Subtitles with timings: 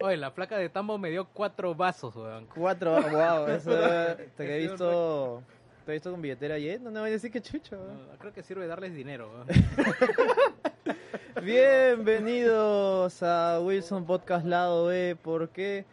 [0.00, 2.46] Oye, la placa de Tambo me dio cuatro vasos, weón.
[2.54, 3.70] Cuatro, wow, eso
[4.36, 5.42] te he visto,
[5.86, 7.76] te he visto con billetera ayer, no me voy a decir que chucho.
[7.76, 9.46] No, creo que sirve darles dinero, weón.
[11.44, 15.84] Bienvenidos a Wilson Podcast Lado B, ¿por qué?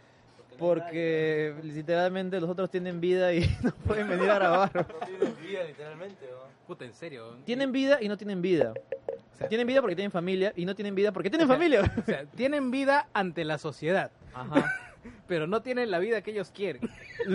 [0.57, 4.71] Porque literalmente los otros tienen vida y no pueden venir a grabar.
[4.75, 6.60] No tienen vida, literalmente, ¿no?
[6.71, 7.35] Puta, en serio.
[7.43, 8.71] Tienen vida y no tienen vida.
[9.33, 11.55] O sea, Tienen vida porque tienen familia y no tienen vida porque tienen O sea,
[11.57, 11.81] familia.
[11.81, 14.73] o sea, tienen vida ante la sociedad, Ajá.
[15.27, 16.89] pero no tienen la vida que ellos quieren.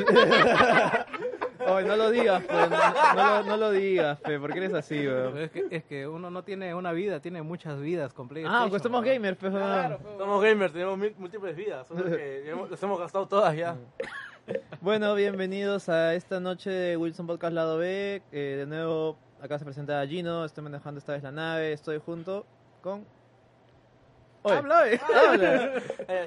[1.67, 5.37] No lo digas, fe, no, no lo, no lo digas, fe, porque eres así, weón.
[5.39, 8.83] Es que, es que uno no tiene una vida, tiene muchas vidas con Ah, pues
[8.83, 9.51] somos gamers, fe.
[9.51, 13.77] Claro, pues, Somos gamers, tenemos múltiples vidas, solo que hemos- las hemos gastado todas ya.
[14.81, 18.23] Bueno, bienvenidos a esta noche de Wilson Podcast Lado B.
[18.31, 22.45] Eh, de nuevo, acá se presenta Gino, estoy manejando esta vez la nave, estoy junto
[22.83, 23.07] con...
[24.43, 25.01] Oye, Habla, eh.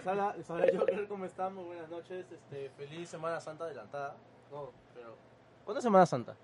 [0.05, 0.35] habla.
[0.35, 1.65] Eh, Joker, ¿cómo estamos?
[1.65, 4.15] Buenas noches, este, feliz Semana Santa adelantada.
[4.51, 5.15] No, pero...
[5.63, 6.35] ¿Cuándo es Semana Santa?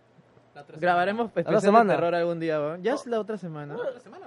[0.78, 1.94] Grabaremos la especial de semana.
[1.94, 2.84] terror algún día, weón.
[2.84, 3.74] Ya es la otra semana.
[3.74, 3.84] semana.
[3.84, 4.26] La otra semana.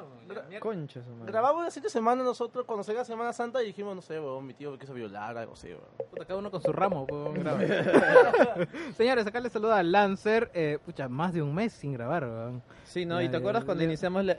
[0.61, 1.33] Concha su madre.
[1.33, 4.55] Grabamos la siguiente semana nosotros cuando salga Semana Santa y dijimos, no sé, weón, mi
[4.55, 6.11] tío me quiso violar, algo así, weón.
[6.11, 7.61] Puta, cada uno con su ramo, weón, graba.
[8.97, 10.51] Señores, acá les saluda Lancer.
[10.55, 12.62] Eh, pucha, más de un mes sin grabar, weón.
[12.84, 13.21] Sí, ¿no?
[13.23, 14.37] ¿Y te acuerdas cuando iniciamos la,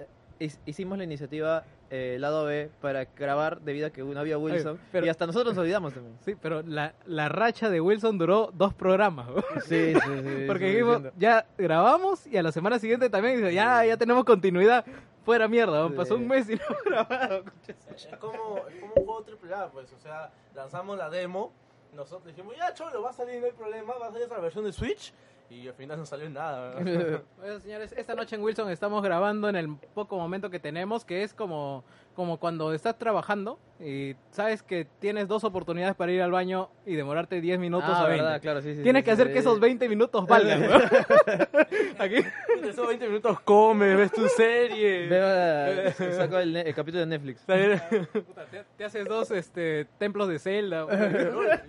[0.65, 4.79] hicimos la iniciativa eh, Lado B para grabar debido a que no había Wilson?
[4.91, 6.15] Pero- Y hasta nosotros nos olvidamos también.
[6.25, 9.27] Sí, pero la, la racha de Wilson duró dos programas.
[9.65, 10.43] Sí, sí, sí.
[10.47, 14.85] Porque dijimos, ya grabamos y a la semana siguiente también dice, ya, ya tenemos continuidad.
[15.25, 17.43] Fuera mierda, pasó un mes y no hemos grabado.
[17.67, 21.51] Es como, es como un juego triple A, pues, o sea, lanzamos la demo,
[21.93, 24.63] nosotros dijimos, ya, cholo, va a salir, no hay problema, va a salir otra versión
[24.63, 25.13] de Switch,
[25.49, 26.75] y al final no salió nada.
[27.37, 31.23] Bueno, señores, esta noche en Wilson estamos grabando en el poco momento que tenemos, que
[31.23, 31.83] es como,
[32.15, 36.95] como cuando estás trabajando y sabes que tienes dos oportunidades para ir al baño y
[36.95, 38.23] demorarte 10 minutos Ah, a 20.
[38.23, 38.83] verdad, claro, sí, sí.
[38.83, 40.63] Tienes sí, que hacer que esos 20 minutos valgan.
[41.97, 42.17] Aquí.
[42.61, 45.07] Esos 20 minutos comes, ves tu serie.
[45.07, 47.39] Veo, saco el, capítulo de Netflix.
[47.41, 50.85] Puta, te, te haces dos este, templos de Zelda.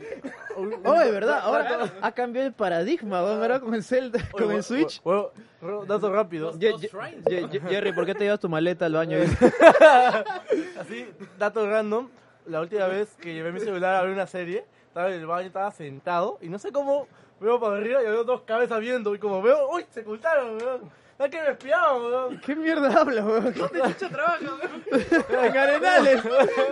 [0.85, 5.01] Oh, de verdad, ahora ha cambiado el paradigma, ahora con el Zelda, con el Switch.
[5.03, 5.50] Bueno, bueno,
[5.87, 6.53] dato rápido.
[6.59, 6.73] Ye-.
[6.79, 9.19] Ye- Ye- Jerry, ¿por qué te llevas tu maleta al baño?
[10.81, 11.07] Así,
[11.39, 12.09] dato random.
[12.47, 15.47] La última vez que llevé mi celular a ver una serie, estaba en el baño,
[15.47, 17.07] estaba sentado, y no sé cómo
[17.39, 19.85] veo para arriba y veo dos cabezas viendo, y como veo, ¡uy!
[19.91, 20.81] Se ocultaron, weón.
[21.21, 22.41] Es que me espiaban, weón.
[22.41, 23.53] ¿Qué mierda hablas, weón?
[23.55, 25.45] Chucha, trabaja, weón.
[25.45, 26.23] En Arenales,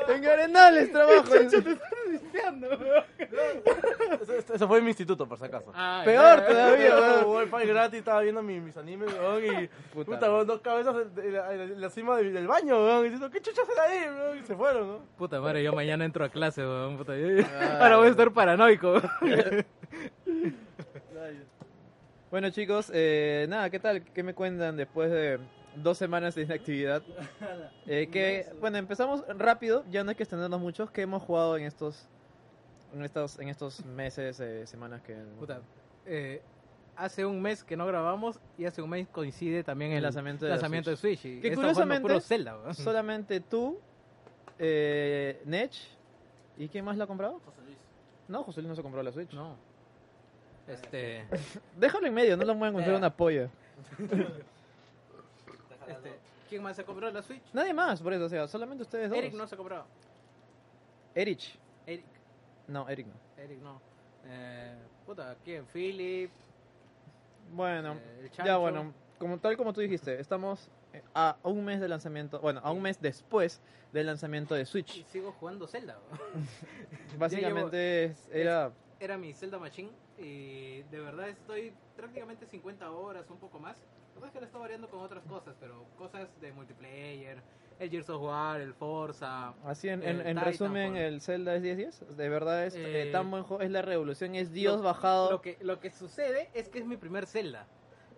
[0.08, 1.34] en Arenales trabajo.
[2.10, 3.04] Limpiando, weón.
[4.22, 5.70] Eso, eso- eso fue en mi instituto, por si acaso.
[5.74, 7.50] Ah, Peor ya, ya, todavía, weón.
[7.52, 10.12] wifi gratis, estaba viendo mi- mis animes, weón, y Puta.
[10.12, 13.30] puta, weón, dos cabezas en, la, en la cima del, del baño, weón, y diciendo,
[13.30, 14.38] ¿qué chuchas hacen ahí, weón?
[14.38, 14.98] Y se fueron, ¿no?
[15.18, 16.96] Puta madre, yo mañana entro a clase, weón.
[16.96, 17.44] Puta, yo-
[17.80, 18.92] Ahora voy a estar paranoico.
[19.20, 19.66] weón.
[22.30, 24.02] Bueno, chicos, eh, nada, ¿qué tal?
[24.02, 25.38] ¿Qué me cuentan después de
[25.76, 27.02] dos semanas de inactividad?
[27.90, 30.92] Eh, que, bueno, empezamos rápido, ya no hay que extendernos mucho.
[30.92, 32.06] ¿Qué hemos jugado en estos,
[32.92, 35.14] en estos, en estos meses, eh, semanas que...
[35.38, 35.62] Puta,
[36.04, 36.42] eh,
[36.96, 40.44] hace un mes que no grabamos y hace un mes coincide también el El lanzamiento
[40.44, 41.24] de la lanzamiento de Switch.
[41.24, 42.74] y Que he estado jugando curiosamente, Zelda.
[42.74, 43.78] Solamente tú,
[44.58, 45.72] eh, Nech,
[46.58, 47.40] ¿y quién más la ha comprado?
[47.42, 47.78] José Luis.
[48.28, 49.32] No, José Luis no se compró la Switch.
[49.32, 49.56] No.
[50.68, 51.24] Este,
[51.76, 52.96] Déjalo en medio, no lo muevan con Eh.
[52.96, 53.48] una polla.
[55.88, 56.14] este,
[56.48, 57.42] ¿quién más se compró la Switch?
[57.52, 59.18] Nadie más, por eso, o sea, solamente ustedes dos.
[59.18, 59.84] Eric no se compró.
[61.14, 61.58] Erich.
[61.86, 62.04] Eric,
[62.66, 63.42] No, Eric no.
[63.42, 63.80] Eric no.
[64.26, 64.74] Eh,
[65.06, 65.64] puta, ¿quién?
[65.66, 66.30] Philip.
[67.52, 71.88] Bueno, Eh, ya bueno, como tal como tú dijiste, estamos eh, a un mes de
[71.88, 73.60] lanzamiento, bueno, a un mes después
[73.92, 75.06] del lanzamiento de Y Switch.
[75.06, 75.96] sigo jugando Zelda.
[77.18, 83.58] Básicamente era Era mi Zelda Machine y de verdad estoy prácticamente 50 horas, un poco
[83.58, 83.76] más.
[84.14, 87.40] Lo que es que lo estoy variando con otras cosas, pero cosas de multiplayer,
[87.78, 89.54] el Gears of War, el Forza.
[89.64, 92.16] así en, en, resumen el Zelda es 10-10.
[92.16, 95.30] De verdad es eh, Eh, tan buen juego, es la revolución, es Dios Lo- bajado.
[95.30, 97.68] Lo que, lo que sucede es que es mi primer Zelda.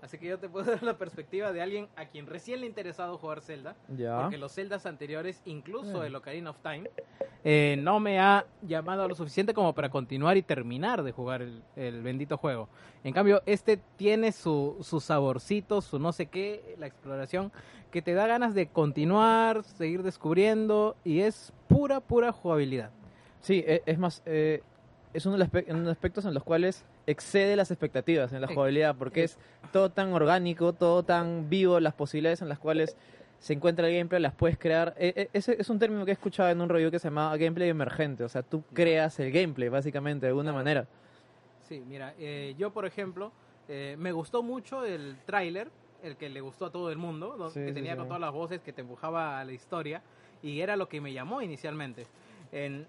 [0.03, 2.69] Así que yo te puedo dar la perspectiva de alguien a quien recién le ha
[2.69, 3.77] interesado jugar Zelda.
[3.89, 4.23] ya.
[4.23, 6.07] Porque los Zeldas anteriores, incluso Eh.
[6.07, 6.91] el Ocarina of Time,
[7.45, 11.63] eh, no me ha llamado lo suficiente como para continuar y terminar de jugar el,
[11.77, 12.69] el bendito juego.
[13.05, 17.51] En cambio, este tiene su, su saborcito, su no sé qué, la exploración,
[17.91, 22.91] que te da ganas de continuar, seguir descubriendo, y es pura, pura jugabilidad.
[23.41, 24.63] Sí, e- es más, eh,
[25.13, 28.33] es uno de los aspe- uno de los aspectos en los cuales excede las expectativas
[28.33, 29.39] en la jugabilidad, porque es
[29.73, 32.97] todo tan orgánico, todo tan vivo, las posibilidades en las cuales
[33.39, 34.95] se encuentra el gameplay, las puedes crear.
[34.99, 37.35] E- e- Ese es un término que he escuchado en un review que se llama
[37.37, 38.23] gameplay emergente.
[38.23, 40.87] O sea, tú creas el gameplay, básicamente, de alguna manera.
[41.69, 43.33] Sí, mira, eh, yo por ejemplo,
[43.69, 45.71] eh, me gustó mucho el tráiler,
[46.03, 47.51] el que le gustó a todo el mundo, ¿no?
[47.51, 47.99] Sí, que tenía sí.
[47.99, 50.03] con todas las voces que te empujaba a la historia,
[50.43, 52.07] y era lo que me llamó inicialmente.
[52.53, 52.87] En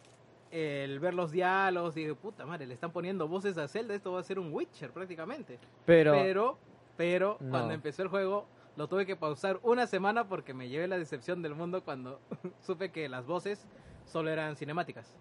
[0.51, 4.19] el ver los diálogos, dije, puta madre, le están poniendo voces a Zelda, esto va
[4.19, 5.57] a ser un Witcher prácticamente.
[5.85, 6.57] Pero, Pero,
[6.97, 7.49] pero, No.
[7.51, 8.45] cuando empezó el juego,
[8.75, 12.19] lo tuve que pausar una semana porque me llevé la decepción del mundo cuando
[12.61, 13.65] supe que las voces
[14.05, 15.13] solo eran cinemáticas.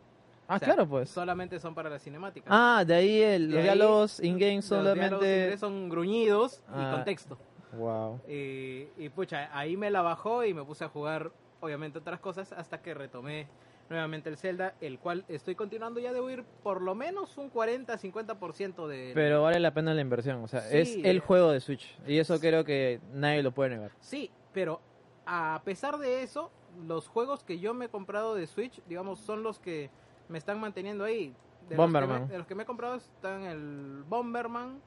[0.49, 1.09] ah, O sea, claro, pues.
[1.11, 2.49] Solamente son para las cinemáticas.
[2.50, 5.56] Ah, de ahí el, De los diálogos in-game solamente.
[5.59, 6.88] son gruñidos Ah.
[6.91, 7.38] y contexto.
[7.79, 8.21] Wow.
[8.29, 11.31] Y, y pucha, ahí me la bajó y me puse a jugar,
[11.61, 13.47] obviamente, otras cosas hasta que retomé
[13.90, 18.87] nuevamente el Zelda, el cual estoy continuando ya de ir por lo menos un 40-50%
[18.87, 19.10] de...
[19.14, 20.42] Pero vale la pena la inversión.
[20.44, 20.76] O sea, Sí.
[20.78, 21.98] es el juego de Switch.
[22.06, 23.90] Y eso creo que nadie lo puede negar.
[24.00, 24.81] Sí, pero
[25.26, 26.50] a pesar de eso,
[26.87, 29.90] los juegos que yo me he comprado de Switch, digamos, son los que
[30.28, 31.34] me están manteniendo ahí.
[31.69, 32.22] De los que Bomberman.
[32.22, 34.81] me- de los que me he comprado están el Bomberman,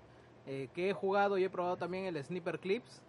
[0.48, 3.02] eh, que he jugado y he probado también el Sniper Clips.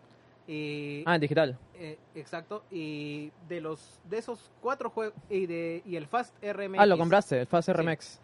[0.47, 1.59] Y, Ah, en digital.
[1.75, 6.79] eh, exacto, y de los de esos cuatro juegos y de y el Fast RMX.
[6.81, 8.21] Ah, lo compraste, el Fast RMX.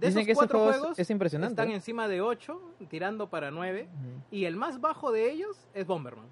[0.00, 1.52] De Dicen esos que cuatro juego es- juegos es impresionante.
[1.52, 4.22] están encima de 8, tirando para 9, Ujú.
[4.32, 6.26] y el más bajo de ellos es Bomberman.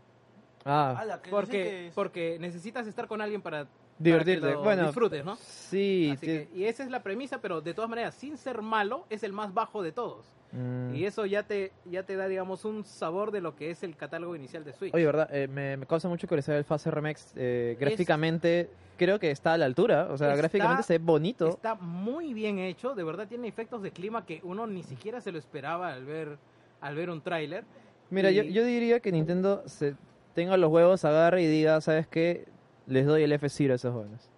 [0.65, 3.71] Ah, Ala, Porque, es- porque necesitas estar con alguien para, para
[4.01, 4.49] divertirte.
[4.49, 5.37] que lo Bueno, disfrutes, ¿no?
[5.37, 6.11] sí.
[6.13, 9.07] Así ti- que- y esa es la premisa, pero de todas maneras, sin ser malo,
[9.11, 10.27] es el más bajo de todos.
[10.53, 10.95] Mm.
[10.95, 13.97] Y eso ya te, ya te da, digamos, un sabor de lo que es el
[13.97, 14.95] catálogo inicial de Switch.
[14.95, 15.29] Oye, ¿verdad?
[15.35, 17.33] Eh, me, me causa mucho curiosidad el Fast RMX.
[17.37, 18.69] eh, gráficamente,
[18.99, 20.09] creo que está a la altura.
[20.11, 21.49] O sea, Está- gráficamente se ve bonito.
[21.49, 25.33] Está muy bien hecho, de verdad tiene efectos de clima que uno ni siquiera se
[25.33, 26.37] lo esperaba al ver,
[26.83, 27.65] al ver un tráiler.
[28.11, 29.95] Mira, yo, y- yo diría que Nintendo se
[30.35, 32.45] tenga los huevos, agarre y diga, ¿sabes qué?
[32.87, 34.29] Les doy el F-Zero a esos jóvenes.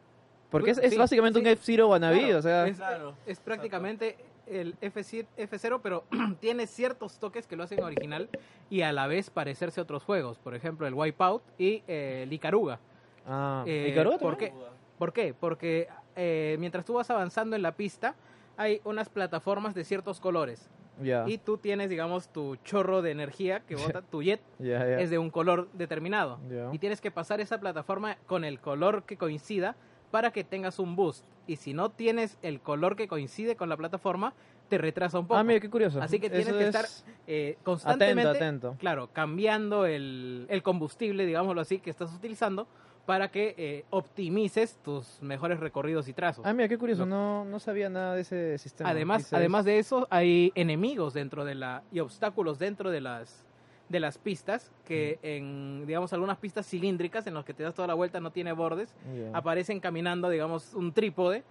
[0.51, 1.51] Porque es, es Sí, básicamente un sí.
[1.51, 2.67] F-Zero wannabe, Claro, o sea...
[2.69, 3.15] es, Claro.
[3.27, 4.17] es prácticamente
[4.47, 6.05] el F0, F0, pero
[6.41, 8.29] tiene ciertos toques que lo hacen original
[8.71, 10.39] y a la vez parecerse a otros juegos.
[10.39, 12.79] Por ejemplo, el Wipeout y eh, el Icaruga.
[13.27, 14.53] Ah, Eh, ¿Ikaruga ¿por qué?
[14.99, 15.35] ¿Por qué?
[15.35, 18.15] Porque eh, mientras tú vas avanzando en la pista,
[18.57, 20.69] hay unas plataformas de ciertos colores.
[21.03, 25.19] Ya, Y tú tienes, digamos, tu chorro de energía que bota, tu jet es de
[25.19, 26.39] un color determinado.
[26.73, 29.75] Y tienes que pasar esa plataforma con el color que coincida
[30.15, 31.25] para que tengas un boost.
[31.49, 34.33] Y si no tienes el color que coincide con la plataforma,
[34.69, 35.41] te retrasa un poco.
[35.41, 36.01] Ah, mira, qué curioso.
[36.01, 36.87] Así que tienes Eso que es- estar
[37.27, 38.77] eh, constantemente, Atento, atento.
[38.79, 42.69] claro, cambiando el, el combustible, digámoslo así, que estás utilizando
[43.07, 46.47] para que eh, optimices tus mejores recorridos y trazos.
[46.47, 47.05] Ah, mira, qué curioso.
[47.07, 48.91] No, no sabía nada de ese sistema.
[48.91, 53.44] Además, además de eso, hay enemigos dentro de la y obstáculos dentro de las
[53.89, 57.87] de las pistas que en digamos algunas pistas cilíndricas en las que te das toda
[57.89, 58.95] la vuelta no tiene bordes
[59.35, 61.43] aparecen caminando digamos un trípode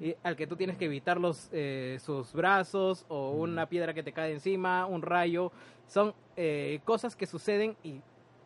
[0.00, 4.02] y- al que tú tienes que evitar los eh, sus brazos o una piedra que
[4.02, 5.50] te cae encima un rayo.
[5.88, 8.00] Son eh, cosas que suceden y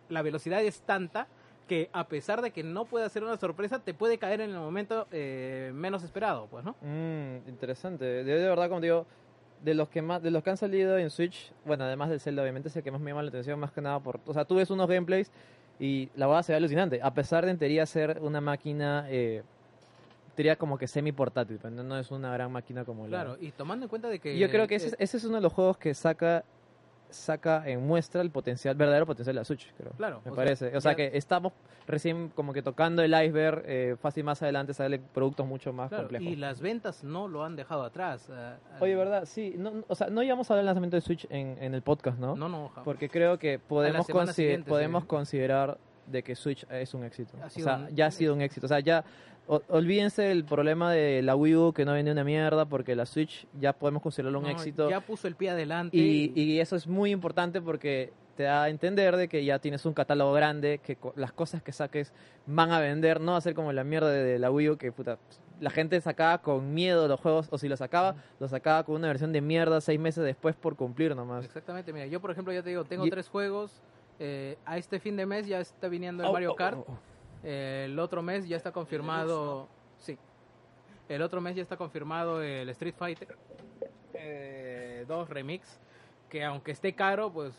[0.09, 1.27] la velocidad es tanta
[1.69, 4.57] que a pesar de que no puede ser una sorpresa te puede caer en el
[4.59, 8.05] momento eh, menos esperado pues no Mm, interesante.
[8.05, 9.05] De, de verdad, como digo,
[9.63, 12.43] de los que más, de los que han salido en Switch, bueno, además del Zelda,
[12.43, 14.45] obviamente es el que más me llama la atención, más que nada por, o sea,
[14.45, 15.31] tú ves unos gameplays
[15.79, 19.43] y la verdad se ve alucinante, a pesar de en teoría ser una máquina, eh,
[20.35, 23.23] teoría como que semi portátil, pero no, no es una gran máquina como la.
[23.23, 24.39] Claro, y tomando en cuenta de que...
[24.39, 26.45] Yo creo que eh, ese, ese es uno de los juegos que saca
[27.13, 29.93] saca en muestra el potencial, verdadero potencial de la Switch, creo.
[29.93, 30.77] Claro, Me o sea, parece.
[30.77, 31.53] o sea que estamos
[31.87, 36.05] recién como que tocando el iceberg, eh, fácil más adelante salen productos mucho más claro,
[36.05, 36.27] complejos.
[36.29, 38.29] y las ventas no lo han dejado atrás.
[38.33, 39.25] eh, Oye, ¿verdad?
[39.27, 41.83] Sí, no, o sea, no íbamos a hablar del lanzamiento de Switch en, en el
[41.83, 42.35] podcast, ¿no?
[42.37, 42.85] No, no, jamás.
[42.85, 45.09] Porque creo que podemos, podemos sí.
[45.09, 47.37] considerar de que Switch es un éxito.
[47.43, 48.67] Ha O sea, un- ya ha sido un éxito.
[48.67, 49.05] O sea, ya
[49.47, 53.07] o- olvídense el problema de la Wii U que no vende una mierda porque la
[53.07, 54.89] Switch ya podemos considerarlo un No, éxito.
[54.89, 55.97] Ya puso el pie adelante.
[55.97, 59.85] Y, y eso es muy importante porque te da a entender de que ya tienes
[59.85, 62.13] un catálogo grande, que las cosas que saques
[62.47, 64.77] van a vender, no va a ser como la mierda de, de la Wii U
[64.79, 65.19] que puta,
[65.61, 69.09] la gente sacaba con miedo los juegos, o si los sacaba, los sacaba con una
[69.09, 71.45] versión de mierda seis meses después por cumplir nomás.
[71.45, 73.83] Exactamente, mira, yo por ejemplo ya te digo, tengo Y- tres juegos.
[74.19, 76.79] eh, a este fin de mes ya está viniendo el Oh, Mario oh, Kart.
[76.79, 76.99] oh, oh.
[77.45, 79.69] Eh, el otro mes ya está confirmado.
[79.99, 80.19] Sí.
[81.09, 83.37] El otro mes ya está confirmado el Street Fighter
[85.07, 85.79] 2 Remix.
[86.29, 87.53] Que aunque esté caro, pues.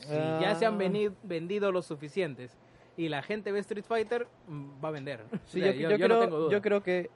[0.00, 1.12] Si ya se han Ah.
[1.22, 2.56] vendido los suficientes
[2.96, 5.20] y la gente ve Street Fighter, mm, va a vender.
[5.46, 6.50] Sí, O sea, yo, yo, yo yo no creo, tengo duda.
[6.52, 7.10] yo creo que,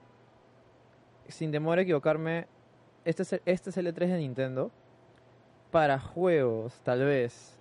[1.28, 2.47] sin temor a equivocarme,
[3.05, 4.71] este es, el, este es el E3 de Nintendo
[5.73, 7.59] para juegos, tal vez.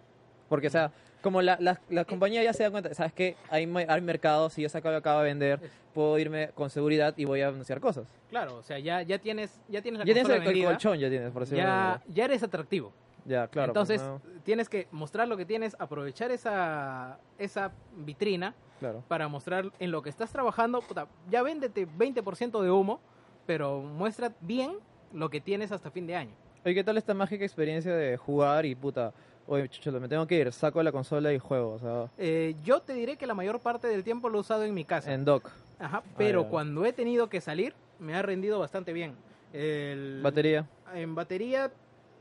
[0.47, 0.91] Porque, o sea,
[1.25, 3.35] como la, la, la compañía ya se da cuenta, ¿sabes qué?
[3.49, 5.59] Hay, hay mercado, si yo saco lo que acabo de vender,
[5.91, 8.07] puedo irme con seguridad y voy a anunciar cosas.
[8.29, 10.99] Claro, o sea, ya, ya tienes ya tienes la Ya tienes el, el vendida, colchón,
[10.99, 12.13] ya tienes, por decirlo de alguna ya, manera.
[12.13, 12.93] ya eres atractivo.
[13.25, 13.73] Ya, claro.
[13.73, 19.03] pues, Entonces, no, tienes que mostrar lo que tienes, aprovechar esa, esa vitrina claro.
[19.07, 20.79] para mostrar en lo que estás trabajando.
[20.81, 22.99] puta, ya véndete 20% de humo,
[23.47, 24.73] pero muestra bien
[25.11, 26.35] lo que tienes hasta fin de año.
[26.63, 29.11] Oye, ¿qué tal esta mágica experiencia de jugar y puta?
[29.47, 32.81] Oye, chucholo, me tengo que ir, saco la consola y juego, o sea, Eh, yo
[32.81, 35.13] te diré que la mayor parte del tiempo lo he usado en mi casa.
[35.13, 35.49] en dock.
[35.77, 39.13] Ajá, pero cuando he tenido que salir, me ha rendido bastante bien.
[39.53, 40.65] El- Batería.
[40.93, 41.71] En batería,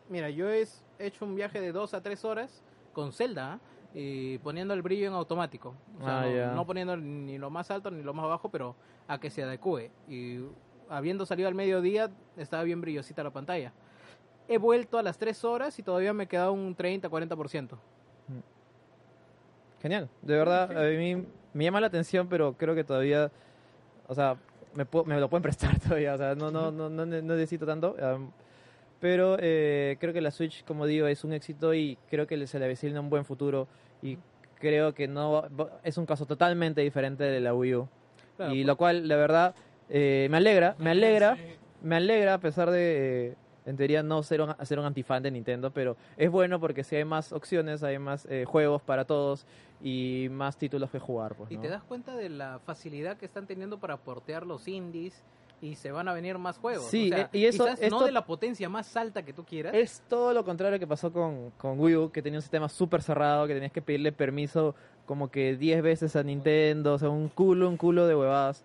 [0.08, 0.66] mira, yo he
[0.98, 2.62] hecho un viaje de 2 a 3 horas
[2.92, 3.58] con Zelda ¿ah?
[3.94, 5.74] y poniendo el brillo en automático.
[6.00, 8.76] O sea, Ah, no poniendo ni lo más alto ni lo más bajo, pero
[9.08, 9.90] a que se adecue.
[10.08, 10.40] Y
[10.90, 13.72] habiendo salido al mediodía, estaba bien brillosita la pantalla.
[14.48, 17.78] He vuelto a las 3 horas y todavía me queda un 30-40%.
[19.82, 20.08] Genial.
[20.22, 23.30] De verdad, a mí me llama la atención, pero creo que todavía,
[24.08, 24.36] o sea,
[24.74, 27.66] me, puedo- me lo pueden prestar todavía, o sea, no, no, no, no, no necesito
[27.66, 27.94] tanto.
[28.00, 28.30] um,
[29.00, 32.46] pero eh, creo que la Switch, como digo, es un éxito y creo que le-
[32.46, 33.68] se le avecina un buen futuro.
[34.02, 34.16] Y
[34.58, 35.44] creo que no
[35.82, 37.88] es un caso totalmente diferente de la Wii U.
[38.36, 38.66] Claro, y pues.
[38.66, 39.54] lo cual, la verdad,
[39.90, 41.36] eh, me alegra, me alegra,
[41.82, 43.34] me alegra a pesar de, eh,
[43.66, 46.96] en teoría, no ser un, ser un antifan de Nintendo, pero es bueno porque si
[46.96, 49.46] hay más opciones, hay más eh, juegos para todos
[49.82, 51.34] y más títulos que jugar.
[51.34, 51.62] Pues, Y ¿no?
[51.62, 55.22] te das cuenta de la facilidad que están teniendo para portear los indies
[55.62, 56.84] y se van a venir más juegos.
[56.86, 59.32] Sí, O sea, eh, y eso- quizás no esto- de la potencia más alta que
[59.32, 59.74] tú quieras.
[59.74, 63.00] Es todo lo contrario que pasó con, con Wii U, que tenía un sistema súper
[63.02, 64.74] cerrado, que tenías que pedirle permiso
[65.06, 68.64] como que 10 veces a Nintendo, o sea, un culo, un culo de huevadas.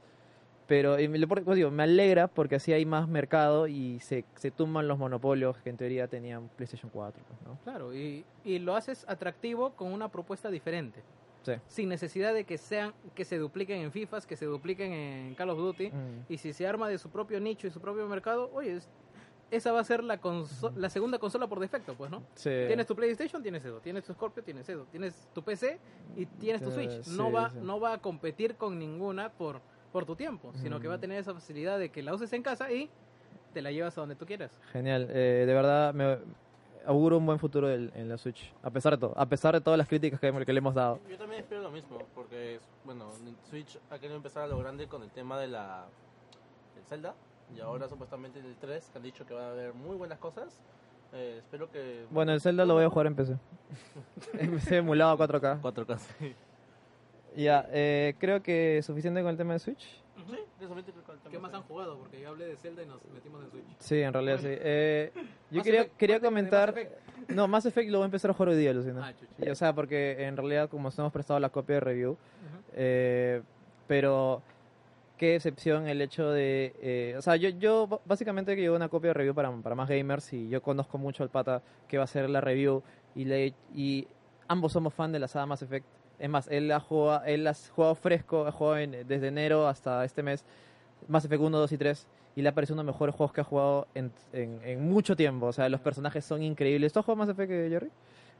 [0.69, 4.97] Pero lo- digo, me alegra porque así hay más mercado y se, se tumban los
[4.97, 7.21] monopolios que en teoría tenían PlayStation 4.
[7.27, 7.59] Pues, ¿no?
[7.63, 11.01] Claro, y, y lo haces atractivo con una propuesta diferente.
[11.41, 11.53] Sí.
[11.67, 15.49] Sin necesidad de que sean que se dupliquen en FIFAs, que se dupliquen en Call
[15.49, 15.89] of Duty.
[15.89, 16.25] Mm.
[16.29, 18.89] Y si se arma de su propio nicho y su propio mercado, oye, es-
[19.51, 22.21] esa va a ser la, conso- la segunda consola por defecto, pues, ¿no?
[22.35, 22.51] Sí.
[22.67, 23.79] Tienes tu PlayStation, tienes eso.
[23.79, 24.85] Tienes tu Scorpio, tienes eso.
[24.91, 25.79] Tienes tu PC
[26.15, 27.01] y tienes tu Switch.
[27.01, 29.59] sí, no, va, no va a competir con ninguna por,
[29.91, 31.01] por tu tiempo, sino que va a Mm.
[31.01, 32.89] tener esa facilidad de que la uses en casa y
[33.53, 34.59] te la llevas a donde tú quieras.
[34.71, 36.17] Genial, eh, de verdad me
[36.85, 39.61] auguro un buen futuro del- en la Switch, a pesar de todo, a pesar de
[39.61, 40.99] todas las críticas que, que le hemos dado.
[41.09, 43.11] Yo también espero lo mismo, porque, bueno,
[43.49, 45.85] Switch ha querido empezar a lo grande con el tema de la
[46.75, 47.15] del Zelda,
[47.55, 50.19] y ahora supuestamente en el 3, que han dicho que va a haber muy buenas
[50.19, 50.61] cosas.
[51.11, 52.05] Eh, espero que...
[52.11, 53.35] Bueno, el Zelda lo voy a jugar en PC.
[54.33, 55.59] en PC emulado a 4K.
[55.61, 56.35] 4K, sí.
[57.35, 59.79] Ya, eh, creo que suficiente con el tema de Switch.
[60.27, 61.97] Sí, creo que el tema ¿Qué más han jugado?
[61.97, 63.65] Porque yo hablé de Zelda y nos metimos en Switch.
[63.79, 64.47] Sí, en realidad sí.
[64.49, 65.11] Eh,
[65.49, 66.69] yo quería, Effect, quería comentar...
[66.69, 66.91] Effect.
[67.29, 69.07] No, Mass Effect lo voy a empezar a jugar hoy día, Lucina.
[69.07, 69.45] Ah, chucha.
[69.45, 72.17] Y, o sea, porque en realidad como nos hemos prestado la copia de review, Ujú.
[72.73, 73.41] Eh,
[73.87, 74.41] pero
[75.17, 76.73] qué excepción el hecho de...
[76.81, 79.89] eh, o sea, yo, yo básicamente que llevo una copia de review para, para más
[79.89, 82.81] gamers y yo conozco mucho al pata que va a hacer la review
[83.15, 84.07] y, le, y
[84.47, 85.85] ambos somos fan de la saga Mass Effect.
[86.19, 90.03] Es más, él ha jugado, él ha jugado fresco, ha jugado en- desde enero hasta
[90.05, 90.43] este mes
[91.07, 93.33] Mass Effect 1, 2 y 3 y le ha parecido uno de los mejores juegos
[93.33, 95.47] que ha jugado en, en, en mucho tiempo.
[95.47, 96.93] O sea, los personajes son increíbles.
[96.93, 97.89] ¿Tú has jugado Mass Effect, Jerry?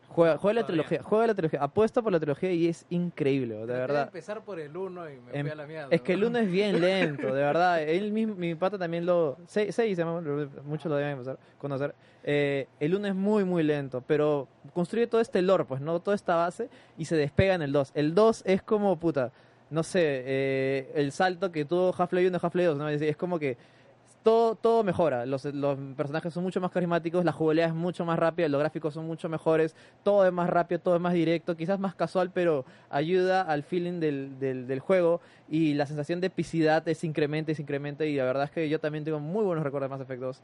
[0.10, 3.60] Juega, juega la trilogía, juega la trilogía, apuesta por la trilogía y es increíble, de
[3.66, 4.04] Traté de verdad.
[4.08, 5.88] empezar por el 1 y me Em, fui a la mierda.
[5.92, 6.28] Es que el ¿no?
[6.28, 7.82] 1 es bien lento, de verdad.
[7.84, 9.38] Él mismo, mi pata también lo.
[9.46, 10.20] 6 se llama,
[10.66, 11.22] muchos lo deben
[11.60, 11.94] conocer.
[12.24, 16.00] Eh, el 1 es muy, muy lento, pero construye todo este lore, pues, ¿no?
[16.00, 17.92] Toda esta base y se despega en el 2.
[17.94, 19.32] El 2 es como, puta,
[19.70, 22.90] no sé, eh, el salto que tuvo Half-Life 1 a Half-Life 2, ¿no?
[22.90, 23.58] Es, es como que
[24.30, 25.26] todo, todo mejora.
[25.26, 28.94] Los, los personajes son mucho más carismáticos, la jugabilidad es mucho más rápida, los gráficos
[28.94, 32.64] son mucho mejores, todo es más rápido, todo es más directo, quizás más casual, pero
[32.92, 35.20] ayuda al feeling del, del, del juego
[35.50, 38.70] y la sensación de epicidad es incrementa y se incrementa y la verdad es que
[38.70, 40.42] yo también tengo muy buenos recuerdos de Mass Effect 2.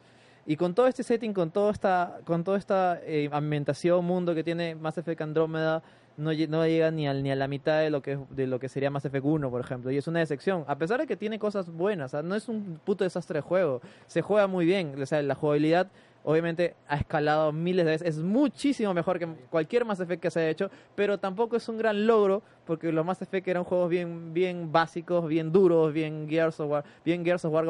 [0.48, 4.44] Y con todo este setting, con toda esta, con toda esta eh, ambientación, mundo que
[4.44, 5.84] tiene Mass Effect Andrómeda,
[6.18, 8.60] no, lle- no llega ni, al, ni a la mitad de lo, que, de lo
[8.60, 9.92] que sería Mass Effect 1, por ejemplo.
[9.92, 10.64] Y es una decepción.
[10.68, 13.82] A pesar de que tiene cosas buenas, no es un puto desastre de juego.
[14.08, 14.96] Se juega muy bien.
[15.12, 15.88] La jugabilidad
[16.26, 18.08] obviamente ha escalado miles de veces.
[18.18, 21.78] Es muchísimo mejor que cualquier Mass Effect que se haya hecho, pero tampoco es un
[21.78, 26.60] gran logro porque los Mass Effect eran juegos bien, bien básicos, bien duros, bien Gears
[26.60, 27.66] of War, bien Gears of War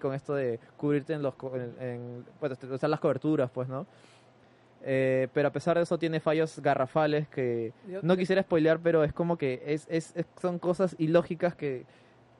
[0.00, 1.34] con esto de cubrirte en los
[1.80, 2.24] en,
[2.72, 3.86] usar las coberturas, pues, ¿no?
[4.84, 9.12] Eh, pero a pesar de eso tiene fallos garrafales que no quisiera spoilear, pero es
[9.12, 11.84] como que es, es, es- son cosas ilógicas que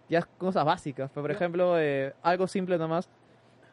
[0.08, 1.10] ya cosas básicas.
[1.10, 3.08] Por ejemplo, eh, algo simple nomás,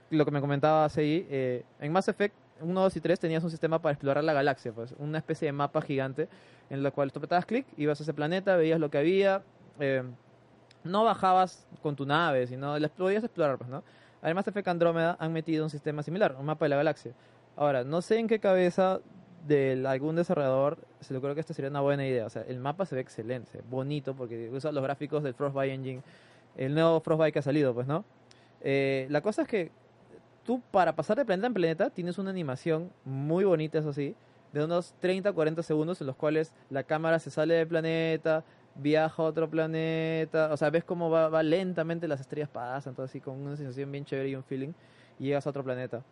[0.09, 3.49] lo que me comentaba CI, eh, en Mass Effect 1, 2 y 3 tenías un
[3.51, 6.27] sistema para explorar la galaxia, pues, una especie de mapa gigante
[6.69, 9.43] en la cual tú apretabas clic, ibas a ese planeta, veías lo que había,
[9.79, 10.03] eh,
[10.83, 13.83] no bajabas con tu nave, sino las podías explorar, pues, ¿no?
[14.21, 17.11] Además, Effect Andrómeda han metido un sistema similar, un mapa de la galaxia.
[17.55, 18.99] Ahora, no sé en qué cabeza
[19.47, 22.25] de algún desarrollador se le ocurrió que esto sería una buena idea.
[22.25, 26.01] O sea, el mapa se ve excelente, bonito, porque usa los gráficos del Frostbite Engine,
[26.57, 28.03] el nuevo Frostbite que ha salido, pues, ¿no?
[28.61, 29.71] Eh, la cosa es que
[30.43, 34.15] tú, para pasar de planeta en planeta, tienes una animación muy bonita, eso sí,
[34.51, 38.43] de unos 30 40 segundos en los cuales la cámara se sale del planeta,
[38.75, 43.05] viaja a otro planeta, o sea, ves cómo va, va lentamente, las estrellas pasan, todo
[43.05, 44.73] así, con una sensación bien chévere y un feeling,
[45.19, 46.03] y llegas a otro planeta.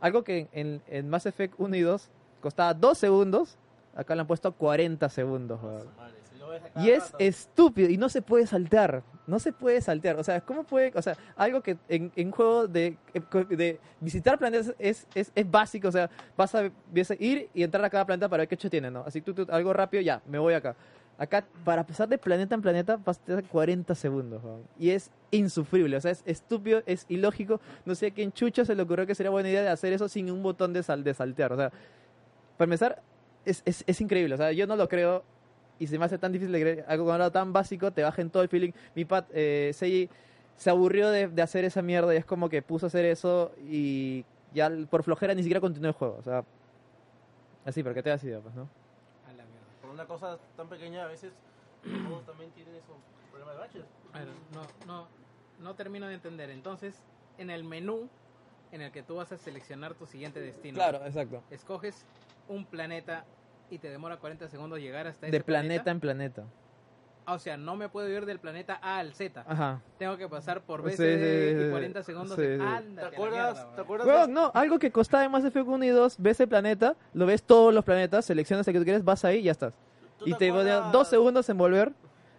[0.00, 3.58] Algo que en, en Mass Effect 1 y 2 costaba 2 segundos,
[3.94, 5.60] acá le han puesto 40 segundos.
[6.76, 9.02] Y es estúpido y no se puede saltear.
[9.26, 10.16] No se puede saltear.
[10.16, 10.92] O sea, ¿cómo puede.?
[10.94, 12.96] O sea, algo que en, en juego de,
[13.50, 15.88] de visitar planetas es, es, es básico.
[15.88, 18.54] O sea, vas a, vas a ir y entrar a cada planeta para ver qué
[18.54, 19.04] hecho tiene, ¿no?
[19.06, 20.74] Así tú, tú, algo rápido, ya, me voy acá.
[21.18, 24.42] Acá, para pasar de planeta en planeta, tener 40 segundos.
[24.42, 24.62] weón.
[24.78, 25.96] Y es insufrible.
[25.96, 27.60] O sea, es estúpido, es ilógico.
[27.84, 30.08] No sé a quién chucha se le ocurrió que sería buena idea de hacer eso
[30.08, 31.52] sin un botón de, sal, de saltear.
[31.52, 31.72] O sea,
[32.56, 33.02] para empezar,
[33.44, 34.34] es, es, es increíble.
[34.34, 35.24] O sea, yo no lo creo
[35.78, 36.84] y se me hace tan difícil de creer.
[36.88, 38.70] Algo con algo tan básico, te baja en todo el feeling.
[38.94, 40.08] Mi pat, eh, Seiji
[40.56, 43.52] se aburrió de, de hacer esa mierda y es como que puso a hacer eso
[43.68, 46.16] y ya por flojera ni siquiera continuó el juego.
[46.18, 46.44] O sea,
[47.64, 48.68] así, porque te has ido, pues, ¿no?
[49.26, 49.66] A la mierda.
[49.80, 51.32] Por una cosa tan pequeña, a veces
[52.06, 52.96] juegos también tienen esos
[53.30, 53.84] problemas de baches.
[54.12, 55.08] A ver, no, no,
[55.58, 56.50] no termino de entender.
[56.50, 56.94] Entonces,
[57.36, 58.08] en el menú
[58.70, 61.42] en el que tú vas a seleccionar tu siguiente destino, exacto.
[61.50, 62.04] escoges
[62.48, 63.24] un planeta
[63.70, 66.44] y te demora 40 segundos llegar hasta De ese planeta en planeta.
[67.26, 69.44] Ah, o sea, no me puedo ir del planeta A al Z.
[69.46, 69.82] Ajá.
[69.98, 72.36] Tengo que pasar por B, Sí, C, sí, D, sí, y 40 segundos.
[72.36, 72.54] sí, de.
[72.62, 73.54] Ándate ¿Te acuerdas?
[73.54, 74.06] mierda, ¿Te acuerdas?
[74.06, 77.26] Weón, no, algo que costaba en Mass Effect 1 y 2, ves el planeta, lo
[77.26, 79.74] ves todos los planetas, seleccionas el que tú quieres, vas ahí y ya estás.
[80.18, 80.80] ¿Tú Y te acuerdas?
[80.80, 81.92] pone dos segundos en volver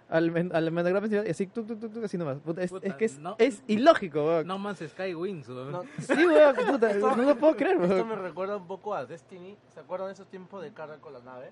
[0.09, 2.37] al, men- al menagrama principal y así, tuk, tuk, tuk, tuk, así nomás.
[2.39, 4.47] Puta, es, Puta, es que es, no- es ilógico, weón.
[4.47, 5.43] No Man's Sky weón.
[5.71, 8.07] No, Sí, weón, puta, Esto- no lo puedo creer, Esto weón.
[8.09, 9.55] me recuerda un poco a Destiny.
[9.73, 11.51] ¿Se acuerdan de esos tiempos de carga con la nave?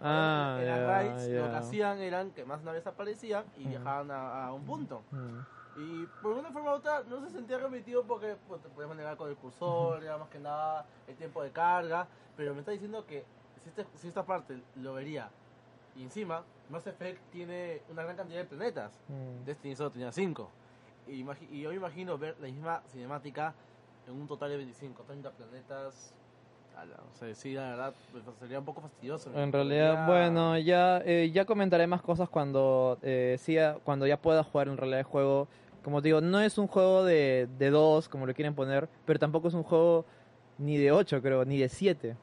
[0.00, 3.68] Ah, en las ya, raids lo que hacían eran que más naves aparecían y Mm.
[3.70, 5.02] viajaban a, a un punto.
[5.10, 5.38] Mm.
[5.78, 9.16] Y por una forma u otra no se sentía remitido porque pues, te podías manejar
[9.16, 12.06] con el cursor, era más que nada el tiempo de carga.
[12.36, 13.24] Pero me está diciendo que
[13.66, 15.28] si, este- si esta parte lo vería
[15.96, 18.92] y encima Mass Effect tiene una gran cantidad de planetas.
[19.08, 19.44] Mm.
[19.44, 20.50] Destiny solo tenía 5.
[21.08, 23.54] Y, y yo me imagino ver la misma cinemática
[24.06, 26.12] en un total de 25, 30 planetas.
[26.76, 27.94] Ala, o sea, sí, la verdad,
[28.38, 29.30] sería un poco fastidioso.
[29.34, 33.38] En realidad, Podría- bueno, ya, eh, ya comentaré más cosas cuando, eh,
[33.82, 35.48] cuando ya pueda jugar en realidad el juego.
[35.82, 39.18] Como te digo, no es un juego de, de dos, como lo quieren poner, pero
[39.18, 40.04] tampoco es un juego
[40.58, 42.16] ni de 8, creo, ni de 7.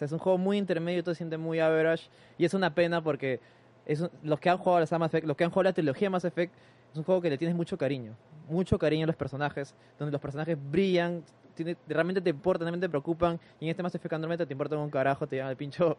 [0.00, 2.08] Sea, es un juego muy intermedio, todo se siente muy average.
[2.38, 3.38] Y es una pena porque
[3.84, 6.08] es un- los que han jugado a Mass Effect, los que han jugado la trilogía
[6.08, 6.54] Mass Effect,
[6.92, 8.14] es un juego que le tienes mucho cariño.
[8.48, 11.22] Mucho cariño a los personajes, donde los personajes brillan,
[11.54, 13.38] tiene- realmente te importan, realmente te preocupan.
[13.60, 15.98] Y en este Mass Effect Andromeda te importa un carajo, te llevan al pincho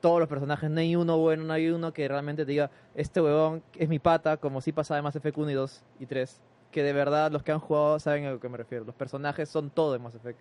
[0.00, 0.68] todos los personajes.
[0.68, 4.00] No hay uno bueno, no hay uno que realmente te diga, este huevón es mi
[4.00, 6.40] pata, como si pasaba en Mass Effect 1 y 2 y 3.
[6.72, 8.84] Que de verdad los que han jugado saben a lo que me refiero.
[8.84, 10.38] Los personajes son todo de Mass Effect.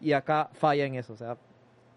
[0.00, 1.36] Y acá falla en eso, o sea,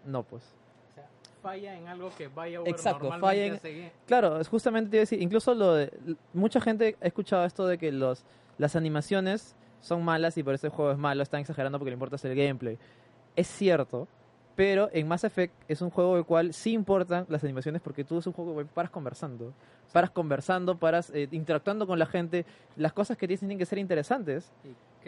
[0.04, 0.42] no pues.
[0.90, 1.08] O sea,
[1.42, 3.92] falla en algo que BioWare Exacto, falla en-.
[4.06, 5.92] Claro, es justamente te iba a decir, incluso lo de,
[6.32, 8.24] mucha gente ha escuchado esto de que los
[8.58, 11.94] las animaciones son malas y por eso el juego es malo, están exagerando porque le
[11.94, 12.78] importa es el gameplay.
[13.34, 14.06] Es cierto,
[14.54, 18.18] pero en Mass Effect es un juego el cual sí importan las animaciones porque tú
[18.18, 19.52] es un juego que paras conversando,
[19.92, 22.44] paras conversando, paras eh, interactuando con la gente,
[22.76, 24.52] las cosas que tienes tienen que ser interesantes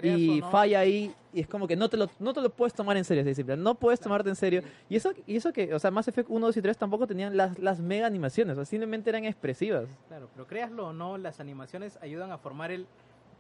[0.03, 2.75] Y, no, falla ahí y es como que no te lo, no te lo puedes
[2.75, 4.63] tomar en serio, decir, no puedes tomarte en serio.
[4.89, 7.37] Y eso, y eso que, o sea, Mass Effect 1, 2 y 3 tampoco tenían
[7.37, 9.89] las, las mega animaciones, o sea, simplemente eran expresivas.
[10.09, 12.87] Claro, pero créaslo o no, las animaciones ayudan a formar el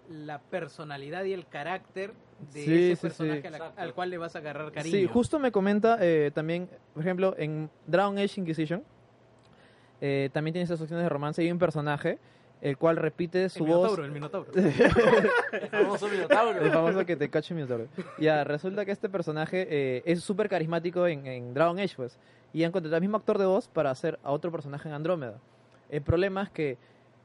[0.08, 2.12] la personalidad y el carácter
[2.52, 3.02] de Sí, ese sí, sí.
[3.02, 4.94] personaje a la- al cual le vas a agarrar cariño.
[4.94, 8.82] Sí, justo me comenta eh, también, por ejemplo, en Dragon Age Inquisition,
[10.00, 12.18] eh, también tiene esas opciones de romance y hay un personaje
[12.64, 14.06] el cual repite el su Minotauro, voz.
[14.06, 14.50] el Minotauro.
[14.54, 16.60] El famoso Minotauro.
[16.60, 17.86] El famoso que te cache mi autor.
[18.18, 22.18] Ya, resulta que este personaje eh, es súper carismático en, en Dragon Age, pues.
[22.52, 25.34] Y han contratado al mismo actor de voz para hacer a otro personaje en Andrómeda.
[25.90, 26.78] El problema es que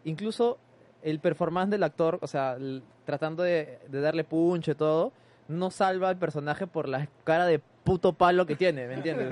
[0.03, 0.57] incluso
[1.03, 5.13] el performance del actor, o sea, el- tratando de, de darle punche y todo,
[5.47, 9.31] no salva al personaje por la cara de puto palo que tiene, ¿me entiendes?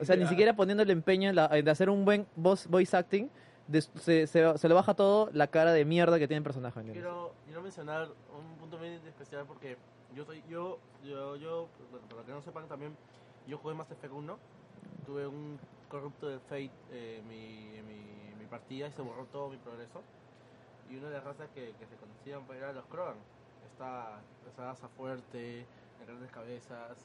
[0.00, 3.28] O sea, ni siquiera poniéndole empeño en, la- en hacer un buen voice, voice acting,
[3.70, 6.82] se, se, le baja todo la cara de mierda que tiene el personaje.
[6.82, 9.76] Quiero, quiero mencionar un punto muy especial porque
[10.14, 12.96] Yo soy, yo, yo, yo, bueno, para que no sepan también,
[13.46, 14.38] yo jugué Mass Effect 1,
[15.04, 17.86] tuve un corrupto de Fate eh, en mi, en
[18.38, 20.02] mi, partida y se borró todo mi progreso.
[20.88, 23.16] Y una de las razas que, se conocían pues, era los Krogan.
[23.72, 25.66] Esta, esa raza fuerte,
[25.98, 26.96] de grandes cabezas.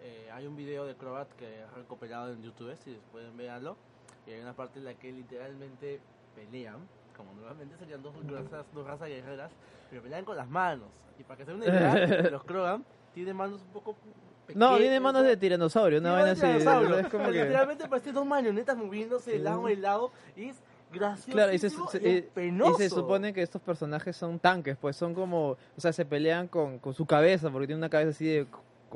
[0.00, 3.76] Eh, hay un video de Croat que he recopilado en YouTube, si pueden verlo.
[4.26, 6.00] Y hay una parte en la que literalmente
[6.34, 6.76] pelean,
[7.16, 9.52] como normalmente serían dos razas, dos razas guerreras,
[9.90, 10.88] pero pelean con las manos.
[11.18, 12.84] Y para que se una idea, los Krogan
[13.14, 13.96] tienen manos un poco
[14.46, 14.70] pequeñas.
[14.70, 16.46] No, tiene manos de tiranosaurio, una vaina así.
[16.46, 16.98] dinosaurio.
[16.98, 17.32] Es como que...
[17.32, 20.10] Literalmente parecen dos marionetas moviéndose de lado en lado.
[20.36, 20.56] Y es
[20.92, 25.14] gracioso Claro, y se, y, y se supone que estos personajes son tanques, pues son
[25.14, 28.46] como, o sea, se pelean con, con su cabeza, porque tiene una cabeza así de,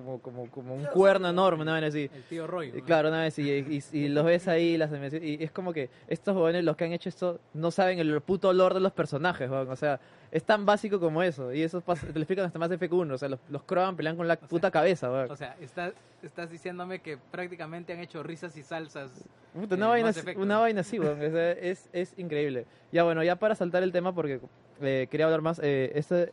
[0.02, 2.10] como, como, como un cuerno enorme, una vaina así.
[2.14, 2.72] El tío Roy.
[2.72, 2.84] ¿no?
[2.84, 6.34] Claro, una vez, y, y, y los ves ahí, las y es como que estos
[6.34, 9.68] jóvenes, los que han hecho esto, no saben el puto olor de los personajes, weón,
[9.70, 10.00] o sea,
[10.32, 13.12] es tan básico como eso, y eso pasa- te lo explican hasta más de FQ1,
[13.14, 15.30] o sea, los, los Krogan pelean con la puta cabeza, weón.
[15.30, 19.10] O sea, estás, estás diciéndome que prácticamente han hecho risas y salsas.
[19.52, 20.60] Puta, eh, una, vaina, así- Effect, una ¿no?
[20.60, 22.66] vaina así, weón, o sea, es, es increíble.
[22.92, 24.40] Ya bueno, ya para saltar el tema, porque
[24.80, 26.32] eh, quería hablar más, eh, este,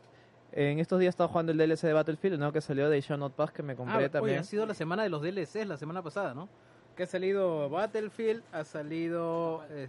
[0.52, 2.52] en estos días estaba jugando el DLC de Battlefield, ¿no?
[2.52, 4.38] Que salió de Shadow Pass, que me Ah, compré oye, también.
[4.38, 6.48] ha sido la semana de los DLCs la semana pasada, ¿no?
[6.96, 9.88] Que ha salido Battlefield, ha salido eh,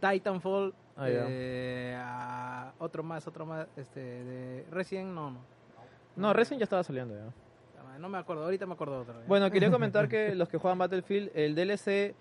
[0.00, 5.38] Titanfall, Ah, eh, a- otro más, otro más, este, de Resident, no, no.
[6.16, 7.98] No, recién ya estaba saliendo ya.
[7.98, 9.14] No me acuerdo, ahorita me acuerdo otro.
[9.20, 9.26] ¿ya?
[9.26, 12.14] Bueno, quería comentar que los que juegan Battlefield, el DLC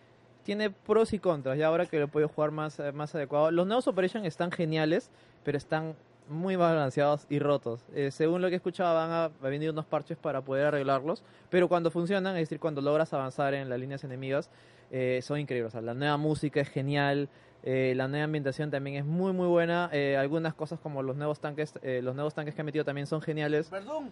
[0.43, 3.51] tiene pros y contras, ya ahora que lo podido jugar más, eh, más adecuado.
[3.51, 5.09] Los nuevos Operation están geniales,
[5.43, 5.95] pero están
[6.29, 7.81] muy balanceados y rotos.
[7.93, 11.67] Eh, según lo que escuchaba, van a, a venir unos parches para poder arreglarlos, pero
[11.67, 14.49] cuando funcionan, es decir, cuando logras avanzar en las líneas enemigas,
[14.91, 15.69] eh, son increíbles.
[15.69, 17.29] O sea, la nueva música es genial,
[17.63, 19.89] eh, la nueva ambientación también es muy, muy buena.
[19.91, 23.05] eh, algunas cosas como los nuevos tanques, eh, los nuevos tanques que han metido también
[23.07, 23.67] son geniales.
[23.69, 24.11] Perdón.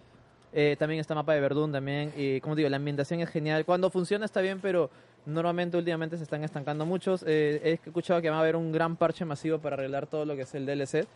[0.52, 2.12] Eh, también está mapa de Verdún también.
[2.16, 3.64] Y como digo, la ambientación es genial.
[3.64, 4.90] Cuando funciona está bien, pero
[5.26, 7.22] normalmente últimamente se están estancando muchos.
[7.26, 10.36] Eh, he escuchado que va a haber un gran parche masivo para arreglar todo lo
[10.36, 11.06] que es el DLC.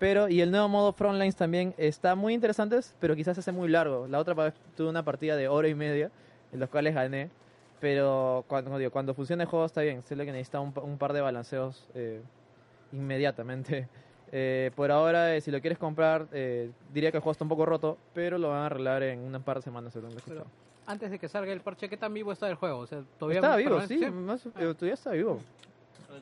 [0.00, 3.68] Pero, y el nuevo modo Frontlines también está muy interesante, pero quizás se hace muy
[3.68, 4.08] largo.
[4.08, 6.10] La otra vez tuve una partida de hora y media,
[6.52, 7.28] en los cuales gané.
[7.80, 10.02] Pero cuando, digo, cuando funciona el juego está bien.
[10.02, 12.20] Sé lo que necesita un, un par de balanceos eh,
[12.92, 13.86] inmediatamente.
[14.32, 17.48] Eh, por ahora, eh, si lo quieres comprar, eh, diría que el juego está un
[17.48, 19.92] poco roto, pero lo van a arreglar en un par de semanas.
[20.24, 20.44] Pero
[20.86, 22.78] antes de que salga el parche, ¿qué tan vivo está el juego?
[22.78, 25.40] O sea, todavía Está vivo, sí, más- eh, todavía está vivo.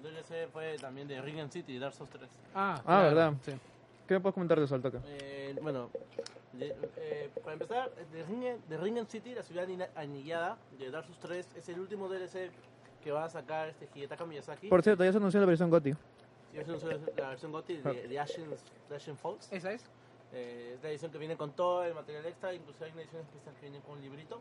[0.02, 2.28] El DLC fue también de Ring City y Dark Souls 3.
[2.54, 3.32] Ah, Ah, ¿verdad?
[3.44, 3.52] Sí.
[4.06, 4.98] ¿Qué me puedes comentar de eso al toque?
[5.06, 5.90] Eh, bueno,
[6.52, 11.18] de- eh, para empezar, de Ringen, de Ringen City, la ciudad anillada de Dark Souls
[11.20, 12.50] 3, es el último DLC
[13.02, 14.68] que va a sacar este Hidetaka Miyazaki.
[14.68, 15.92] Por cierto, ya se anunció la versión GOTY.
[15.92, 15.98] Sí,
[16.58, 16.68] es
[17.16, 18.46] la versión GOTY de, de Ashen,
[18.88, 19.52] de Ashen Falls.
[19.52, 19.84] ¿Esa es?
[20.32, 23.22] Eh, es la edición que viene con todo el material extra, incluso hay una edición
[23.22, 24.40] especial que viene con un librito.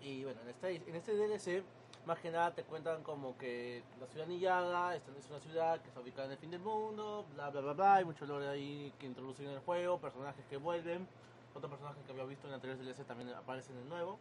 [0.00, 1.62] Y bueno, en este, en este DLC,
[2.06, 6.00] más que nada te cuentan como que la ciudad esta es una ciudad que está
[6.00, 9.06] ubicada en el fin del mundo, bla bla bla bla, hay mucho lore ahí que
[9.06, 11.06] introducen en el juego, personajes que vuelven,
[11.54, 14.18] otros personajes que había visto en anteriores DLC también aparecen de nuevo.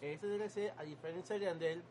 [0.00, 1.82] Este DLC, a diferencia de Ariandel,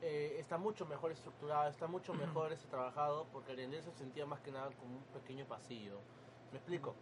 [0.00, 4.40] eh, está mucho mejor estructurado, está mucho mejor este, trabajado, porque Ariandel se sentía más
[4.40, 5.98] que nada como un pequeño pasillo.
[6.52, 6.94] Me explico.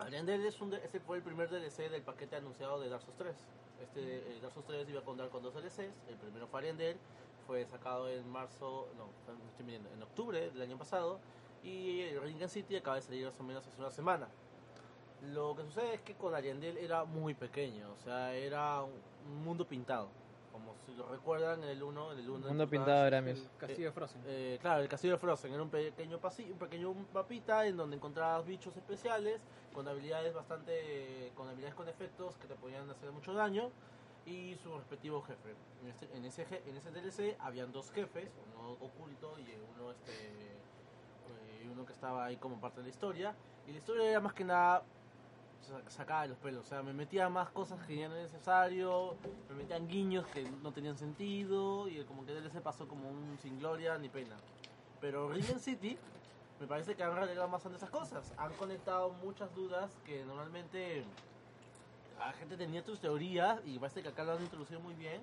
[0.00, 3.36] Ariandel es un ese fue el primer DLC del paquete anunciado de Dark Souls 3.
[3.82, 5.78] Este eh, Dark Souls 3 iba a contar con dos DLCs.
[6.08, 6.96] El primero fue Ariandel,
[7.46, 11.18] fue sacado en marzo, no, estoy mintiendo, en octubre del año pasado.
[11.62, 14.28] Y el Ringen City acaba de salir más o menos hace una semana.
[15.32, 19.66] Lo que sucede es que con Ariandel era muy pequeño, o sea, era un mundo
[19.66, 20.08] pintado.
[20.54, 23.38] Como si lo recuerdan en el 1, en el 1 Mundo pintado de Aramis.
[23.40, 24.22] El castillo de Frozen.
[24.24, 27.96] eh, claro, el castillo de Frozen era un pequeño pasillo, un pequeño mapita en donde
[27.96, 29.40] encontrabas bichos especiales
[29.72, 33.72] con habilidades bastante, con habilidades con efectos que te podían hacer mucho daño
[34.26, 35.56] y su respectivo jefe.
[35.82, 40.12] En, este- en ese en ese DLC habían dos jefes, uno oculto y uno este
[40.12, 43.34] eh, y uno que estaba ahí como parte de la historia
[43.66, 44.84] y la historia era más que nada
[45.64, 48.24] sa- sacada de los pelos, o sea, me metía más cosas que ya no era
[48.24, 49.16] necesario,
[49.48, 53.58] me metían guiños que no tenían sentido y como que DLC pasó como un sin
[53.58, 54.36] gloria ni pena.
[55.00, 55.98] Pero Ringen City
[56.60, 61.04] me parece que han arreglado bastante esas cosas, han conectado muchas dudas que normalmente
[62.18, 65.20] la gente tenía tus teorías y parece que acá lo han introducido muy bien.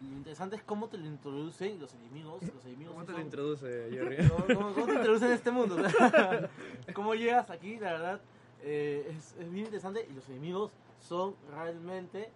[0.00, 3.26] Lo interesante es cómo te lo introducen los enemigos, los enemigos ¿Cómo te lo son-
[3.26, 4.28] introduce, Jerry?
[4.28, 5.76] ¿Cómo, cómo- cómo te introducen en este mundo?
[6.94, 7.78] ¿Cómo llegas aquí?
[7.78, 8.20] La verdad,
[8.62, 12.30] eh, es, es bien interesante y los enemigos son realmente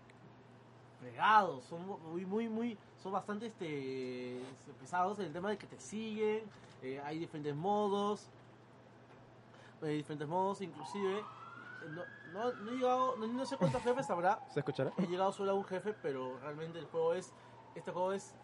[1.01, 4.41] fregados, son muy, muy, muy, son bastante este,
[4.81, 6.43] pesados en el tema de que te siguen,
[6.83, 8.29] eh, hay diferentes modos,
[9.83, 11.23] hay diferentes modos, inclusive
[11.91, 14.41] no, no, no he llegado, no, no sé cuántos jefes habrá.
[14.51, 14.93] ¿Se escuchará?
[14.99, 17.33] He llegado solo a un jefe, pero realmente el juego es,
[17.75, 18.35] este juego es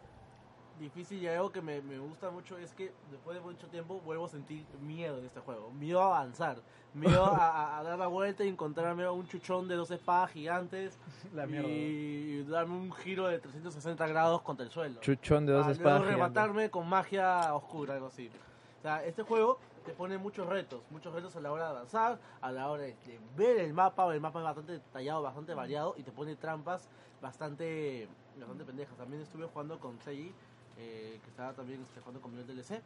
[0.81, 4.25] difícil y algo que me, me gusta mucho es que después de mucho tiempo vuelvo
[4.25, 6.57] a sentir miedo en este juego, miedo a avanzar,
[6.95, 10.31] miedo a, a- a dar la vuelta y encontrarme a un chuchón de dos espadas
[10.31, 10.99] gigantes
[11.35, 11.69] La mierda.
[11.69, 15.01] y darme un giro de 360 grados contra el suelo.
[15.01, 16.01] Chuchón de dos Ah, espadas.
[16.01, 18.31] luego rematarme con magia oscura, algo así.
[18.79, 22.19] O sea, este juego te pone muchos retos, muchos retos a la hora de avanzar,
[22.40, 25.95] a la hora de, de ver el mapa, el mapa es bastante detallado, bastante variado
[25.99, 26.88] y te pone trampas
[27.21, 28.97] bastante, bastante pendejas.
[28.97, 30.33] También estuve jugando con Seiji,
[30.81, 32.81] eh, que estaba también este, jugando conmigo el DLC,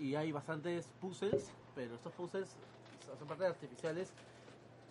[0.00, 2.56] y hay bastantes puzzles, pero estos puzzles
[3.18, 4.12] son partes artificiales,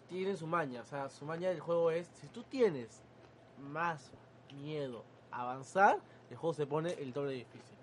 [0.10, 3.02] tienen su maña, o sea, su maña del juego es, si tú tienes
[3.72, 4.12] más
[4.62, 7.78] miedo a avanzar, el juego se pone el doble difícil.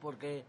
[0.00, 0.44] Porque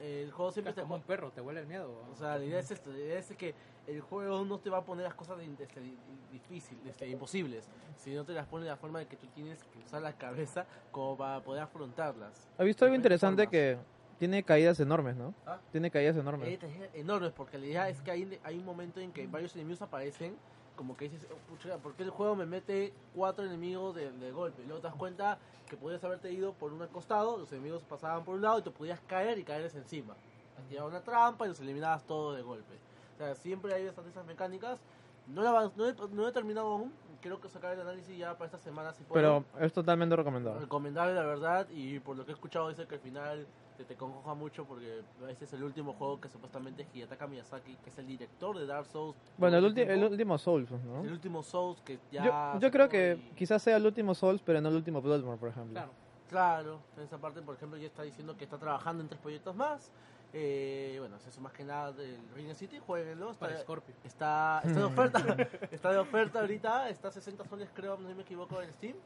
[0.00, 1.90] el juego siempre Es como un perro, te huele el miedo.
[2.12, 3.54] o sea, la idea es esto, la idea es que
[3.86, 5.96] el juego no te va a poner las cosas de- este, di-
[6.32, 9.78] difíciles, este, imposibles, sino te las pone de la forma de que tú tienes que
[9.78, 12.48] usar la cabeza como para poder afrontarlas.
[12.58, 13.50] ¿Has visto algo interesante formas.
[13.50, 13.78] que
[14.18, 15.34] tiene caídas enormes, no?
[15.46, 15.58] ¿Ah?
[15.72, 16.48] Tiene caídas enormes.
[16.48, 19.82] Eh, enormes, porque la idea es que hay, hay un momento en que varios enemigos
[19.82, 20.36] aparecen,
[20.74, 24.32] como que dices, oh, pucha, ¿por qué el juego me mete cuatro enemigos de, de
[24.32, 24.62] golpe?
[24.62, 28.24] Y luego te das cuenta que podías haberte ido por un costado, los enemigos pasaban
[28.24, 30.14] por un lado y te podías caer y caerles encima.
[30.58, 32.74] Activaba una trampa y los eliminabas todos de golpe.
[33.16, 34.78] O sea, siempre hay bastantes esas mecánicas.
[35.26, 38.44] No, la, no, he, no he terminado aún, creo que sacar el análisis ya para
[38.44, 39.42] esta semana si puedo.
[39.50, 40.60] Pero es totalmente recomendado.
[40.60, 43.96] Recomendable la verdad y por lo que he escuchado dice que al final te, te
[43.96, 47.98] congoja mucho porque este es el último juego que supuestamente es Hidetaka Miyazaki, que es
[47.98, 49.16] el director de Dark Souls.
[49.38, 51.02] Bueno, el, mucho el último Souls, ¿no?
[51.02, 52.52] El último Souls que ya...
[52.54, 55.38] Yo, yo creo que y- quizás sea el último Souls, pero no el último Bloodborne,
[55.40, 55.72] por ejemplo.
[55.72, 55.90] Claro.
[56.28, 59.54] Claro, en esa parte por ejemplo ya está diciendo que está trabajando en tres proyectos
[59.56, 59.90] más.
[60.38, 63.30] Eh, bueno, eso más que nada del Ring City, jueguenlo.
[63.30, 63.94] Está, Para Scorpio.
[64.04, 65.18] está, está de oferta,
[65.70, 68.96] está de oferta ahorita, está a 60 soles creo, no me equivoco en Steam.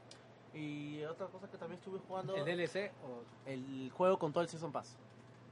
[0.53, 4.49] Y otra cosa que también estuve jugando, El DLC o el juego con todo el
[4.49, 4.97] Season Pass.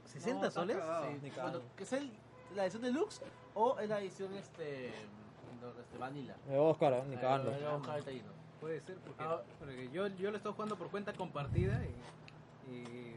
[0.04, 0.76] 60 No, soles.
[1.22, 2.12] Sí, bueno, que es el,
[2.54, 3.22] la edición deluxe
[3.54, 6.36] o es la edición este, este vanilla.
[6.46, 7.02] Me voy a buscar, ¿eh?
[7.06, 7.50] ni Ahí cagando.
[7.52, 8.40] voy a buscar ¿no?
[8.60, 9.40] Puede ser, porque, Ah.
[9.58, 12.70] porque yo, yo lo estoy jugando por cuenta compartida y.
[12.70, 13.14] y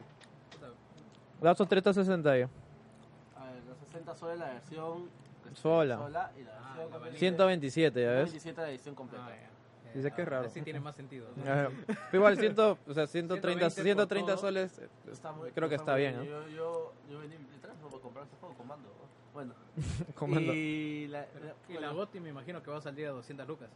[1.44, 2.42] Lapsos 360 ahí.
[2.42, 5.10] A ver, los 60 soles la versión
[5.46, 5.96] este, Sola.
[6.40, 7.18] y la Ah, versión la completa.
[7.20, 8.30] 127, ya ves.
[8.32, 9.26] 127 la edición completa.
[9.30, 9.50] ah.
[9.94, 10.50] Dice que es raro.
[10.50, 11.28] Sí tiene más sentido.
[11.44, 11.70] Pero
[12.14, 14.38] igual, 100, o sea, 130, 120 por 130 todo.
[14.42, 14.80] soles.
[14.80, 16.24] eh, Está muy- creo que está bien, ¿no?
[16.24, 18.90] Yo, yo, yo mi teléfono para comprar este juego con mando.
[18.90, 19.34] ¿no?
[19.34, 19.54] Bueno.
[20.16, 20.52] Comando.
[20.54, 23.70] Y la, la, Y la GOTY me imagino que va a salir a 200 lucas.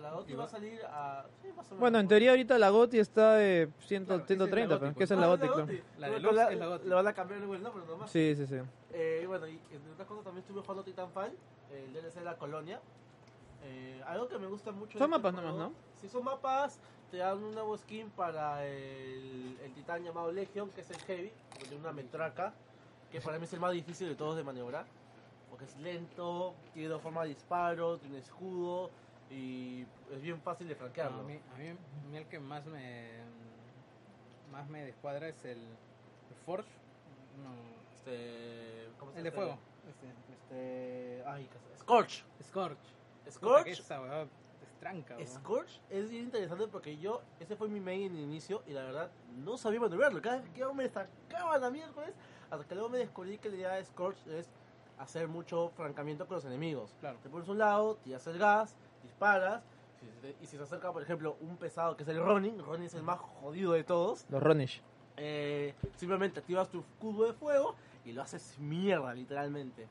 [0.00, 1.24] La GOTY va a salir a...
[1.42, 1.80] Sí, más o menos.
[1.80, 4.80] Bueno, en teoría ahorita la GOTI está de 100, Claro, esa es la 130, GOTY,
[4.80, 4.96] pero.
[4.96, 5.48] ¿qué es la GOTI?
[5.48, 5.68] claro?
[5.98, 6.84] La es.
[6.84, 8.10] Le van a cambiar el nombre nomás.
[8.10, 8.56] Sí, sí, sí.
[8.92, 11.32] Eh, y bueno, y entre otras cosas también estuve jugando Titanfall,
[11.72, 12.80] el DLC de la colonia.
[13.64, 14.98] Eh, algo que me gusta mucho.
[14.98, 15.72] Son de este mapas nomás, ¿no?
[16.00, 16.78] Sí, son mapas.
[17.10, 21.32] Te dan un nuevo skin para el, el titán llamado Legion, que es el Heavy,
[21.58, 22.52] que tiene una metraca,
[23.10, 24.84] que para mí es el más difícil de todos de maniobrar.
[25.48, 28.90] Porque es lento, tiene dos formas de disparo, tiene escudo
[29.30, 31.20] y es bien fácil de No, franquearlo.
[31.20, 33.10] a, mí, a, mí, a mí el que más me
[34.52, 36.68] más me descuadra es el, el Forge.
[37.42, 37.50] No,
[37.96, 39.58] Este, ¿cómo se el de fuego.
[40.30, 41.80] Este, ay, ¿qué es?
[41.80, 42.24] Scorch.
[42.42, 42.78] Scorch.
[43.30, 43.66] Scorch.
[43.66, 44.28] Esa weá es
[44.78, 45.26] tranca, weón.
[45.26, 48.84] Scorch es bien interesante porque yo, ese fue mi main en el inicio y la
[48.84, 49.10] verdad
[49.44, 50.22] no sabía maniobrarlo.
[50.22, 52.14] Cada vez que yo me sacaba la miércoles,
[52.50, 54.48] hasta que luego me descubrí que la idea de Scorch es
[54.98, 56.94] hacer mucho francamiento con los enemigos.
[57.00, 57.18] Claro.
[57.22, 59.62] Te pones a un lado, tiras el gas, disparas,
[60.00, 62.58] si se te- y si se acerca, por ejemplo, un pesado que es el Ronin,
[62.58, 64.80] Ronin es el más jodido de todos, Los Ronish.
[65.16, 69.86] eh, simplemente activas tu escudo de fuego y lo haces mierda, literalmente.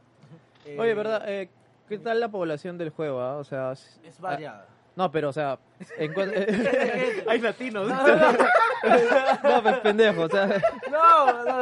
[0.66, 1.24] Eh, Oye, ¿verdad?
[1.28, 1.50] Eh,
[1.88, 3.20] ¿Qué tal la población del juego?
[3.22, 3.38] ah?
[3.38, 4.68] O sea, Es variada.
[4.96, 5.58] No, pero, o sea,
[5.98, 6.14] en
[7.28, 7.88] Hay latinos.
[9.44, 11.56] no, pues pendejo, o sea, No, no, no,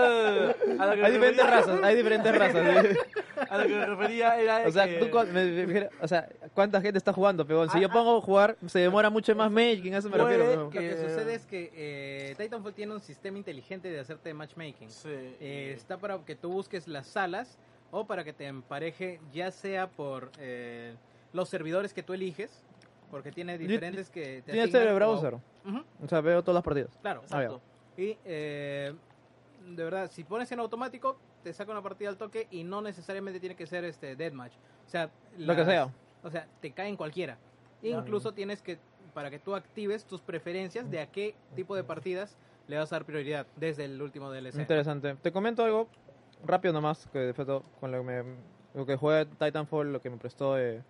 [0.75, 0.83] no.
[0.83, 2.85] A lo que me hay diferentes refería- razas, hay diferentes razas.
[2.85, 2.97] ¿sí?
[3.49, 6.07] A lo que me refería era O sea, que- tú, cu- me- me- me- o
[6.07, 7.69] sea, ¿cuánta gente está jugando, pegón?
[7.69, 10.45] Si yo pongo a jugar, se demora mucho más making, a eso me refiero.
[10.55, 10.63] ¿no?
[10.63, 14.89] Lo que sucede es que eh, Titanfall tiene un sistema inteligente de hacerte matchmaking.
[14.89, 15.09] Sí.
[15.39, 17.57] Eh, está para que tú busques las salas
[17.91, 20.93] o para que te empareje ya sea por eh,
[21.33, 22.63] los servidores que tú eliges,
[23.11, 26.97] porque tiene diferentes que te Tiene este browser, Ujú, o sea, veo todas las partidas.
[27.01, 27.21] claro.
[27.21, 27.61] Exacto.
[27.97, 28.93] Y eh,
[29.67, 33.39] de verdad, si pones en automático, te saca una partida al toque y no necesariamente
[33.39, 34.53] tiene que ser este deathmatch.
[34.87, 35.89] O sea, Lo que sea.
[36.23, 37.37] O sea, te caen cualquiera.
[37.83, 38.77] Incluso tienes que,
[39.13, 42.95] para que tú actives tus preferencias de a qué tipo de partidas le vas a
[42.97, 44.55] dar prioridad desde el último DLC.
[44.55, 45.15] Interesante.
[45.15, 45.87] Te comento algo
[46.45, 48.23] rápido nomás, que de con lo que, me,
[48.73, 50.81] lo que jugué Titanfall, lo que me prestó eh,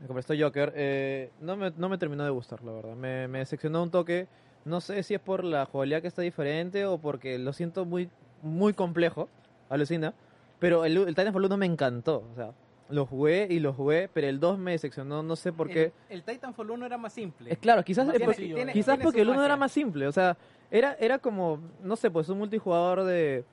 [0.00, 0.72] Me compré esto Joker.
[0.76, 2.94] eh, no, me, no me terminó de gustar, la verdad.
[2.94, 4.26] Me, me decepcionó un toque.
[4.64, 8.08] No sé si es por la jugabilidad que está diferente o porque lo siento muy,
[8.42, 9.28] muy complejo.
[9.68, 10.14] Alucina.
[10.58, 12.24] Pero el, el Titanfall 1 me encantó.
[12.32, 12.52] O sea,
[12.88, 15.22] lo jugué y lo jugué, pero el 2 me decepcionó.
[15.22, 15.92] No sé por qué.
[16.08, 17.52] El, el Titanfall 1 era más simple.
[17.52, 19.72] Es claro, quizás, Más es por- sencillo, tiene- quizás tiene porque el 1 era más
[19.72, 20.06] simple.
[20.06, 20.36] O sea,
[20.70, 23.44] era, era como, no sé, pues un multijugador de,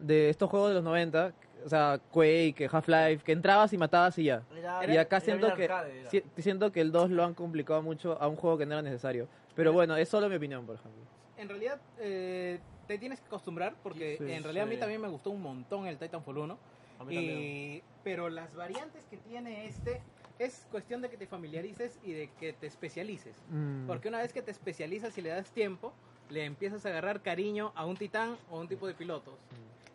[0.00, 1.32] de estos juegos de los 90.
[1.64, 4.42] O sea, Quake, Half-Life, que entrabas y matabas y ya.
[4.56, 6.10] Era- y acá era siento bien que, arcade, era.
[6.10, 8.82] si- siento que el 2 lo han complicado mucho a un juego que no era
[8.82, 9.28] necesario.
[9.54, 11.02] Pero bueno, es solo mi opinión, por ejemplo.
[11.36, 14.80] En realidad, eh, te tienes que acostumbrar porque Sí, en realidad a mí sí.
[14.80, 16.58] también me gustó un montón el Titanfall 1.
[17.00, 17.14] A mí.
[17.16, 20.00] Y, pero las variantes que tiene este
[20.38, 23.34] es cuestión de que te familiarices y de que te especialices.
[23.50, 23.86] Mm.
[23.86, 25.92] Porque una vez que te especializas y le das tiempo,
[26.30, 29.34] le empiezas a agarrar cariño a un titán o a un tipo de pilotos.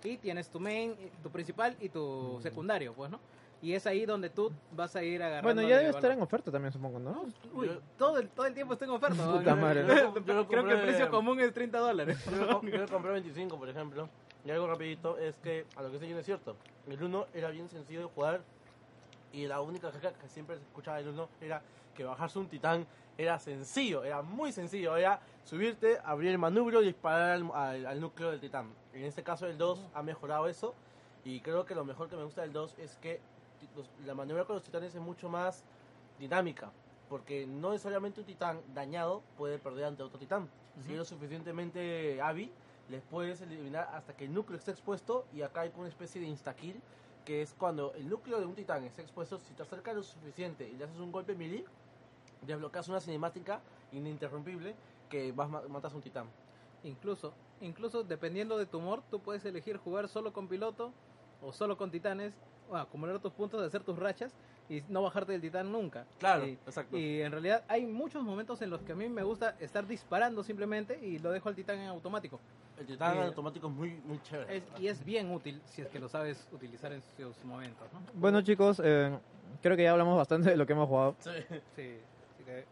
[0.03, 3.19] Y tienes tu main, tu principal y tu secundario, pues, ¿no?
[3.62, 5.47] Y es ahí donde tú vas a ir agarrando.
[5.55, 7.25] Bueno, ya debe estar en oferta también, supongo, ¿no?
[7.53, 9.15] Uy, todo el, todo el tiempo está en oferta.
[9.25, 9.38] ¿no?
[9.39, 9.83] Puta madre.
[9.88, 12.23] Yo- yo lo Creo que el precio común es 30 dólares.
[12.29, 14.07] Yo, yo compré 25, por ejemplo.
[14.45, 16.55] Y algo rapidito es que, a lo que sé yo no es cierto.
[16.88, 18.41] El 1 era bien sencillo de jugar.
[19.33, 21.62] Y la única queja que siempre se escuchaba del 1 era
[21.95, 22.86] que bajarse un titán
[23.17, 24.95] era sencillo, era muy sencillo.
[24.95, 28.69] Era subirte, abrir el manubrio y disparar al, al- al núcleo del titán.
[28.97, 30.73] En este caso el 2 ha mejorado eso.
[31.23, 33.19] Y creo que lo mejor que me gusta del 2 es que
[33.75, 35.63] los- la maniobra con los titanes es mucho más
[36.19, 36.71] dinámica.
[37.07, 40.49] Porque no necesariamente un titán dañado puede perder ante otro titán.
[40.83, 42.51] Si eres suficientemente hábil,
[42.89, 45.25] les puedes eliminar hasta que el núcleo esté expuesto.
[45.31, 46.81] Y acá hay una especie de insta-kill,
[47.23, 50.67] que es cuando el núcleo de un titán está expuesto, si te acercas lo suficiente
[50.67, 51.65] y le haces un golpe melee,
[52.41, 53.60] desbloqueas una cinemática
[53.91, 54.73] ininterrumpible
[55.10, 56.27] que vas ma- matas a un titán.
[56.84, 60.94] Incluso, incluso dependiendo de tu humor, tú puedes elegir jugar solo con piloto
[61.42, 62.34] o solo con titanes,
[62.70, 64.34] o acumular tus puntos, hacer tus rachas
[64.70, 66.06] y no bajarte del titán nunca.
[66.20, 66.98] Claro, Y, exacto.
[66.98, 70.44] y en realidad hay muchos momentos en los que a mí me gusta estar disparando
[70.44, 72.40] simplemente y lo dejo al titán en automático.
[72.78, 74.58] El titán eh, automático es muy, muy chévere.
[74.58, 77.88] Es- y es bien útil si es que lo sabes utilizar en sus momentos.
[77.94, 78.02] ¿no?
[78.13, 79.18] Bueno, chicos, eh,
[79.62, 81.16] creo que ya hablamos bastante de lo que hemos jugado.
[81.20, 81.32] Sí.
[81.76, 81.98] Sí.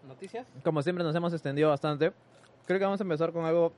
[0.08, 0.48] ¿Noticias?
[0.64, 2.14] Como siempre, nos hemos extendido bastante.
[2.66, 3.74] Creo que vamos a empezar con algo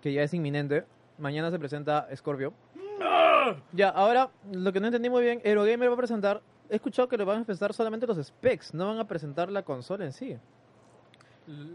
[0.00, 0.84] que ya es inminente.
[1.18, 2.52] Mañana se presenta Scorpio.
[3.72, 6.40] Ya, ahora, lo que no entendí muy bien, Eurogamer va a presentar.
[6.68, 9.62] He escuchado que lo van a presentar solamente los specs, no van a presentar la
[9.62, 10.36] consola en sí.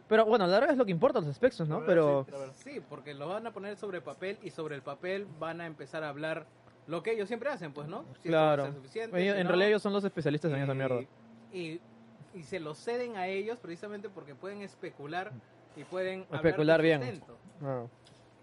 [0.07, 1.83] Pero bueno, la verdad es lo que importa, los specs, ¿no?
[1.85, 2.25] Pero.
[2.31, 2.53] A.
[2.53, 6.03] Sí, porque lo van a poner sobre papel y sobre el papel van a empezar
[6.03, 6.45] a hablar
[6.87, 8.05] lo que ellos siempre hacen, pues, ¿no?
[8.21, 8.71] Si a Claro.
[8.71, 9.49] suficiente, Ellos- si en no.
[9.49, 11.01] realidad ellos son los especialistas en esa mierda.
[11.51, 11.81] Y,
[12.33, 15.31] y se lo ceden a ellos precisamente porque pueden especular
[15.75, 17.21] y pueden Especular bien.
[17.61, 17.83] Ah.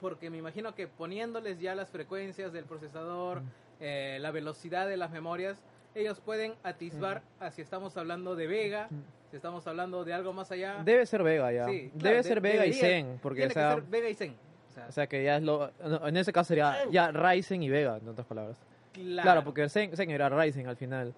[0.02, 3.46] Porque me imagino que poniéndoles ya las frecuencias del procesador, Mm.
[3.80, 5.62] eh, la velocidad de las memorias,
[5.94, 8.88] ellos pueden atisbar a si estamos hablando de Vega,
[9.30, 10.78] si estamos hablando de algo más allá.
[10.80, 10.84] Mm.
[10.84, 11.66] Debe ser Vega ya.
[11.66, 14.34] Sí, claro, Debe de- ser Vega y Zen, porque o sea, ser Vega y Zen.
[14.70, 15.70] O sea, o sea que ya es lo.
[16.06, 18.56] En ese caso sería ya Ryzen y Vega, en otras palabras.
[18.92, 19.22] claro.
[19.22, 21.14] Claro, porque Zen, Zen era Ryzen al final.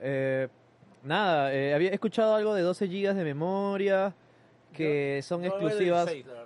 [0.00, 0.48] Eh,
[1.02, 4.14] nada, eh, había escuchado algo de 12 GB de memoria
[4.72, 6.06] que son Yo exclusivas.
[6.06, 6.39] 16, la verdad.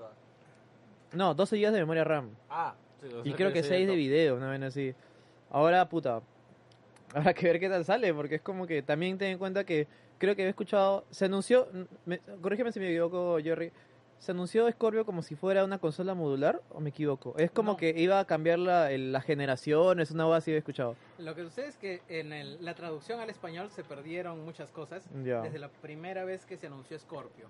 [1.14, 2.31] No, 12 GB de memoria RAM.
[2.50, 4.94] Ah, sí, o Y creo que 6 de video, una vez así.
[5.50, 6.20] Ahora, puta.
[7.14, 9.87] Habrá que ver qué tal sale, porque es como que también ten en cuenta que
[10.18, 11.05] creo que he escuchado.
[11.11, 11.68] Se anunció.
[12.07, 13.70] Me, corrígeme si me equivoco, Jerry.
[14.25, 17.35] ¿Se anunció Scorpio como si fuera una consola modular o me equivoco?
[17.37, 17.77] Es como No.
[17.77, 20.97] que iba a cambiar la, el- la generación, es una voz así he escuchado.
[21.19, 25.05] Lo que sucede es que en el- la traducción al español se perdieron muchas cosas
[25.13, 27.49] desde la primera vez que se anunció Scorpio.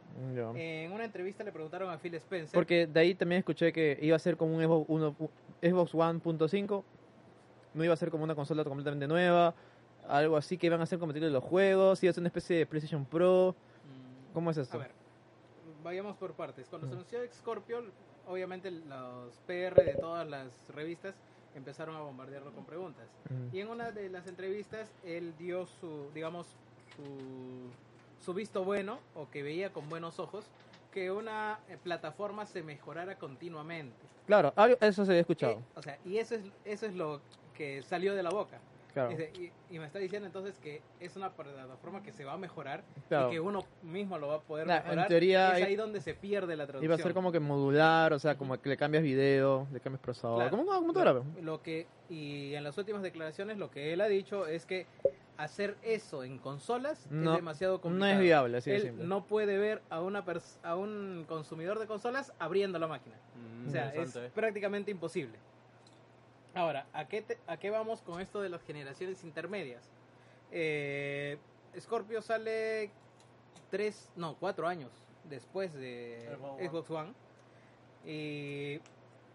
[0.57, 2.55] En una entrevista le preguntaron a Phil Spencer.
[2.55, 5.31] Porque de ahí también escuché que iba a ser como un Xbox,
[5.63, 6.83] Xbox One.5,
[7.75, 9.55] no iba a ser como una consola completamente nueva,
[10.09, 12.67] algo así que iban a ser compatibles los juegos, iba a ser una especie de
[12.67, 13.55] PlayStation Pro.
[13.85, 14.77] Mm, ¿Cómo es esto?
[14.77, 14.91] A ver,
[15.85, 16.67] vayamos por partes.
[16.69, 17.85] Cuando se anunció Scorpio,
[18.27, 21.15] obviamente los PR de todas las revistas
[21.55, 23.07] empezaron a bombardearlo con preguntas.
[23.53, 26.49] Y en una de las entrevistas, él dio su, digamos,
[26.97, 27.71] su,
[28.25, 30.47] su visto bueno, o que veía con buenos ojos,
[30.91, 33.97] que una eh, plataforma se mejorara continuamente.
[34.27, 35.63] Claro, eso se había escuchado.
[35.77, 37.21] O sea, y eso es, eso es lo
[37.55, 38.59] que salió de la boca.
[38.95, 42.35] Claro, Dice, y, y me está diciendo entonces que es una plataforma que se va
[42.35, 43.29] a mejorar claro.
[43.29, 45.09] y que uno mismo lo va a poder Nah, en mejorar.
[45.09, 46.85] teoría, es ahí donde se pierde la traducción.
[46.85, 50.01] Iba a ser como que modular, o sea, como que le cambias video, le cambias
[50.01, 50.51] procesador, Claro.
[50.51, 51.13] como una computadora.
[51.13, 54.87] Lo, lo que y en las últimas declaraciones lo que él ha dicho es que
[55.37, 58.13] hacer eso en consolas No, es demasiado No complicado.
[58.13, 59.05] es viable, así de él simple.
[59.07, 60.25] no puede ver a una
[60.63, 63.17] a un consumidor de consolas abriendo la máquina.
[63.35, 65.37] Mm, O sea, es prácticamente imposible.
[66.55, 69.97] Ahora, ¿a qué, te- ¿a qué vamos con esto de las generaciones intermedias?
[70.51, 71.49] Eh,
[71.79, 73.01] Scorpio sale
[73.71, 77.15] tres, no, cuatro años después de Xbox One.
[78.05, 78.81] Y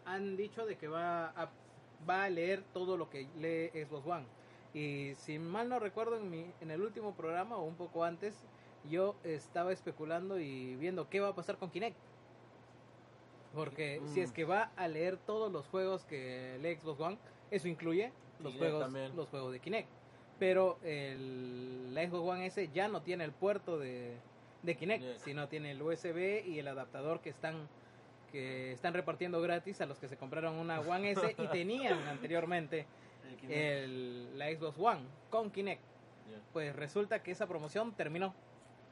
[0.06, 1.60] han dicho de que va a,
[2.08, 4.36] va a leer todo lo que lee Xbox One.
[4.74, 8.50] Y si mal no recuerdo, en, mi, en el último programa o un poco antes,
[8.84, 12.09] yo estaba especulando y viendo qué va a pasar con Kinect.
[13.54, 14.34] Porque si es Mm.
[14.34, 17.18] que va a leer todos los juegos que lee Xbox One,
[17.52, 19.16] eso incluye los Kinect juegos, también.
[19.16, 19.90] los juegos de Kinect.
[20.38, 24.16] Pero el, la Xbox One S ya no tiene el puerto de,
[24.64, 25.20] de Kinect, Kinect.
[25.22, 27.68] sino tiene el USB y el adaptador que están
[28.32, 32.86] que están repartiendo gratis a los que se compraron una One S y tenían anteriormente
[33.50, 35.82] El el, la Xbox One con Kinect.
[36.54, 38.36] Pues resulta que esa promoción terminó.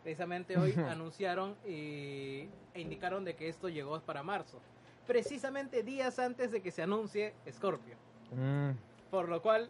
[0.08, 4.58] Precisamente hoy anunciaron y, e indicaron de que esto llegó para marzo.
[5.06, 7.98] Precisamente días antes de que se anuncie Scorpio.
[8.32, 8.70] Mm.
[9.12, 9.70] Por lo cual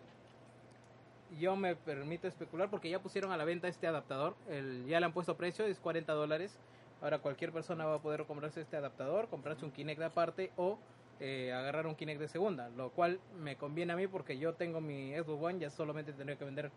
[1.39, 4.35] yo me permito especular porque ya pusieron a la venta este adaptador.
[4.47, 6.59] El, ya le han puesto precio, es 40 dólares.
[7.01, 10.77] Ahora cualquier persona va a poder comprarse este adaptador, comprarse un Kinect de aparte o
[11.19, 12.69] eh, agarrar un Kinect de segunda.
[12.77, 16.37] Lo cual me conviene a mí porque yo tengo mi Xbox One, ya solamente tendría
[16.37, 16.69] que vender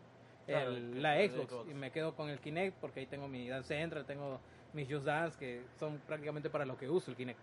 [0.51, 1.71] Claro, el- la el Xbox, Xbox.
[1.71, 4.41] y me quedo con el Kinect porque ahí tengo mi Dance Central, tengo
[4.73, 7.39] mis Just Dance que son prácticamente para lo que uso el Kinect.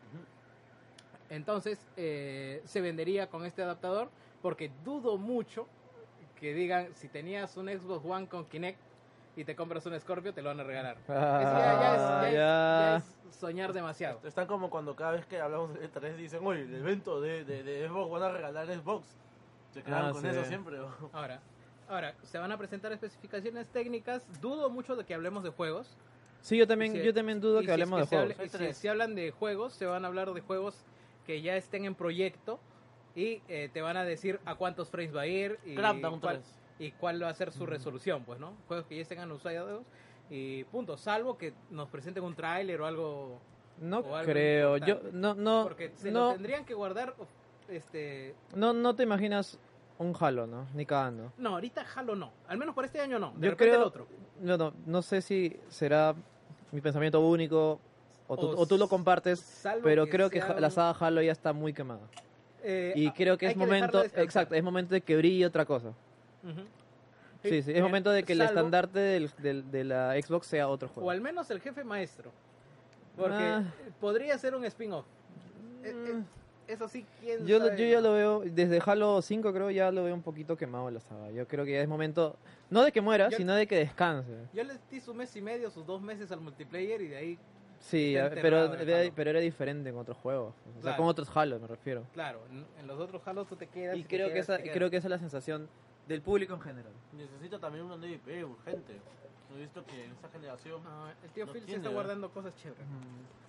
[1.29, 4.09] Entonces eh, se vendería con este adaptador
[4.41, 5.67] porque dudo mucho
[6.39, 8.79] que digan si tenías un Xbox One con Kinect
[9.35, 10.97] y te compras un Scorpio te lo van a regalar.
[11.03, 12.97] Eso ya, ya es, ya es- ya
[13.29, 14.19] es soñar demasiado.
[14.23, 17.61] Están como cuando cada vez que hablamos de E3 dicen, oye, el evento de, de,
[17.63, 19.05] de Xbox van a regalar Xbox.
[19.73, 20.27] Se quedan Ah, con sí.
[20.29, 20.77] eso siempre.
[21.11, 21.39] Ahora,
[21.89, 24.25] ahora se van a presentar especificaciones técnicas.
[24.41, 25.95] Dudo mucho de que hablemos de juegos.
[26.41, 28.35] Sí, yo también, si- yo también dudo que si es hablemos de juegos.
[28.37, 30.83] hable- y si, si hablan de juegos, se van a hablar de juegos
[31.25, 32.59] que ya estén en proyecto
[33.15, 36.59] y eh, te van a decir a cuántos frames va a ir y cuál, 3.
[36.79, 38.53] y cuál va a ser su resolución, pues, ¿no?
[38.67, 39.83] Juegos que ya estén anunciados
[40.29, 43.39] y punto, salvo que nos presenten un tráiler o algo
[43.81, 47.15] No o algo creo, yo no no porque se lo no, tendrían que guardar
[47.69, 49.59] este no no te imaginas
[49.99, 50.67] un Halo, ¿no?
[50.73, 51.31] Ni cagando.
[51.37, 54.07] no, ahorita Halo no, al menos por este año no, de Yo creo- el otro.
[54.41, 56.13] No, no, no sé si será
[56.71, 57.79] mi pensamiento único
[58.27, 60.97] o tú, O o tú lo compartes, pero que creo que ja- la un- saga
[60.99, 62.01] Halo ya está muy quemada.
[62.63, 64.23] Eh, Y ah, creo que es dejarla momento, descansar.
[64.23, 65.89] exacto, es momento de que brille otra cosa.
[66.43, 66.61] Ujú.
[67.43, 70.47] Sí, sí, es Eh, momento de que el salvo- estandarte del, del- de la Xbox
[70.47, 71.11] sea otro O juego.
[71.11, 72.31] al menos el jefe maestro.
[73.15, 73.63] Porque Ah.
[74.01, 75.05] podría ser un spin-off.
[75.83, 76.25] Eh, eh, Mm.
[76.67, 77.77] Eso sí, quién Yo, lo- sabe?
[77.81, 80.99] yo ya lo veo, desde Halo 5 creo ya lo veo un poquito quemado la
[80.99, 81.31] saga.
[81.31, 82.35] Yo creo que ya es momento,
[82.69, 84.31] no de que muera, Yo- sino de que descanse.
[84.53, 87.39] Yo le di su mes y medio, sus dos meses al multiplayer y de ahí,
[87.79, 89.13] Sí, pero, era, Halo.
[89.15, 90.53] pero era diferente con otros juegos.
[90.67, 90.97] O sea, Claro.
[90.97, 92.03] con otros Halo me refiero.
[92.13, 92.39] claro,
[92.79, 93.95] en, los otros Halos tú te quedas.
[93.95, 95.69] Y creo que, esa, creo que esa es la sensación
[96.07, 96.91] del público en general.
[97.13, 98.93] Necesita también una nueva IP urgente.
[99.55, 100.83] He visto que en esta generación...
[100.83, 102.85] No, el tío No Phil se está guardando cosas chéveres.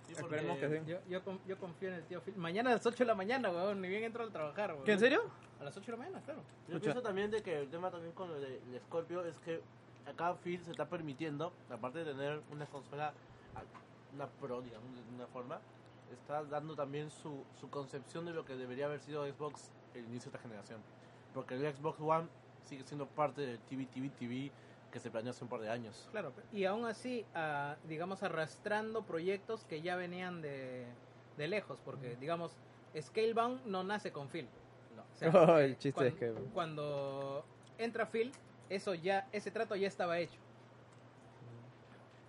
[0.07, 0.85] sí, Esperemos que sí.
[0.85, 2.35] Yo, yo, yo confío en el tío Phil.
[2.37, 3.81] Mañana a las 8 de la mañana, weón.
[3.81, 4.85] Ni bien entro a trabajar, weón.
[4.85, 5.23] ¿Qué, en serio?
[5.59, 6.39] A las 8 de la mañana, claro.
[6.67, 6.79] Yo Escucha.
[6.79, 9.61] pienso también de que el tema también con lo del Scorpio es que
[10.07, 13.13] acá Phil se está permitiendo, aparte de tener una consola,
[14.15, 15.59] una pro, digamos, de una forma,
[16.11, 20.31] está dando también su, su concepción de lo que debería haber sido Xbox el inicio
[20.31, 20.79] de esta generación.
[21.33, 22.27] Porque el Xbox One
[22.65, 24.51] sigue siendo parte del TV, TV, TV
[24.91, 26.07] que se planeó hace un par de años.
[26.11, 30.85] Claro, y aún así, ah, digamos, arrastrando proyectos que ya venían de,
[31.37, 32.55] de lejos, porque, digamos,
[32.99, 34.47] Scalebound no nace con Phil.
[34.95, 35.01] No.
[35.03, 36.53] O sea, Oh, el chiste cuan- de Scalebound.
[36.53, 37.45] Cuando
[37.77, 38.31] entra Phil,
[38.69, 40.39] eso ya, ese trato ya estaba hecho.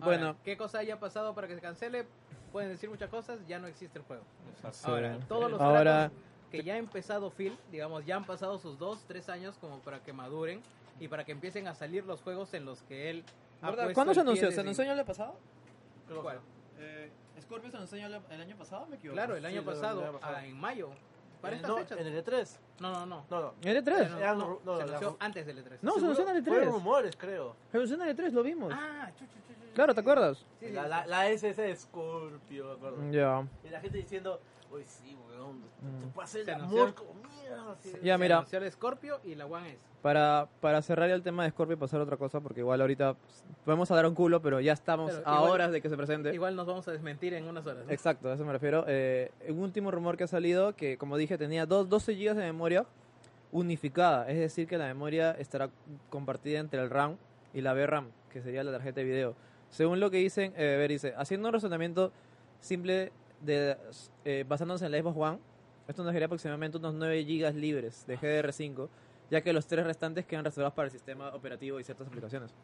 [0.01, 0.37] Ahora, Bueno.
[0.45, 2.07] ¿qué cosa haya pasado para que se cancele?
[2.53, 4.23] Pueden decir muchas cosas, ya no existe el juego.
[4.57, 4.89] Exacto.
[4.89, 6.19] Ahora, todos los Ahora- tratos
[6.51, 10.01] que ya ha empezado Phil, digamos, ya han pasado sus dos, tres años como para
[10.03, 10.61] que maduren
[11.01, 13.25] y para que empiecen a salir los juegos en los que él
[13.63, 14.51] ha ¿Cuándo se anunció?
[14.53, 15.35] ¿Se anunció el año pasado?
[16.23, 16.39] ¿Cuál?
[16.79, 18.87] Eh, ¿Scorpio se anunció el año pasado?
[18.87, 19.15] ¿Me equivoco?
[19.17, 20.37] Claro, el año Sí, lo- pasado, el año pasado.
[20.37, 20.91] ah, en mayo.
[21.41, 21.99] Para estas no, fechas.
[21.99, 22.59] en el E3.
[22.81, 23.25] No, no, no.
[23.31, 23.55] No, no.
[23.63, 24.11] ¿En el E3?
[24.11, 25.79] No, Eran no, ru- no, se anunció antes del E3.
[25.81, 26.73] No, se anunció en el Fueron E3.
[26.73, 27.57] rumores, creo.
[27.71, 28.73] Se anunció en el E3, lo vimos.
[28.77, 30.39] Ah, chu, chu, chu, chu, Claro, ¿te acuerdas?
[30.59, 30.89] Sí, sí, La, sí.
[30.91, 33.11] la, la SS de Scorpio, me acuerdo.
[33.11, 33.47] Ya.
[33.65, 34.39] Y la gente diciendo,
[34.73, 36.01] uy, sí, weón, Mm.
[36.01, 36.95] te puede hacer el amor.
[38.03, 38.45] Ya, mira.
[38.71, 39.79] Scorpio y la One S.
[40.03, 43.17] Para, para cerrar el tema de Scorpio y pasar a otra cosa, porque igual ahorita
[43.65, 46.33] podemos dar un culo, pero ya estamos Pero a igual- horas de que se presente.
[46.35, 47.85] Igual nos vamos a desmentir en unas horas.
[47.87, 47.93] ¿no?
[47.93, 48.85] Exacto, a eso me refiero.
[48.89, 52.45] Eh, un último rumor que ha salido, que como dije tenía dos, 12 GB de
[52.47, 52.87] memoria
[53.53, 55.71] unificada, es decir que la memoria estará
[56.09, 57.17] compartida entre el RAM
[57.53, 59.35] y la VRAM, que sería la tarjeta de video.
[59.71, 62.13] Según lo que dicen, eh, ver, dice, haciendo un razonamiento
[62.61, 63.77] simple de,
[64.25, 65.39] eh, basándose en la Xbox One,
[65.89, 68.89] esto nos daría aproximadamente unos 9 GB libres de GDR5,
[69.31, 72.55] ya que los tres restantes quedan reservados para el sistema operativo y ciertas aplicaciones.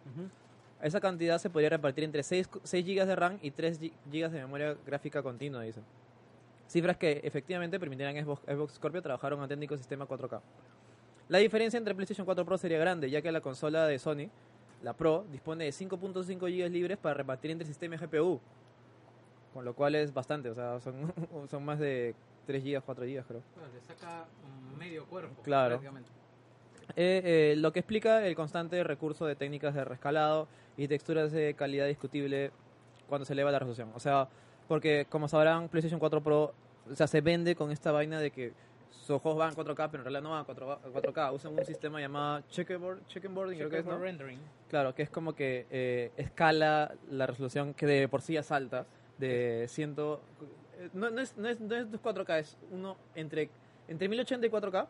[0.80, 4.40] Esa cantidad se podría repartir entre 6, 6 GB de RAM y 3 GB de
[4.40, 5.80] memoria gráfica continua, dice.
[6.68, 10.40] Cifras que efectivamente permitirían a Xbox, Xbox Scorpio trabajar un auténtico sistema 4K.
[11.28, 14.28] La diferencia entre PlayStation 4 Pro sería grande, ya que la consola de Sony,
[14.82, 18.40] la Pro, dispone de 5.5 GB libres para repartir entre sistema y GPU.
[19.52, 21.12] Con lo cual es bastante, o sea, son,
[21.50, 22.14] son más de
[22.46, 23.42] 3 GB, 4 GB creo.
[23.54, 25.42] Bueno, le saca un medio cuerpo.
[25.42, 25.76] Claro.
[25.76, 26.10] prácticamente.
[26.94, 31.54] Eh, eh, lo que explica el constante recurso de técnicas de rescalado y texturas de
[31.54, 32.52] calidad discutible
[33.08, 33.90] cuando se eleva la resolución.
[33.94, 34.28] O sea,
[34.68, 36.54] porque como sabrán, PlayStation 4 Pro
[36.90, 38.52] o sea, se vende con esta vaina de que
[38.90, 40.78] sus juegos van 4K, pero en realidad no van a 4K.
[40.92, 41.34] 4K.
[41.34, 43.98] Usan un sistema llamado checkerboard, checkerboarding, creo que es, ¿no?
[43.98, 44.40] Rendering.
[44.68, 48.86] Claro, que es como que eh, escala la resolución que de por sí es alta,
[49.18, 50.20] de ciento...
[50.78, 53.48] eh, No, no, es, no, es, no es 4K, es uno entre,
[53.88, 54.86] entre 1080 y 4K.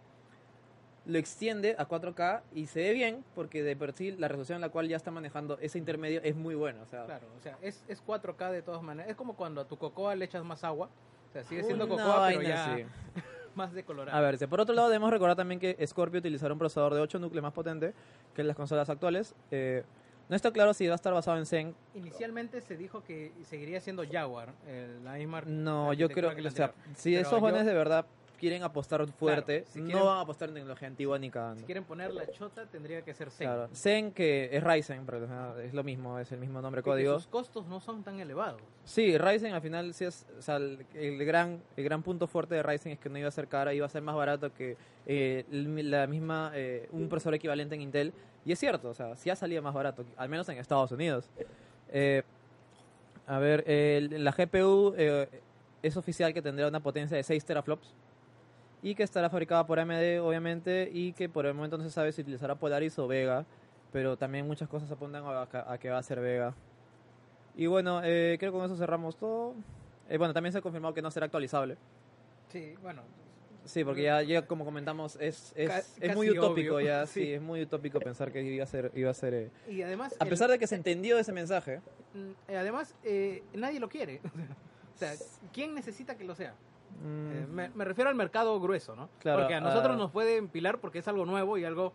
[1.07, 4.63] Lo extiende a 4K y se ve bien porque de por sí la resolución en
[4.63, 6.83] la cual ya está manejando ese intermedio es muy buena.
[6.83, 9.11] O sea, Claro, o sea, es, es 4K de todas maneras.
[9.11, 10.89] Es como cuando a tu cocoa le echas más agua.
[11.29, 12.85] O sea, sigue siendo cocoa, pero ya así.
[13.55, 14.19] más decolorada.
[14.19, 17.01] A ver, si por otro lado debemos recordar también que Scorpio utilizará un procesador de
[17.01, 17.95] 8 núcleos más potente
[18.35, 19.35] que las consolas actuales.
[19.53, 19.85] Eh,
[20.29, 21.75] no está claro si va a estar basado en Zen.
[21.95, 26.51] Inicialmente se dijo que seguiría siendo Jaguar, el- la misma No, yo creo que, o
[26.51, 28.07] sea, si Pero esos yo- jóvenes de verdad
[28.37, 31.61] quieren apostar fuerte, si no quieren- van a apostar en tecnología antigua ni cagando.
[31.61, 33.47] Si quieren poner la chota, tendría que ser Zen.
[33.49, 33.69] Claro.
[33.75, 37.15] Zen, que es Ryzen, pero es lo mismo, es el mismo nombre código.
[37.15, 38.61] sus costos no son tan elevados.
[38.85, 42.55] Sí, Ryzen al final sí es, o sea, el, el gran, el gran punto fuerte
[42.55, 44.77] de Ryzen es que no iba a ser caro, iba a ser más barato que
[45.07, 48.13] eh, la misma, eh, un procesador equivalente en Intel.
[48.45, 51.29] Y es cierto, o sea, sí ha salido más barato, al menos en Estados Unidos.
[51.89, 52.23] Eh,
[53.27, 53.65] a ver,
[54.13, 55.29] la GPU eh,
[55.83, 57.93] es oficial que tendrá una potencia de 6 teraflops
[58.87, 62.13] y que estará fabricada por AMD, obviamente, y que por el momento no se sabe
[62.13, 63.45] si utilizará Polaris o Vega,
[63.91, 66.55] pero también muchas cosas apuntan a, a que va a ser Vega.
[67.57, 69.55] Y bueno, eh, creo que con eso cerramos todo.
[70.09, 71.77] Eh, bueno, también se ha confirmado que no será actualizable.
[72.53, 73.03] Sí, bueno.
[73.65, 76.87] Sí, porque ya, ya como comentamos, es, es, es muy utópico obvio.
[76.87, 77.25] ya, sí.
[77.25, 77.33] Sí.
[77.33, 78.93] es muy utópico pensar que iba a ser...
[78.95, 80.15] Iba a ser eh, Y además...
[80.21, 81.81] A el- pesar de que se entendió ese mensaje,
[82.15, 84.21] mm, además, eh, nadie lo quiere.
[84.95, 85.13] o sea,
[85.53, 86.55] ¿quién necesita que lo sea?
[87.03, 89.09] Mm, Eh, me, me refiero al mercado grueso, ¿no?
[89.21, 89.99] Claro, porque a nosotros ah.
[89.99, 91.93] nos puede empilar porque es algo nuevo y algo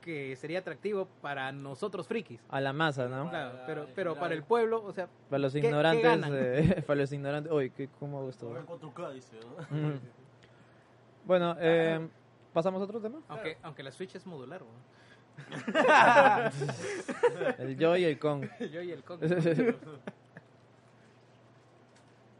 [0.00, 2.40] que sería atractivo para nosotros frikis.
[2.48, 3.28] a la masa, ¿no?
[3.28, 6.30] Claro, Ah, pero, pero para el pueblo, o sea, Para los ¿Qué- qué ignorantes, ganan?
[6.34, 8.46] eh, para los ignorantes, uy, ¿qué- ¿cómo hago esto?
[8.46, 9.36] Todo en 4K, dice,
[9.70, 9.76] ¿no?
[9.76, 10.00] Mm.
[11.26, 12.08] Bueno, eh,
[12.54, 13.18] ¿pasamos a otro tema?
[13.28, 14.98] aunque, aunque la Switch es modular, ¿no?
[17.58, 18.48] El yo y el con.
[18.72, 19.24] Yo y el Coco.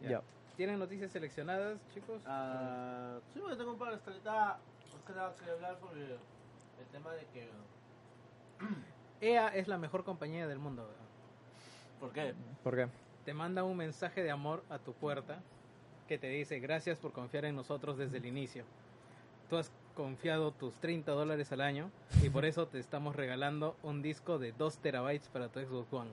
[0.01, 0.21] Ya.
[0.59, 2.21] ¿Tienen noticias seleccionadas, chicos?
[2.27, 4.59] Ah, sí, porque tengo un par de estaba
[4.93, 7.49] más que nada quería hablar sobre el tema de que...
[9.21, 10.83] EA es la mejor compañía del mundo.
[10.83, 12.01] weón.
[12.01, 12.35] ¿Por qué?
[12.65, 12.89] ¿Por qué?
[13.25, 15.39] Te manda un mensaje de amor a tu puerta
[16.09, 18.65] que te dice gracias por confiar en nosotros desde el inicio.
[19.49, 21.89] Tú has confiado tus 30 dólares al año
[22.21, 26.11] y por eso te estamos regalando un disco de 2 terabytes para tu Xbox One.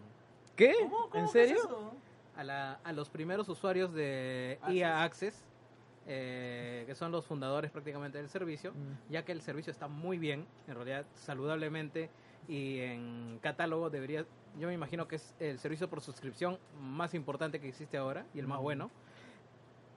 [0.55, 0.75] ¿Qué?
[0.81, 1.09] ¿Cómo?
[1.09, 1.55] ¿Cómo ¿En que serio?
[1.57, 1.91] es eso?
[2.36, 4.75] A, la- a los primeros usuarios de Access.
[4.75, 5.43] EA Access,
[6.07, 9.11] eh, que son los fundadores prácticamente del servicio, Mm.
[9.11, 12.09] ya que el servicio está muy bien, en realidad saludablemente
[12.47, 14.25] y en catálogo debería,
[14.59, 18.39] yo me imagino que es el servicio por suscripción más importante que existe ahora y
[18.39, 18.63] el más Mm.
[18.63, 18.91] bueno.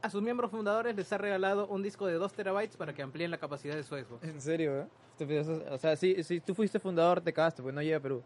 [0.00, 3.32] A sus miembros fundadores les ha regalado un disco de 2 terabytes para que amplíen
[3.32, 4.22] la capacidad de su Xbox.
[4.22, 4.86] ¿En serio, eh?
[5.18, 8.22] Estúpido, O sea, si, si tú fuiste fundador, te cagaste, pues no llega a Perú.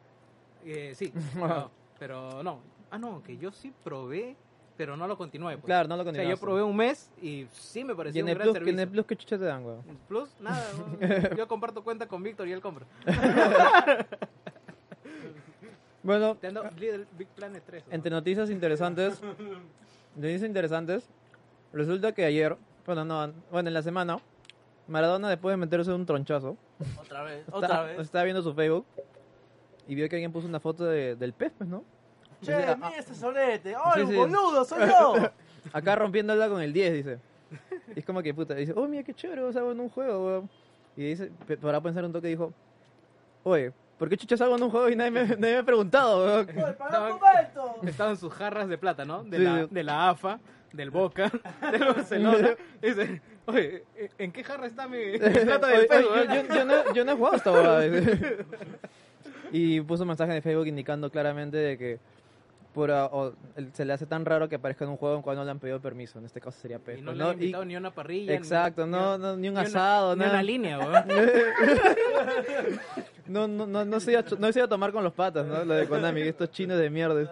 [0.64, 1.10] Eh, sí,
[1.98, 2.60] pero no.
[2.92, 4.36] Ah, no, que yo sí probé,
[4.76, 5.54] pero no lo continué.
[5.54, 5.64] pues.
[5.64, 8.24] Claro, no lo o sea, yo probé un mes y sí me ¿Y pareció en
[8.26, 8.72] un el, gran plus, servicio.
[8.74, 9.82] en el Plus qué chucha te dan, weón?
[9.88, 10.62] ¿En Plus, nada.
[11.00, 11.36] weón.
[11.38, 12.86] Yo comparto cuenta con Víctor y él compra.
[16.02, 16.36] Bueno,
[16.76, 17.86] Little Big Planet 3.
[17.86, 17.94] ¿no?
[17.94, 19.20] entre noticias interesantes,
[20.16, 21.08] noticias interesantes,
[21.72, 24.18] resulta que ayer, bueno, no, bueno, en la semana,
[24.88, 26.56] Maradona después de meterse un tronchazo,
[27.00, 28.00] Otra vez, está- otra vez.
[28.00, 28.84] estaba viendo su Facebook
[29.86, 31.84] y vio que alguien puso una foto de- del pez, pues, ¿no?
[32.42, 33.74] Che, Dice, mira "Ah, este solete.
[33.82, 34.16] ¡Ay, Sí, sí.
[34.16, 35.14] boludo, soy yo!
[35.72, 37.18] acá rompiéndola con el 10, dice.
[37.94, 40.26] Y es como que puta, dice, oh, mira qué chévere, o sea, en un juego,
[40.26, 40.50] weón.
[40.96, 41.30] Y dice,
[41.60, 42.52] para pensar un toque, dijo,
[43.44, 46.24] oye, ¿por qué chuchas hago en un juego y nadie me, nadie me ha preguntado,
[46.24, 46.46] weón?
[46.46, 47.76] Momento.
[47.86, 49.22] Estaban sus jarras de plata, ¿no?
[49.24, 49.68] De, Sí, la, sí.
[49.70, 50.40] de la AFA,
[50.72, 51.30] del Boca,
[51.70, 52.50] del Barcelona.
[52.82, 53.84] Y dice, oye,
[54.18, 57.04] ¿en qué jarra está mi, plata del pez, oye, weón?" yo, yo- yo no, yo
[57.04, 58.36] no he jugado esta huevada, dice.
[59.52, 62.00] Y puso un mensaje de Facebook indicando claramente de que
[62.74, 63.32] por, ah, o-
[63.74, 65.58] se le hace tan raro que aparezca en un juego en cual no le han
[65.58, 66.18] pedido permiso.
[66.18, 67.00] En este caso sería PES.
[67.00, 68.32] Y no le han invitado ni a una parrilla.
[68.32, 70.32] ni- Exacto, ni, no, no, ni un ni una- asado, ni nada.
[70.32, 70.78] una línea,
[73.26, 75.64] no, no, no, no, se iba, no se iba a tomar con los patas, ¿no?
[75.64, 77.30] Lo de Konami, estos chinos de mierda.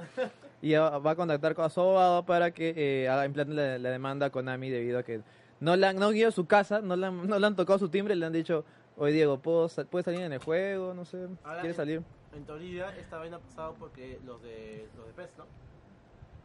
[0.62, 4.26] Y va a contactar con su abogado para que eh, haga implante la, la demanda
[4.26, 5.20] a Konami debido a que
[5.58, 7.56] no le han, no han ido a su casa, no le han, no le han
[7.56, 8.64] tocado su timbre, le han dicho,
[8.96, 10.92] oye Diego, ¿puedo, ¿puedes salir en el juego?
[10.94, 11.26] No sé,
[11.60, 12.02] ¿quieres salir?
[12.32, 15.44] En teoría, esta vaina ha pasado porque los de, los de PES, ¿no?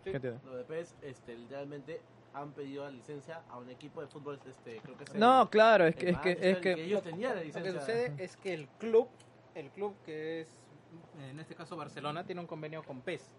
[0.03, 0.37] ¿Qué tiene?
[0.45, 2.01] Los de PES, este, literalmente
[2.33, 5.49] han pedido la licencia a un equipo de fútbol, este, creo que es el- No,
[5.49, 7.71] claro, es que, es que, es que, ellos tenían la Lo licencia.
[7.73, 9.07] que sucede es que el club,
[9.53, 10.49] el club que es,
[11.29, 13.31] en este caso Barcelona, tiene un convenio con PES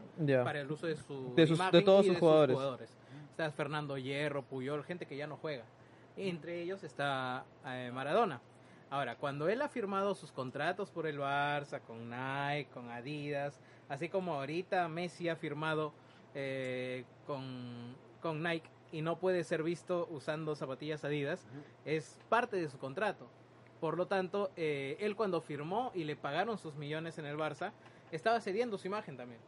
[0.44, 2.96] para el uso de su De sus- todos sus jugadores.
[3.30, 5.64] Está Fernando Hierro, Puyol, gente que ya no juega.
[6.16, 8.40] Entre ellos está eh, Maradona.
[8.88, 13.58] Ahora, cuando él ha firmado sus contratos por el Barça, con Nike, con Adidas,
[13.88, 15.92] así como ahorita Messi ha firmado
[16.34, 21.46] eh, con, con Nike y no puede ser visto usando zapatillas Adidas,
[21.84, 23.26] es parte de su contrato.
[23.80, 27.72] Por lo tanto, eh, él cuando firmó y le pagaron sus millones en el Barça,
[28.12, 29.40] estaba cediendo su imagen también.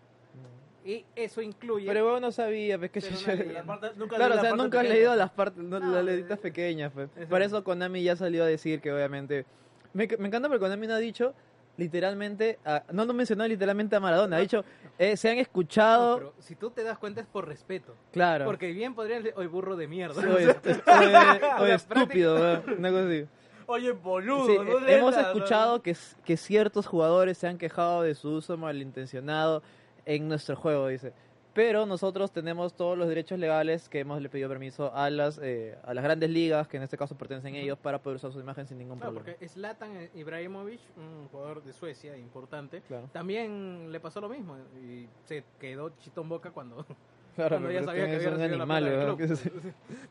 [0.89, 1.87] Y eso incluye...
[1.87, 4.89] Pero vos no sabía, pues que yo- no parte- nunca Claro, o sea, nunca has
[4.89, 6.91] leído las partes, no, No, las letritas pequeñas.
[6.95, 7.11] Pues.
[7.15, 7.45] eso Por no.
[7.45, 9.45] eso Konami ya salió a decir que obviamente...
[9.93, 11.35] Me, me encanta porque Konami no ha dicho
[11.77, 14.65] literalmente, a- no lo mencionó literalmente a Maradona, ha dicho,
[14.99, 17.95] eh, se han No, escuchado, pero si tú te das cuenta es por respeto.
[18.11, 18.47] claro.
[18.47, 20.21] Porque bien podrían decir, hoy burro de mierda.
[20.21, 23.27] Sí, oye, oye, oye, estúpido, una cosa así.
[23.67, 28.31] Oye, boludo, Sí, no hemos escuchado que, que ciertos jugadores se han quejado de su
[28.31, 29.63] uso malintencionado
[30.09, 31.13] en nuestro juego, dice.
[31.55, 35.77] Pero nosotros tenemos todos los derechos legales que hemos le pedido permiso a las eh,
[35.83, 38.39] a las grandes ligas, que en este caso pertenecen a ellos, para poder usar su
[38.41, 39.35] imagen sin ningún Claro, problema.
[39.37, 43.09] porque Zlatan Ibrahimovic, un jugador de Suecia importante, Claro.
[43.13, 46.87] también le pasó lo mismo y se quedó chitón boca cuando,
[47.35, 49.53] Claro, cuando ya sabía que había un recibido la animal, se-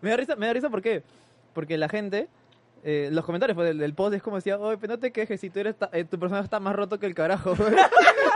[0.01, 1.01] me da risa, me da risa ¿por qué?
[1.53, 2.27] Porque la gente,
[2.89, 5.41] eh, los comentarios pues, del, del post es como decía, oye, pero no te quejes
[5.41, 7.53] si tú eres ta- eh, tu personaje está más roto que el carajo.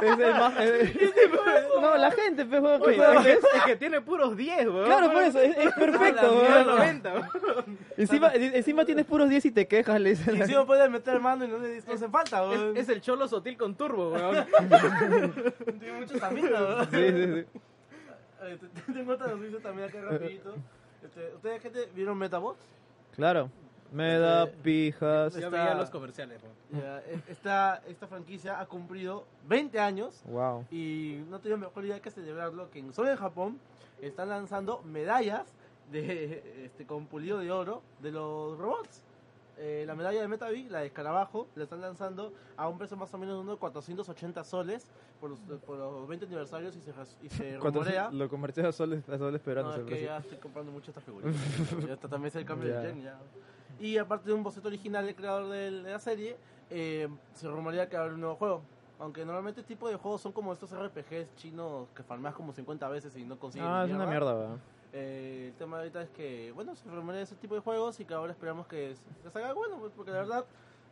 [0.01, 0.93] Es el más- eh,
[1.81, 4.67] no, la gente, pues, weón, que Oye, juega es, que, es que tiene puros 10,
[4.67, 4.85] weón.
[4.85, 6.65] Claro, por eso, es, es perfecto, weón.
[6.65, 7.77] 90, weón.
[7.97, 10.39] Encima, encima tienes puros 10 y te quejas, le dicen.
[10.51, 12.75] No puedes meter mano y no le no hace falta, weón.
[12.75, 14.45] Es, es el cholo sotil con turbo, weón.
[15.79, 16.89] Tiene mucho estamina, weón.
[16.91, 17.59] Sí, sí, sí.
[18.41, 20.55] Te- te- Tengo otra noticia también acá rapidito.
[21.03, 22.59] Este, ¿Ustedes gente vieron Metabots?
[23.15, 23.51] Claro.
[23.91, 25.33] Me da Este- pijas.
[25.35, 26.41] Ya veía los comerciales.
[26.71, 30.65] Ya, e- esta, esta franquicia ha cumplido 20 años Wow.
[30.71, 33.59] y no tengo mejor idea que celebrarlo que en, solo en Japón
[34.01, 35.45] están lanzando medallas
[35.91, 39.03] de, este, con pulido de oro de los robots.
[39.57, 43.13] Eh, la medalla de Metavi, la de escarabajo, la están lanzando a un precio más
[43.13, 44.87] o menos de unos 480 soles
[45.19, 48.09] por los, por los 20 aniversarios y se, y se rumorea.
[48.11, 49.71] Lo convertí a sol, a sol esperando.
[49.71, 51.37] No, es que ya estoy comprando mucho esta figurita.
[51.87, 52.79] ya está, también es el cambio Ya.
[52.79, 53.19] de gen, ya.
[53.81, 56.37] Y aparte de un boceto original del creador de la serie,
[56.69, 58.61] eh, se rumorea que habrá un nuevo juego.
[58.99, 62.87] Aunque normalmente este tipo de juegos son como estos RPGs chinos que farmeas como 50
[62.89, 63.39] veces y no sí.
[63.41, 64.61] consigues Ah, es una mierda, weón.
[64.93, 68.13] Eh, el tema ahorita es que, bueno, se rumorea ese tipo de juegos y que
[68.13, 70.45] ahora esperamos que se salga bueno, pues, porque la verdad,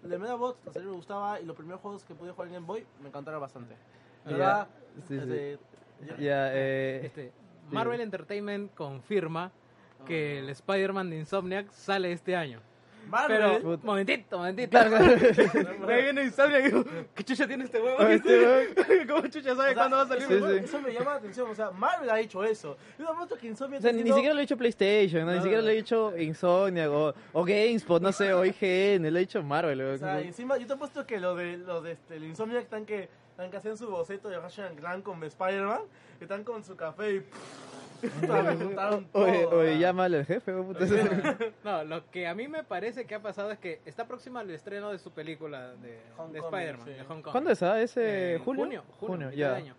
[0.04, 2.56] el de Medabots, la serie me gustaba y los primeros juegos que pude jugar en
[2.56, 3.76] Game Boy me encantaron bastante.
[4.26, 5.16] La verdad, sí, sí.
[5.18, 5.60] este,
[6.18, 7.02] ya- eh.
[7.06, 7.32] Este,
[7.70, 9.52] Marvel Entertainment confirma
[10.08, 12.62] que el Spider-Man de Insomniac sale este año.
[13.10, 14.70] Marvel, Pero, momentito, momentito.
[14.70, 15.80] Claro, claro.
[15.88, 16.86] Me viene Insomniac y digo,
[17.16, 17.99] ¿qué chucha tiene este huevo?
[18.01, 20.28] Este ¿Cómo chucha sabe O sea, cuándo va a salir?
[20.28, 20.64] sí.
[20.64, 22.78] Eso me llama la atención, o sea, Marvel ha hecho eso.
[22.97, 25.34] Yo apuesto que Insomnia O sea, ni siquiera lo he dicho PlayStation, ¿no?
[25.34, 29.22] ni siquiera lo he dicho Insomniac o, o GameSpot, no sé, o IGN, lo he
[29.22, 29.82] dicho Marvel.
[29.82, 32.64] O sea, encima, yo te he puesto que lo de, lo de este, el Insomniac
[32.64, 35.82] están que, están que hacen su boceto de Ratchet and Clank con Spider-Man,
[36.18, 37.24] que están con su café y...
[38.02, 40.86] Ejecutaron Oye, todo, oye, llámale al jefe, puta.
[41.64, 44.50] No, lo que a mí me parece que ha pasado es que está próxima al
[44.52, 46.00] estreno de su película de,
[46.32, 46.91] de Spider-Man, sí.
[46.91, 47.32] de Hong Kong.
[47.32, 47.64] ¿Cuándo es?
[47.64, 47.82] ah?
[47.82, 48.64] ¿Es eh, julio?
[48.64, 49.52] Junio, junio, ya.
[49.52, 49.76] de año.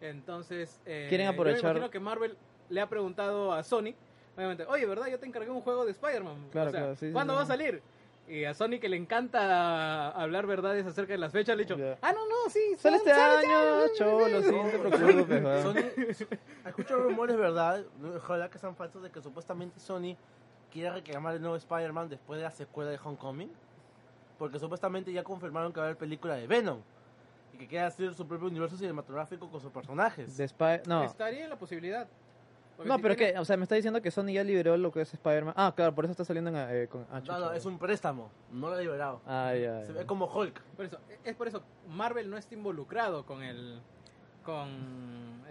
[0.00, 2.36] Entonces, eh, Quieren yo me aprovechar- imagino que Marvel
[2.68, 3.94] le ha preguntado a Sony,
[4.36, 5.06] obviamente, oye, ¿verdad?
[5.06, 6.48] Yo te encargué un juego de Spider-Man.
[6.50, 7.36] Claro, O sea, claro, sí, sí, ¿Cuándo sí.
[7.36, 7.82] va a salir?
[8.26, 11.76] Y a Sony que le encanta hablar verdades acerca de las fechas, le he dicho,
[11.76, 11.98] Ya.
[12.00, 15.62] ah, no, no, sí, Sale este año, cholo, sí, no te preocupes.
[15.62, 16.26] Sony,
[16.66, 17.84] escucho rumores, ¿verdad?
[18.16, 20.16] Ojalá que sean falsos de que supuestamente Sony
[20.72, 23.50] quiere reclamar el nuevo Spider-Man después de la secuela de Homecoming.
[24.38, 26.80] Porque supuestamente ya confirmaron que va a haber película de Venom.
[27.52, 30.36] Y que quiere hacer su propio universo cinematográfico con sus personajes.
[30.36, 30.50] De
[30.86, 32.08] no, Estaría en la posibilidad.
[32.76, 34.76] Porque no, si pero tiene- que, o sea, me está diciendo que Sony ya liberó
[34.76, 35.54] lo que es Spider-Man.
[35.56, 37.06] Ah, claro, por eso está saliendo en, eh, con...
[37.10, 38.30] Ah, No, no, es un préstamo.
[38.50, 39.20] No lo ha liberado.
[39.26, 40.00] Ah, ya, Se ya.
[40.00, 40.60] ve como Hulk.
[40.76, 43.80] Por eso, es por eso, Marvel no está involucrado con el
[44.44, 44.68] con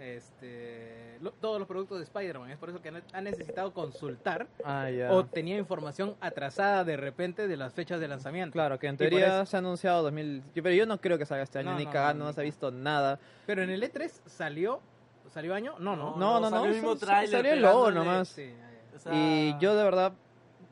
[0.00, 2.50] este lo- todos los productos de Spider-Man.
[2.50, 5.10] Es por eso que han, han necesitado consultar Ah, ya.
[5.12, 8.52] o tenía información atrasada de repente de las fechas de lanzamiento.
[8.52, 10.42] Claro, que en teoría eso- se ha anunciado 2000...
[10.54, 12.40] yo- Pero yo no creo que salga este año, No, ni no, cagando, no, se
[12.40, 13.18] ha visto nada.
[13.46, 14.80] Pero en el E3 salió
[15.30, 15.74] salió año?
[15.78, 16.16] No, no.
[16.16, 18.28] No, no, no, salió el mismo sa- tráiler salió el logo nomás.
[18.28, 18.96] Sí, ya, ya.
[18.96, 20.12] O sea, Y yo de verdad,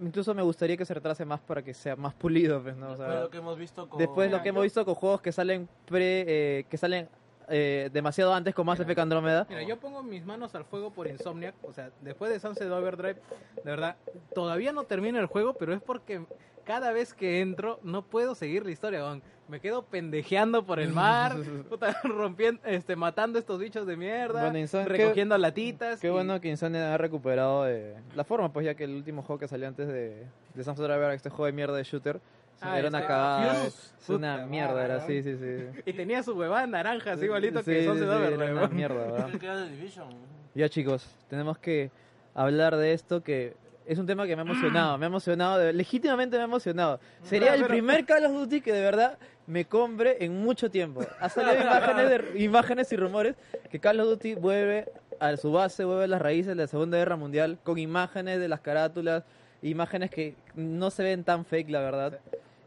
[0.00, 2.86] incluso me gustaría que se retrase más para que sea más pulido, pues, ¿no?
[2.86, 3.98] O después sea, lo que hemos visto con...
[3.98, 7.08] después lo que hemos visto con juegos que salen pre, eh, que salen
[7.48, 8.80] eh, demasiado antes con Mass.
[8.80, 9.46] Effect Andrómeda.
[9.48, 13.20] Mira, yo pongo mis manos al fuego por Insomniac, o sea, después de Sunset Overdrive,
[13.56, 13.96] de verdad,
[14.34, 16.24] todavía no termino el juego, pero es porque
[16.64, 19.02] cada vez que entro no puedo seguir la historia,
[19.48, 21.34] me quedo pendejeando por el mar,
[21.68, 26.00] puta, rompiendo, este, matando estos bichos de mierda, Bueno, Insom- qué- recogiendo latitas.
[26.00, 29.22] Qué y- bueno que Insomnia ha recuperado eh, la forma, pues ya que el último
[29.22, 30.24] juego que salió antes de,
[30.54, 32.20] de Sunset Overdrive, este juego de mierda de shooter,
[32.62, 33.68] Ah, era una este.
[34.02, 35.06] Es una mierda, madre, era, ¿no?
[35.06, 35.80] sí, sí, sí.
[35.86, 38.68] Y tenía su huevada naranja, así igualito Sí, que sí, Sunset sí, Overdrive, era una
[38.68, 39.28] mierda, ¿verdad?
[39.28, 40.16] De.
[40.54, 41.90] Ya chicos, tenemos que
[42.34, 43.54] hablar de esto que
[43.86, 47.00] es un tema que me ha emocionado, me ha emocionado, de- legítimamente me ha emocionado.
[47.22, 50.70] Sería Ah, el pero- primer Call of Duty que de verdad me compre en mucho
[50.70, 51.00] tiempo.
[51.20, 53.34] Ha salido imágenes, de- imágenes y rumores
[53.70, 54.90] que Call of Duty vuelve
[55.20, 58.48] a su base, vuelve a las raíces de la Segunda Guerra Mundial, con imágenes de
[58.48, 59.24] las carátulas,
[59.62, 62.18] imágenes que no se ven tan fake, la verdad.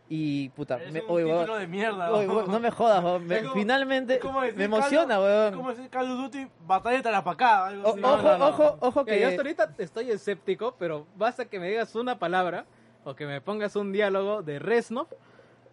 [0.08, 2.12] Y puta, Es me- un oye, título weón, de mierda.
[2.12, 2.38] oye, weón.
[2.38, 4.20] weón, no me jodas, weón, me- como- finalmente
[4.56, 5.48] me emociona, weón.
[5.54, 7.66] Es como decir Call of Duty, batalla de Tarapacá.
[7.68, 8.02] algo O- así.
[8.04, 8.48] ojo, no, no.
[8.48, 12.20] ojo, ojo Mira, yo que hasta ahorita estoy escéptico, pero basta que me digas una
[12.20, 12.66] palabra
[13.04, 15.08] o que me pongas un diálogo de Reznov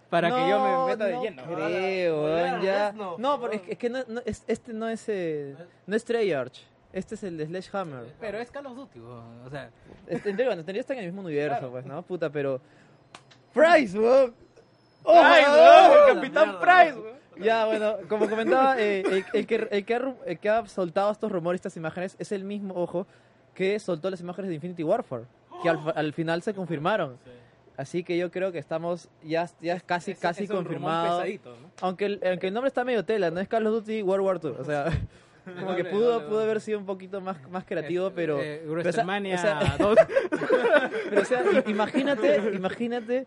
[0.08, 1.42] para que yo me meta de no lleno.
[1.44, 2.92] Creo, weón, ya.
[3.18, 5.54] No, pero es, que- es que no, no- es- este no es eh,
[5.86, 6.58] no es Treyarch.
[6.94, 8.04] Este es el de Sledgehammer.
[8.20, 9.70] Pero es Call of Duty, weón, o sea,
[10.06, 11.70] Este, bueno, en teoría está en el mismo universo, Claro.
[11.70, 12.02] pues, ¿no?
[12.02, 12.60] Puta, pero
[13.52, 14.34] Price, weón.
[15.04, 16.08] ¡Oh, Price, weón!
[16.08, 17.12] el Capitán Price, weón.
[17.38, 21.10] Ya, bueno, como comentaba, eh, el, el que, el, que ha, el que ha soltado
[21.10, 23.06] estos rumores, estas imágenes, es el mismo, ojo,
[23.54, 25.24] que soltó las imágenes de Infinity Warfare,
[25.62, 27.16] que al, al final se confirmaron.
[27.24, 27.30] Sí.
[27.78, 31.18] Así que yo creo que estamos ya, ya casi, Es- casi es un rumor confirmado.
[31.20, 31.70] pesadito, ¿no?
[31.80, 34.40] Aunque el, aunque el nombre está medio tela, no es Call of Duty World War
[34.42, 34.54] II.
[34.60, 34.84] O sea,
[35.58, 38.60] como que pudo, doble, pudo haber sido un poquito más, más creativo, Eh, pero, eh,
[38.62, 39.96] pero, o sea, o sea, 2.
[41.10, 43.26] pero, o sea, imagínate, imagínate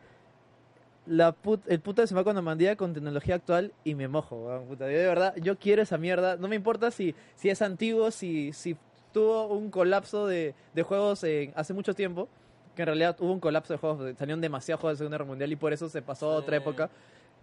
[1.07, 4.85] la put- el puto de Semaco Normandía con tecnología actual y me mojo, weón, puta.
[4.91, 6.37] Yo de verdad, yo quiero esa mierda.
[6.37, 8.75] No me importa si, si es antiguo, si, si
[9.13, 12.27] tuvo un colapso de, de juegos en- hace mucho tiempo,
[12.75, 15.51] que en realidad hubo un colapso de juegos, salieron demasiados juegos de Segunda Guerra Mundial
[15.51, 16.89] y por eso se pasó a otra época.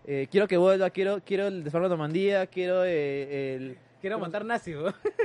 [0.07, 4.45] Eh, quiero que vuelva, quiero, quiero el desarrollo de Normandía, quiero eh, el, Quiero matar
[4.45, 4.75] nazis,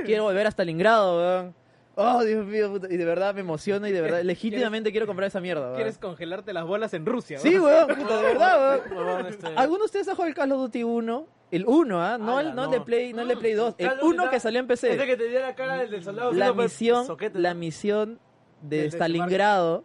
[0.06, 1.54] quiero volver a Stalingrado, weón.
[2.00, 5.26] Oh, Dios mío, puta, y de verdad me emociona y de verdad, legítimamente quiero comprar
[5.26, 5.74] esa mierda, weón.
[5.74, 7.88] Quieres congelarte las bolas en Rusia, Sí, weón.
[7.88, 9.26] puta, de verdad, weón.
[9.26, 11.26] Este- ¿Alguno de ustedes ha jugado el Call of Duty 1?
[11.50, 12.18] El 1, ¿ah?
[12.18, 12.68] No, el, no, el no.
[12.68, 13.74] de Play, no el de Play 2.
[13.78, 15.06] El Call of Duty 1 que salió en Ese PC.
[15.06, 16.32] que tenía la cara del, del soldado.
[16.32, 18.20] La pues, misión, soquete, la misión
[18.62, 19.84] de Stalingrado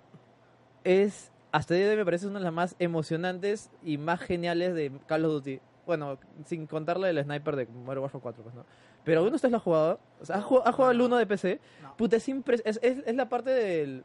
[0.83, 4.19] es, hasta el día de hoy me parece una de las más emocionantes y más
[4.21, 5.59] geniales de Call of Duty.
[5.85, 8.65] Bueno, sin contarle el sniper de Modern Warfare 4, pues, ¿no?
[9.03, 9.99] Pero ¿alguno de ustedes lo ha jugado?
[10.21, 11.59] O sea, ¿ha jugado, ha jugado el 1 de PC?
[11.81, 11.97] No.
[11.97, 14.03] Puta, es, es, es, es la parte del...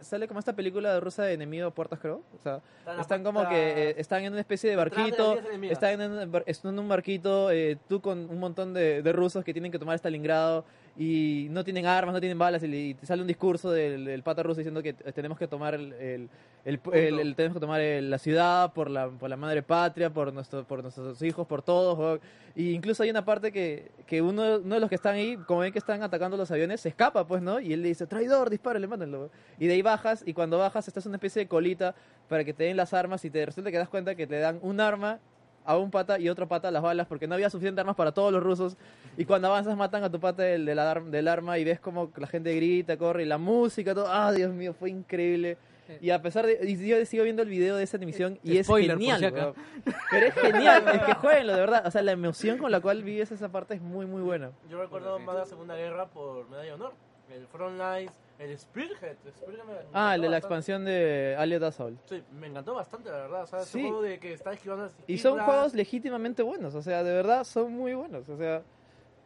[0.00, 2.22] Sale como esta película de rusa de enemigo a puertas, creo.
[2.36, 5.74] O sea, Están están como que eh, están en una especie de de barquito, enemigas.
[5.74, 9.52] están en están en un barquito, eh, tú con un montón de, de rusos que
[9.52, 10.64] tienen que tomar Stalingrado
[10.96, 14.42] y no tienen armas, no tienen balas y, te sale un discurso del, del pata
[14.42, 16.28] ruso diciendo que tenemos que tomar el, el-
[16.66, 20.10] el- el- el- tenemos que tomar el- la ciudad por la, por la madre patria,
[20.10, 21.98] por nuestro, por nuestros hijos, por todos.
[21.98, 22.20] weón.
[22.54, 25.60] Y incluso hay una parte que, que uno, uno de los que están ahí, como
[25.60, 27.58] ven que están atacando los aviones, se escapa, pues, ¿no?
[27.58, 29.18] Y él le dice, traidor, dispárale, mátenlo.
[29.18, 29.30] weón.
[29.58, 31.94] Y de ahí bajas, y cuando bajas, estás en una especie de colita
[32.28, 34.58] para que te den las armas, y te resulta que das cuenta que te dan
[34.60, 35.18] un arma
[35.64, 38.32] a un pata y otro pata las balas, porque no había suficiente armas para todos
[38.32, 38.76] los rusos.
[39.16, 40.78] Y cuando avanzas, matan a tu pata del, del,
[41.10, 44.06] del arma, y ves como la gente grita, corre, y la música, todo.
[44.08, 44.74] ¡Ah, Dios mío!
[44.74, 45.56] Fue increíble.
[46.00, 46.58] Y a pesar de.
[46.62, 49.54] Y yo sigo viendo el video de esa emisión y es Spoiler, por genial.
[49.84, 49.92] si.
[50.10, 51.86] Pero es genial, es que jueguenlo, de verdad.
[51.86, 54.52] O sea, la emoción con la cual vives esa parte es muy, muy buena.
[54.70, 56.92] Yo recuerdo más la Segunda Guerra por Medalla de Honor.
[57.30, 59.16] El Frontlines, el Spearhead.
[59.24, 61.98] el Spearhead me- me Ah, el de la expansión de Allied Assault.
[62.08, 63.42] Sí, me encantó bastante, la verdad.
[63.44, 63.80] O sea, ese Sí.
[63.82, 67.44] juego de que está esquivando las Y son juegos legítimamente buenos, o sea, de verdad
[67.44, 68.28] son muy buenos.
[68.28, 68.62] O sea,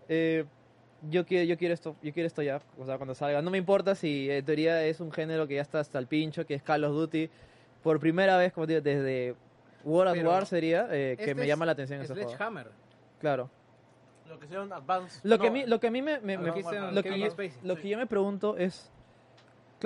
[0.09, 0.45] eh,
[1.11, 3.43] yo quiero, yo quiero esto, yo quiero esto ya, o sea, cuando salga.
[3.43, 6.47] No me importa si en teoría es un género que ya está hasta el pincho,
[6.47, 7.29] que es Call of Duty.
[7.83, 9.35] Por primera vez, como digo, desde
[9.85, 12.29] World at Pero War sería eh, que Este me es llama la atención ese juego.
[12.31, 12.67] Sledgehammer.
[13.21, 13.49] Claro.
[14.29, 15.21] Lo que hicieron Advance.
[15.23, 16.63] Lo que, a no, mí, lo que a mí me, me- me- lo, que
[17.21, 17.53] yo, Spacey.
[17.63, 18.91] lo que yo me pregunto es,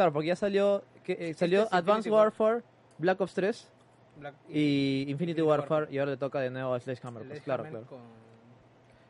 [0.00, 2.24] claro, porque ya salió, que, eh, salió es Advanced Infinity War.
[2.28, 2.62] Warfare,
[2.96, 3.68] Black Ops 3
[4.18, 5.94] Black- y Infinity, Infinity Warfare, Warfare.
[5.94, 7.22] y ahora le toca de nuevo a Sledgehammer.
[7.28, 7.84] Pues, claro, claro.
[7.86, 8.20] con-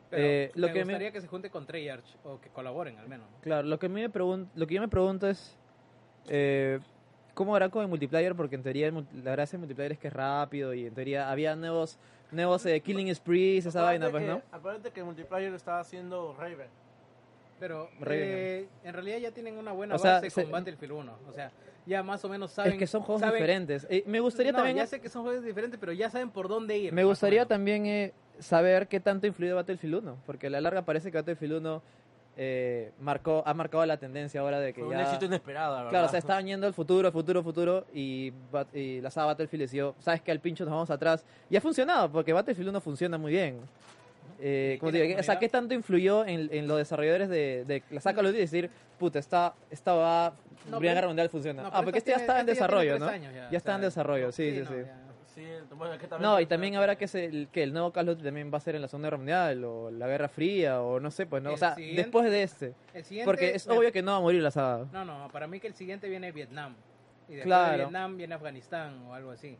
[0.09, 2.97] Pero Eh, lo me que me- gustaría que se junte con Treyarch o que colaboren
[2.97, 3.29] al menos.
[3.31, 3.37] ¿no?
[3.41, 5.55] Claro, lo que, a mí me pregun- lo que yo me pregunto es
[6.27, 6.79] eh,
[7.33, 10.07] cómo hará con el multiplayer, porque en teoría el la gracia del multiplayer es que
[10.09, 11.97] es rápido y en teoría había nuevos,
[12.29, 14.41] nuevos eh, Killing Sprees, esa vaina, pues, ¿no?
[14.51, 16.67] Acuérdate que el multiplayer lo estaba haciendo Raven.
[17.61, 21.13] Pero eh, en realidad ya tienen una buena O sea, base se- con Battlefield 1.
[21.29, 21.51] O sea,
[21.85, 22.73] ya más o menos saben.
[22.73, 23.85] Es que son juegos saben- diferentes.
[23.89, 24.77] Eh, me gustaría No, también...
[24.77, 26.91] Ya sé que son juegos diferentes, pero ya saben por dónde ir.
[26.91, 30.81] Me gustaría también eh, saber qué tanto ha influido Battlefield 1, porque a la larga
[30.81, 31.81] parece que Battlefield 1
[32.37, 35.03] eh, marcó, ha marcado la tendencia ahora de que Fue un ya...
[35.03, 35.89] éxito inesperado, verdad.
[35.91, 38.31] Claro, o sea, estaban yendo al futuro, al futuro, al futuro, y,
[38.73, 41.23] y la saga Battlefield decidió, sabes que al pincho nos vamos atrás.
[41.49, 43.59] Y ha funcionado, porque Battlefield 1 funciona muy bien.
[44.43, 45.37] Eh, ¿Y como digo, o sea?
[45.39, 48.41] ¿qué tanto influyó en, en los desarrolladores de, de la saga Call of Duty?
[48.41, 50.33] decir, puta, esta, esta va,
[50.69, 51.61] No, Primera Guerra Mundial funciona.
[51.63, 53.05] No, ah, porque esta este ya estaba en este desarrollo, ¿no?
[53.15, 54.75] Ya, ya, está en desarrollo, sí, sí, no, sí.
[55.33, 57.91] Sí, bueno, que también No, y está- también habrá que, se, el, que el nuevo
[57.93, 60.27] Call of Duty también va a ser en la Segunda Guerra Mundial, o la Guerra
[60.27, 61.53] Fría, o no sé, pues, ¿no?
[61.53, 62.73] O sea, después de este.
[63.23, 64.87] Porque es obvio que no va a morir la saga.
[64.91, 66.75] No, no, para mí que el siguiente viene Vietnam.
[67.29, 67.71] Y después Claro.
[67.71, 69.55] de Vietnam viene Afganistán o algo así.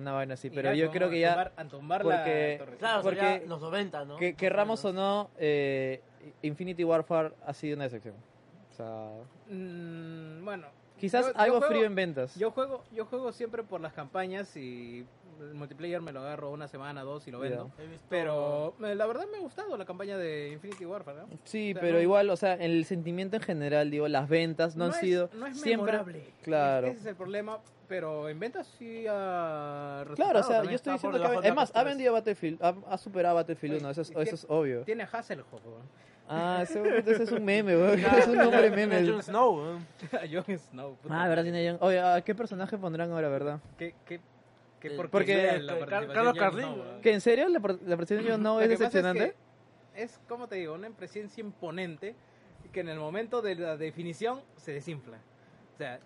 [0.00, 1.52] Una vaina así, pero yo creo que ya...
[1.56, 2.76] a tumbar porque- la torre.
[2.78, 4.16] Claro, porque- porque los 90, ¿no?
[4.16, 6.00] Que querramos o no, eh,
[6.42, 8.14] Infinity Warfare ha sido una decepción.
[8.70, 9.10] O sea,
[9.48, 10.66] Mm, bueno,
[10.98, 12.34] quizás Yo- yo algo juego- frío en ventas.
[12.36, 15.04] yo juego, yo juego siempre por las campañas y
[15.40, 17.64] el multiplayer me lo agarro una semana, dos y lo vendo.
[17.78, 21.18] Visto- Pero eh, la verdad me ha gustado la campaña de Infinity Warfare.
[21.22, 21.28] ¿no?
[21.44, 24.76] Sí, o sea, pero no- igual, o sea, el sentimiento en general, digo, las ventas
[24.76, 25.92] no, han es- sido no es siempre...
[25.92, 26.24] memorable.
[26.42, 26.86] Claro.
[26.88, 27.58] Ese es el problema,
[27.90, 31.48] pero en ventas sí ha Claro, o sea, yo estoy diciendo que...
[31.48, 31.84] Es más, ha PS3.
[31.84, 34.82] vendido Battlefield, ha, ha superado Battlefield Oye, 1, eso es, ¿y qué- eso es obvio.
[34.84, 35.82] Tiene Hasselhoff, weón.
[36.28, 38.00] Ah, ese, ese es un meme, weón.
[38.08, 39.04] Ah, es un nombre meme.
[39.10, 39.76] Jon Snow,
[40.12, 40.28] ¿eh?
[40.32, 40.94] Jon Snow.
[41.02, 43.58] puta Ah, verdad, tiene Jon- Oye, ¿a qué personaje pondrán ahora, verdad?
[43.76, 44.20] ¿Qué, qué,
[44.78, 47.00] qué Eh, porque- la participación Carlos weón.
[47.00, 49.34] ¿Que en serio la, participación de Jon Snow Lo es decepcionante?
[49.94, 52.14] que Es, como te digo, una presencia imponente
[52.72, 55.16] que en el momento de la definición se desinfla.
[55.74, 55.98] O sea,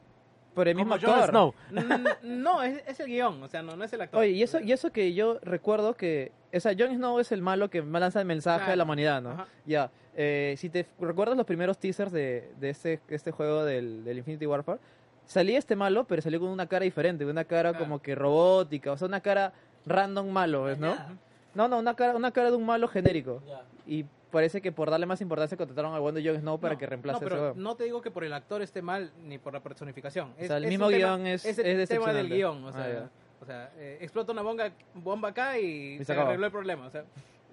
[0.54, 1.28] Por el mismo actor.
[1.30, 1.54] Snow.
[1.70, 4.20] mm, no, es, es el guion, o sea, no, no es el actor.
[4.20, 7.42] Oye, y eso, y eso que yo recuerdo que, o sea, Jon Snow es el
[7.42, 8.72] malo que lanza el mensaje Claro.
[8.72, 9.30] a la humanidad, ¿no?
[9.30, 9.46] Ajá.
[9.66, 14.18] Ya, eh, si te recuerdas los primeros teasers de, de este, este juego del, del
[14.18, 14.78] Infinity Warfare,
[15.26, 17.84] salía este malo, pero salió con una cara diferente, una cara Claro.
[17.84, 19.52] como que robótica, o sea, una cara
[19.86, 20.92] random malo, ¿ves, ¿no?
[20.92, 21.08] Ajá.
[21.54, 23.42] No, no, una cara, una cara de un malo genérico.
[23.46, 23.62] Ya.
[23.86, 26.86] Y parece que por darle más importancia contrataron bueno de Jon Snow para No, que
[26.86, 29.60] reemplace no, pero no te digo que por el actor esté mal ni por la
[29.60, 30.34] personificación.
[30.36, 32.64] Es, sea, el es mismo tema- guion es- el tema del guion.
[32.64, 33.10] O Ah, sea,
[33.40, 36.86] o sea eh, explota una bomba, bomba acá y, Y se arregló el problema.
[36.86, 37.04] O sea,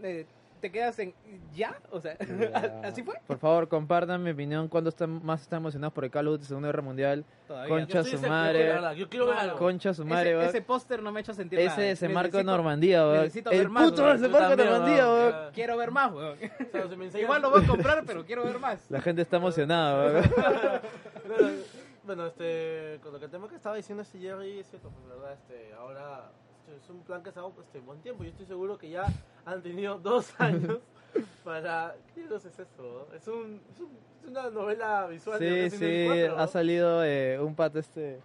[0.02, 0.26] eh,
[0.62, 1.14] te quedas en.
[1.54, 1.76] ¿Ya?
[1.92, 2.82] O sea, Ya.
[2.86, 3.16] ¿así fue?
[3.28, 6.46] Por favor, compartan mi opinión cuando están más están emocionados por el Call of Duty
[6.46, 7.26] Segunda Guerra Mundial.
[7.48, 7.70] Todavía.
[7.76, 8.74] Concha su madre.
[8.96, 9.58] Yo quiero ver Mano, algo.
[9.60, 11.82] Concha su madre, ese, ese póster no me ha hecho sentir Ese nada.
[11.82, 13.18] desembarco de Normandía, weón.
[13.24, 15.36] necesito El ver más, puto desembarco de Normandía, weón.
[15.54, 16.38] Quiero ver más, weón.
[16.38, 18.90] O sea, si Igual lo voy a comprar, pero quiero ver más.
[18.90, 21.62] La gente está emocionada, weón.
[22.04, 25.08] Bueno, este, con lo que el tema que estaba diciendo este Jerry es cierto, pues
[25.08, 26.32] verdad, este, ahora
[26.78, 28.24] es un plan que se ha dado este, buen tiempo.
[28.24, 29.06] Yo estoy seguro que ya
[29.46, 30.80] han tenido dos años
[31.44, 31.96] para...
[32.16, 33.08] ¿Qué es eso?
[33.16, 36.42] Es, un, es, un- es una novela visual de Sí, Resident sí, Evil 4, ¿no?
[36.44, 38.20] ha salido eh, un pato este,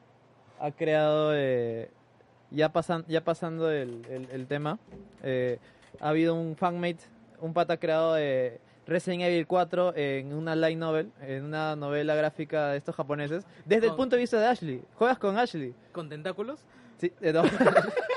[0.61, 1.91] ha creado, eh,
[2.51, 4.79] ya, pasan, ya pasando el, el, el tema,
[5.23, 5.59] eh,
[6.01, 7.01] ha habido un fanmate,
[7.41, 12.15] un pata ha creado eh, Resident Evil 4 en una light novel, en una novela
[12.15, 14.83] gráfica de estos japoneses, desde el punto de vista de Ashley.
[14.95, 15.75] Juegas con Ashley.
[15.93, 16.61] Con tentáculos.
[16.99, 17.43] Sí, eh, no.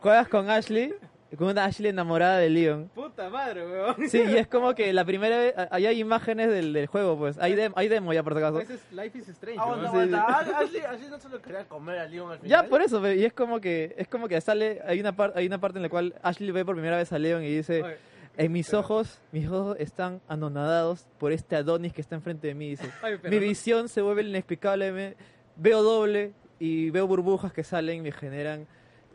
[0.00, 0.94] Juegas con Ashley,
[1.38, 2.90] con una Ashley enamorada de Leon.
[2.94, 4.08] Puta madre, weón.
[4.08, 7.38] Sí, y es como que la primera vez, ahí hay imágenes del, del juego, pues.
[7.38, 8.60] Hay, dem- hay demo ya por si acaso.
[8.60, 9.58] Ese es Life is Strange.
[9.60, 10.14] Aguanta, weón.
[10.14, 10.58] aguanta.
[10.60, 12.50] Ashley, Ashley no se lo quería comer a Leon al final.
[12.62, 15.46] Ya, por eso, y es como que es como que sale, hay una, par- hay
[15.46, 17.96] una parte en la cual Ashley ve por primera vez a Leon y dice, Oye,
[18.36, 22.54] en mis pero- ojos, mis ojos están anonadados por este Adonis que está enfrente de
[22.54, 22.84] mí, dice.
[23.02, 25.14] oye, pero Mi no- visión se vuelve inexplicable, me-
[25.56, 28.66] veo doble y veo burbujas que salen y me generan,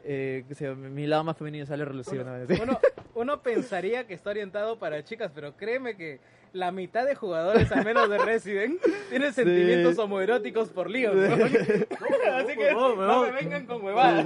[0.04, 2.24] eh, que mi lado más femenino sale relucido.
[2.24, 2.30] ¿no?
[2.48, 2.62] Sí.
[2.62, 2.80] Uno,
[3.16, 6.20] uno pensaría que está orientado para chicas, pero créeme que
[6.54, 11.16] la mitad de jugadores, al menos de Resident, tienen sentimientos homoeróticos por Leon.
[11.18, 11.46] ¿no?
[11.46, 13.26] Así que huevón, no huevón.
[13.28, 14.26] me vengan con huevadas.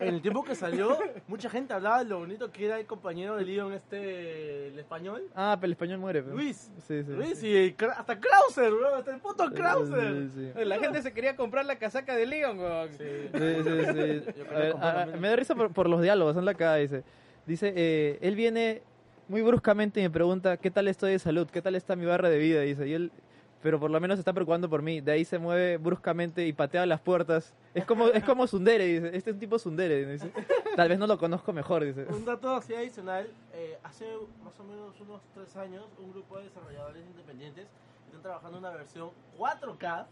[0.00, 0.98] En el tiempo que salió,
[1.28, 5.22] mucha gente hablaba de lo bonito que era el compañero de Leon, este, el español.
[5.34, 6.22] Ah, pero el español muere.
[6.22, 6.34] pero.
[6.36, 6.70] Luis.
[6.86, 7.12] Sí, sí.
[7.12, 10.28] Luis y hasta Krauser, bro, hasta el puto Krauser.
[10.34, 10.64] Sí, sí.
[10.64, 12.58] La gente se quería comprar la casaca de Leon.
[12.58, 12.88] weón.
[12.90, 13.04] Sí.
[13.32, 14.42] Sí, sí, sí.
[14.80, 17.02] A ver, me da risa por, por los diálogos, son la cara, dice.
[17.46, 18.82] Dice, eh, él viene
[19.30, 21.48] muy bruscamente me pregunta, ¿qué tal estoy de salud?
[21.48, 22.60] ¿Qué tal está mi barra de vida?
[22.62, 23.12] Dice, y él
[23.62, 25.00] pero por lo menos se está preocupando por mí.
[25.00, 27.54] De ahí se mueve bruscamente y patea las puertas.
[27.74, 29.14] Es como, es como Sundere, dice.
[29.14, 30.06] Este es un tipo Sundere.
[30.06, 30.32] dice.
[30.76, 32.06] Tal vez no lo conozco mejor, dice.
[32.06, 34.06] Un dato así adicional, eh, hace
[34.42, 37.68] más o menos unos tres años un grupo de desarrolladores independientes
[38.06, 40.06] están trabajando en una versión 4K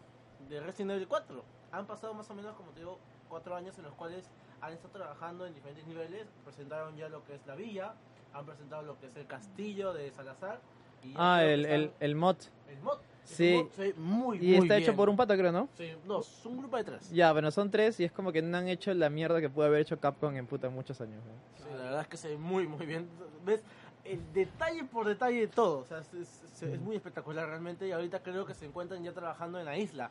[0.51, 1.43] de Resident Evil 4.
[1.73, 2.99] Han pasado más o menos, como te digo,
[3.29, 4.29] cuatro años en los cuales
[4.61, 6.27] han estado trabajando en diferentes niveles.
[6.45, 7.95] Presentaron ya lo que es la villa,
[8.33, 10.61] han presentado lo que es el castillo de Salazar.
[11.03, 12.37] Y Ah, el, el, el mod.
[12.69, 12.99] el mod.
[13.25, 13.69] Sí.
[13.77, 14.97] Ve muy, Y muy está hecho bien.
[14.97, 15.69] por un pata, creo, ¿no?
[15.77, 17.11] Sí, no, es un grupo de tres.
[17.11, 19.67] Ya, bueno, son tres y es como que no han hecho la mierda que pudo
[19.67, 21.23] haber hecho Capcom en puta muchos años.
[21.27, 21.33] ¿no?
[21.65, 23.07] Sí, la verdad es que se ve muy, muy bien.
[23.45, 23.63] ¿Ves?
[24.05, 25.81] El detalle por detalle de todo.
[25.81, 27.87] O sea, es, es- es muy espectacular realmente.
[27.87, 30.11] Y ahorita creo que se encuentran ya trabajando en la isla.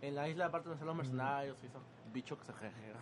[0.00, 1.82] En la isla, aparte donde están los mercenarios y esos
[2.12, 2.52] bichos que se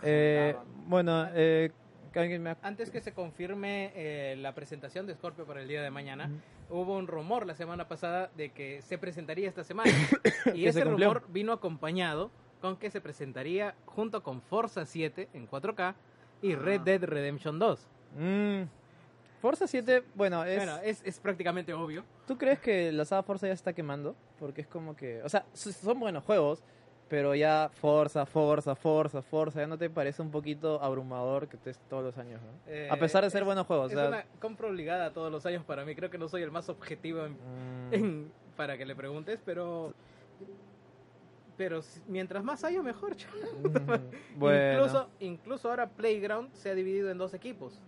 [0.03, 0.57] Eh,
[0.87, 5.69] bueno, eh, ¿alguien me Antes que se confirme eh, la presentación de Scorpio para el
[5.69, 6.31] día de mañana,
[6.69, 9.91] hubo un rumor la semana pasada de que se presentaría esta semana.
[10.55, 12.31] y ese rumor vino acompañado
[12.61, 15.95] con que se presentaría junto con Forza 7 en 4K
[16.43, 16.85] y Red Ah.
[16.85, 17.87] Dead Redemption 2.
[18.19, 18.63] Mm,
[19.41, 22.05] Forza 7, bueno, es, Bueno, es, es prácticamente obvio.
[22.27, 24.15] ¿tú crees que la saga Forza ya se está quemando?
[24.39, 26.63] Porque es como que, o sea, son buenos juegos,
[27.11, 31.79] pero ya Forza, Forza, Forza, Forza, ¿ya no te parece un poquito abrumador que estés
[31.91, 32.41] todos los años?
[32.41, 32.73] ¿no?
[32.73, 35.31] Eh, a pesar de ser es- buenos juegos, Es o sea, una compra obligada todos
[35.31, 35.95] los años para mí.
[35.95, 39.93] Creo que no soy el más objetivo en- mm, en- para que le preguntes, pero...
[41.57, 43.13] Pero mientras más haya, mejor.
[43.13, 43.17] mm,
[44.39, 47.79] bueno, Incluso, incluso ahora Playground se ha dividido en dos equipos.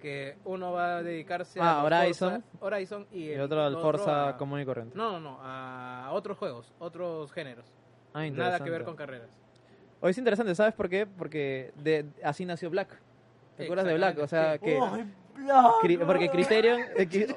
[0.00, 2.42] Que uno va a dedicarse Ah, a Horizon.
[2.58, 4.96] Forza- Horizon y, y el otro al Forza a- común y corriente.
[4.96, 7.66] No, no, no, a otros juegos, otros géneros.
[8.14, 9.28] Ah, Nada que ver con carreras.
[10.00, 11.06] Hoy es interesante, ¿sabes por qué?
[11.06, 12.88] Porque de, así nació Black.
[13.56, 14.18] ¿Te acuerdas de Black?
[14.18, 14.78] O sea, que...
[14.82, 15.04] ¡Ay,
[15.36, 15.72] Black!
[15.82, 16.80] cri- porque Criterion...
[16.96, 17.30] eh, qui-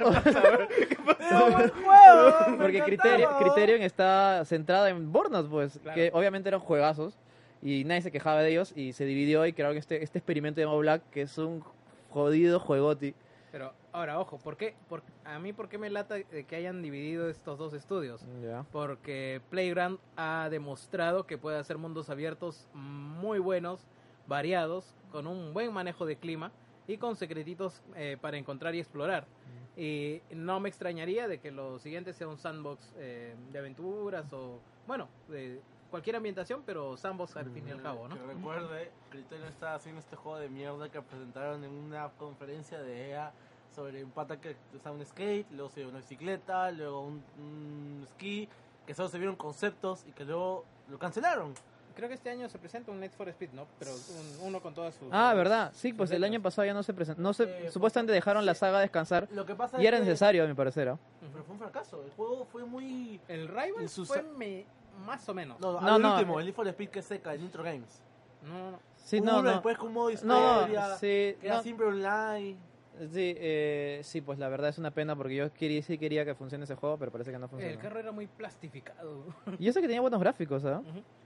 [1.20, 2.58] ¡Era un buen juego!
[2.58, 2.82] Porque.
[2.84, 5.96] Criterion, Criterion está centrada en Burnout, pues, Claro.
[5.96, 7.18] que obviamente eran juegazos
[7.62, 10.80] y nadie se quejaba de ellos y se dividió y crearon este, este experimento llamado
[10.80, 11.64] Black, que es un
[12.10, 13.14] jodido juegoti.
[13.52, 14.76] Pero ahora, ojo, ¿por qué?
[14.90, 18.26] Por, a mí, ¿por qué me lata de que hayan dividido estos dos estudios?
[18.44, 18.66] Ya.
[18.72, 23.86] Porque Playground ha demostrado que puede hacer mundos abiertos muy buenos,
[24.28, 26.52] variados, con un buen manejo de clima
[26.88, 29.26] y con secretitos eh, para encontrar y explorar.
[29.78, 34.60] Y no me extrañaría de que lo siguiente sea un sandbox eh, de aventuras o,
[34.86, 38.16] bueno, de cualquier ambientación, pero sandbox al fin y al cabo, ¿no?
[38.16, 43.12] Que recuerde, Criterion está haciendo este juego de mierda que presentaron en una conferencia de
[43.12, 43.32] EA
[43.74, 48.06] sobre un pata que usaba un skate, luego se dio una bicicleta, luego un, un
[48.12, 48.48] ski,
[48.86, 51.54] que solo se vieron conceptos y que luego lo cancelaron.
[51.96, 53.68] Creo que este año se presenta un Need for Speed, ¿no?
[53.78, 55.08] Pero un- uno con todas sus...
[55.12, 55.72] Ah, ¿verdad?
[55.76, 57.22] Sí, pues el año pasado ya no se presentó.
[57.22, 58.62] No se, Eh, supuestamente dejaron la sí.
[58.62, 60.90] saga descansar Lo que pasa y es era que- necesario, a mi parecer.
[60.90, 60.98] ¿ah?
[61.32, 62.02] Pero fue un fracaso.
[62.04, 63.22] El juego fue muy.
[63.28, 64.66] El Rival sus- fue me-
[65.06, 65.60] más o menos.
[65.60, 66.42] No, No, el no, último, eh.
[66.42, 68.02] el Need for Speed que es seca, el Nitro Games.
[68.42, 68.80] No, no.
[68.98, 69.50] Sí, no, uno no.
[69.52, 71.62] después con modo No, historia, sí, que era no.
[71.64, 72.58] siempre online.
[73.12, 76.36] Sí, eh, sí, pues la verdad es una pena porque yo quería, sí quería que
[76.36, 77.82] funcione ese juego, pero parece que no El funciona.
[77.82, 79.26] carro era muy plastificado.
[79.60, 80.82] Y eso que tenía buenos gráficos, ¿ah?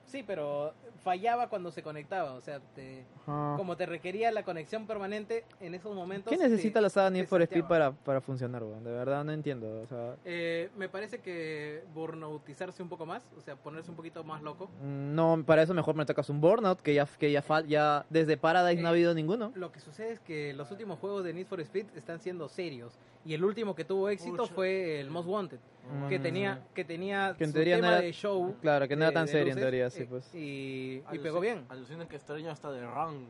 [0.08, 2.34] Sí, pero fallaba cuando se conectaba.
[2.34, 6.32] O sea, te- como te requería la conexión permanente en esos momentos.
[6.32, 8.84] ¿Qué necesita te- la saga Need for Speed para, para funcionar, weón?
[8.86, 9.82] De verdad no entiendo.
[9.82, 14.24] O sea, Eh, me parece que burnoutizarse un poco más, o sea, ponerse un poquito
[14.24, 14.70] más loco.
[14.82, 18.05] mm, no, para eso mejor me tocas un Burnout, que ya, que ya, fal- ya
[18.10, 19.51] desde Paradise no ha Eh, habido ninguno.
[19.55, 22.97] Lo que sucede es que los últimos juegos de Need for Speed están siendo serios.
[23.26, 25.60] Y el último que tuvo éxito fue el Most Wanted,
[26.09, 26.21] que Mm.
[26.21, 28.55] tenía que tenía Que en su teoría no tema era- de show.
[28.61, 30.33] Claro, que no de- era tan serio en teoría, sí, pues.
[30.35, 31.65] Y, y pegó bien.
[31.69, 33.27] Alucina que extraño hasta de Run.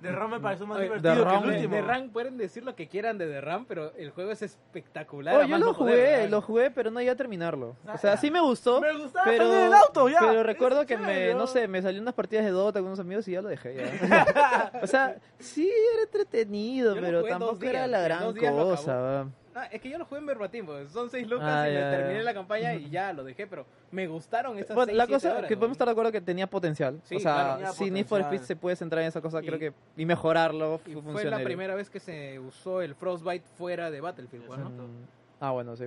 [0.00, 1.74] De Run me pareció más Oye, divertido The que Run- el último.
[1.76, 5.36] de RAM pueden decir lo que quieran de The RAM, pero el juego es espectacular.
[5.36, 6.28] Oh, yo lo no poder, jugué, ¿verdad?
[6.30, 7.76] lo jugué, pero no iba a terminarlo.
[7.86, 8.16] Ah, O sea, ya.
[8.16, 10.18] sí me gustó, Me gustaba pero, salir del auto, ya.
[10.20, 13.28] pero recuerdo que me, no sé, me salió unas partidas de Dota con unos amigos
[13.28, 13.74] y ya lo dejé.
[13.76, 14.72] Ya.
[14.82, 19.26] o sea, sí era entretenido, pero tampoco era días, la en gran cosa.
[19.54, 20.90] Ah, es que yo lo jugué en verbatim, pues.
[20.90, 21.96] son seis lucas Ah, y me ya, ya.
[21.98, 25.32] terminé la campaña y ya lo dejé, pero me gustaron esas Bueno, seis, la cosa
[25.36, 25.60] horas, que ¿no?
[25.60, 27.00] podemos estar de acuerdo que tenía potencial.
[27.04, 28.20] Sí, o sea, claro, si Need for.
[28.22, 31.42] Speed se puede centrar en esa cosa, Y- creo que y mejorarlo Y fue la
[31.42, 34.70] primera vez que se usó el Frostbite fuera de Battlefield, pues, ¿no?
[34.70, 35.06] Mm,
[35.40, 35.86] Ah, bueno, sí.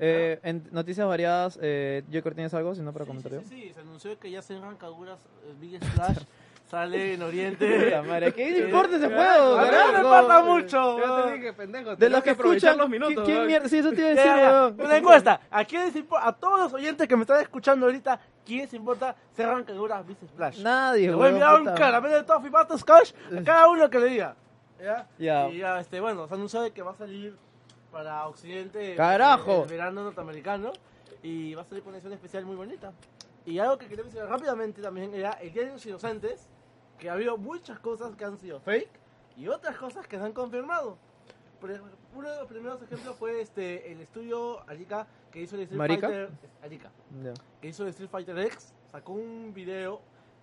[0.00, 2.74] Eh, En noticias variadas, eh, Joker, ¿tienes algo?
[2.74, 5.56] Si no, para Sí, comentar sí, sí, sí, se anunció que ya se Kaguras el
[5.56, 6.18] Big Splash
[6.68, 7.80] sale en Oriente.
[7.84, 9.58] Puta madre, ¿qué Eh, importa ese juego?
[9.58, 10.98] A mí no me importa mucho.
[10.98, 11.32] Ya te weón.
[11.34, 11.96] dije, pendejo.
[11.96, 13.24] De los que escuchan, los minutos.
[13.24, 13.68] ¿quién, quién mierda?
[13.68, 14.80] Sí, eso te iba a decir, ya, weón.
[14.80, 15.40] Una encuesta.
[15.50, 19.64] ¿A quiénes impo- a todos los oyentes que me están escuchando ahorita, ¿quiénes importa Serran
[19.64, 20.60] Kaguras Big Splash?
[20.62, 23.98] Nadie, Le voy a weón, enviar un caramelo de Toffee Butterscotch a cada uno que
[23.98, 24.36] le diga.
[24.82, 25.06] ¿Ya?
[25.18, 25.48] Ya.
[25.48, 27.36] Y ya, este, bueno, se anunció de que va a salir
[27.90, 29.62] para Occidente ¡Carajo!
[29.64, 30.70] el verano norteamericano.
[31.22, 32.92] y va a salir con una edición especial muy bonita.
[33.44, 36.46] Y algo que quería mencionar rápidamente también era el Día de los Inocentes,
[36.98, 38.90] que ha habido muchas cosas que han sido fake
[39.36, 40.98] y otras cosas que se han confirmado.
[42.14, 46.06] Uno de los primeros ejemplos fue este el estudio Arica que hizo el Street ¿Marica?
[46.08, 46.30] Fighter
[46.62, 46.90] Arica,
[47.22, 47.34] Ya.
[47.60, 50.00] que hizo el Street Fighter X, sacó un video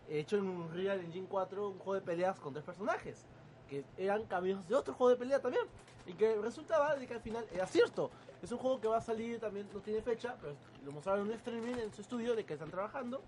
[0.09, 3.25] hecho en un Real Engine 4, un juego de peleas con tres personajes,
[3.69, 5.63] que eran caminos de otro juego de pelea también,
[6.05, 8.11] y que resultaba de que al final era cierto.
[8.43, 10.53] Es un juego que va a salir, también no tiene fecha, pero
[10.85, 13.21] lo mostraron en un streaming en su estudio de que están trabajando,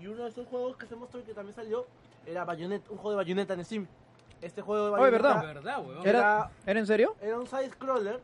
[0.00, 1.86] y uno de esos juegos que se mostró y que también salió
[2.26, 3.86] era Bayonetta, un juego de Bayonetta en Steam.
[4.40, 5.54] Este juego de Oh, Bayonetta ¿verdad?
[5.54, 5.82] ¿Verdad?
[6.04, 7.16] ¿Era, Era- ¿Era en serio?
[7.20, 8.20] era un side-scroller.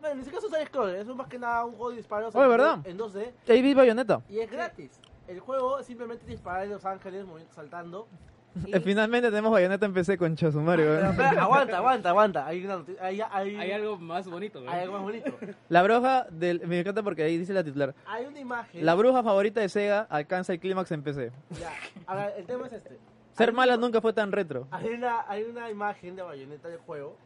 [0.00, 2.42] Bueno, ni siquiera es un side-scroller, es más que nada un juego de disparos Oh,
[2.44, 2.78] en- ¿verdad?
[2.84, 3.32] en 2D.
[3.48, 4.20] Ahí vi Bayonetta.
[4.28, 5.00] Y es gratis.
[5.26, 8.06] El juego es simplemente disparar en Los Ángeles, saltando.
[8.06, 8.18] Y-
[8.74, 10.94] Eh, Finalmente tenemos Bayonetta en PC con Chosumario.
[11.10, 12.46] Espera, aguanta, aguanta, aguanta.
[12.46, 14.72] Hay, una hay, hay, Hay algo más bonito, weón.
[14.72, 15.32] hay algo más bonito.
[15.68, 16.66] La bruja del...
[16.66, 17.94] Me encanta porque ahí dice la titular.
[18.06, 18.84] Hay una imagen.
[18.86, 21.30] La bruja favorita de Sega alcanza el clímax en PC.
[21.60, 21.72] Ya,
[22.06, 22.98] ahora, el tema es este.
[23.38, 24.66] Ser mala una- nunca fue tan retro.
[24.70, 27.16] Hay una, hay una imagen de bayoneta del juego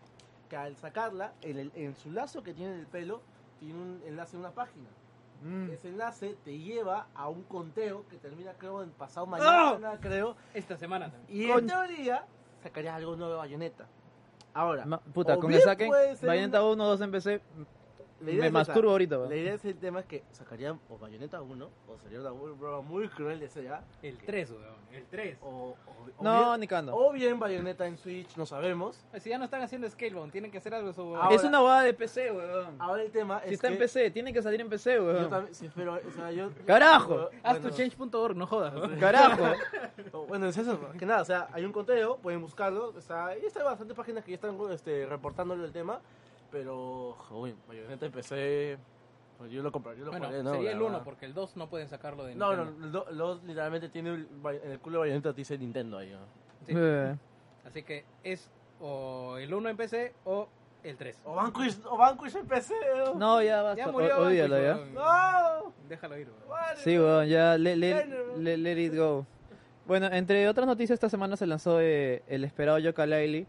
[0.48, 3.22] que al sacarla, en, el- en su lazo que tiene en el pelo,
[3.58, 4.88] tiene un enlace a una página.
[5.42, 5.70] Mm.
[5.70, 10.36] Ese enlace te lleva a un conteo que termina, creo, en pasado mañana, creo.
[10.54, 11.44] Esta semana también.
[11.44, 12.26] Y Con- en teoría,
[12.62, 13.86] sacarías algo nuevo de bayoneta.
[14.54, 17.40] Ahora, Ma- Puta, con que saquen puede ser Bayonetta una- 1 2 en PC,
[18.22, 18.50] me es esa.
[18.52, 19.18] masturbo ahorita.
[19.18, 19.30] weón.
[19.30, 22.52] La idea es el tema es que sacarían o Bayonetta 1 o sería una muy-
[22.52, 24.82] broma muy cruel de Sega El 3, weón.
[24.92, 25.38] El 3.
[25.42, 25.76] o, o,
[26.18, 26.94] o No, bien, ni cagando.
[26.94, 29.02] o bien Bayonetta en Switch, no sabemos.
[29.18, 31.20] Si ya no están haciendo Scalebound, tienen que hacer algo sobre...
[31.20, 32.76] Ahora- es una boda de PC, weón.
[32.78, 35.04] Ahora el tema Si es está que en PC, tiene que salir en PC, yo
[35.04, 35.30] weón.
[35.30, 37.30] también, sí, pero, o sea, yo, ¡Carajo!
[37.42, 38.74] Haz bueno, tu change.org, no jodas.
[38.74, 38.96] weón.
[39.00, 39.44] Carajo.
[40.28, 43.64] Bueno, es eso, que nada, o sea, hay un conteo, pueden buscarlo, está, y está
[43.64, 46.00] bastantes páginas que ya están este, reportándole el tema,
[46.53, 48.78] pero, joder, Bayonetta en PC,
[49.38, 50.53] pues yo lo compraría, yo lo Bueno, jugaría, ¿no?
[50.53, 51.05] sería el 1 verdad.
[51.05, 52.86] porque el 2 no pueden sacarlo de No, no, Nintendo.
[52.86, 54.28] el do- el dos literalmente tiene el,
[54.62, 56.18] en el culo de Bayonetta dice Nintendo ahí, ¿no?
[56.66, 56.72] Sí.
[56.76, 57.16] Eh,
[57.66, 58.50] Así que es
[58.80, 60.48] o el 1 en PC o
[60.82, 61.22] el 3.
[61.24, 63.14] O Vanquish, o Vanquish en PC, ¿no?
[63.14, 63.84] No, ya basta.
[63.86, 64.18] Ya murió.
[64.18, 64.74] o- Vanquish, ya.
[64.92, 66.61] No, Déjalo ir, weón.
[66.76, 67.03] Sí, no.
[67.05, 68.07] weón, ya let, let-
[68.38, 69.24] let- let it go.
[69.86, 73.46] Bueno, entre otras noticias, esta semana se lanzó eh, el esperado Yooka-Laylee,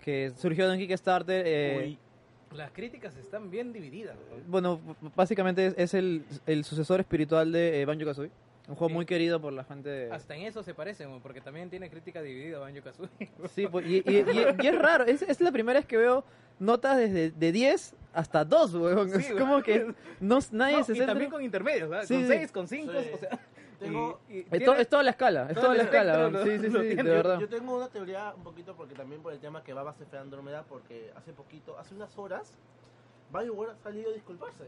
[0.00, 1.42] que surgió de un Kickstarter.
[1.46, 1.98] eh, Uy,
[2.54, 4.16] Las críticas están bien divididas.
[4.30, 4.42] weón.
[4.48, 4.80] bueno,
[5.14, 8.30] básicamente es, es el, el sucesor espiritual de eh, Banjo-Kazooie.
[8.68, 8.94] Un juego Sí.
[8.94, 9.88] muy querido por la gente.
[9.88, 13.08] de- Hasta en eso se parece, weón, porque también tiene crítica dividida Banjo Kazooie.
[13.54, 15.04] Sí, pues, y, y- y- y es raro.
[15.04, 16.24] Es, es la primera vez que veo
[16.58, 19.10] notas desde de 10 hasta 2, weón.
[19.10, 19.38] Sí, es weón.
[19.38, 22.04] como que no, nadie No, se y centra- también con intermedios, ¿verdad?
[22.06, 22.28] Sí, con sí.
[22.28, 23.08] 6, con 5, Sí.
[23.14, 23.38] o sea.
[23.80, 26.28] Tengo- y- y Es, to- es toda la escala, es todo toda la escala.
[26.30, 27.38] lo- Sí, sí, sí, de verdad.
[27.40, 30.14] Yo tengo una teoría un poquito porque también por el tema que va a Effect
[30.14, 32.52] Andrómeda porque hace poquito, hace unas horas,
[33.32, 34.64] BioWare ha salido a disculparse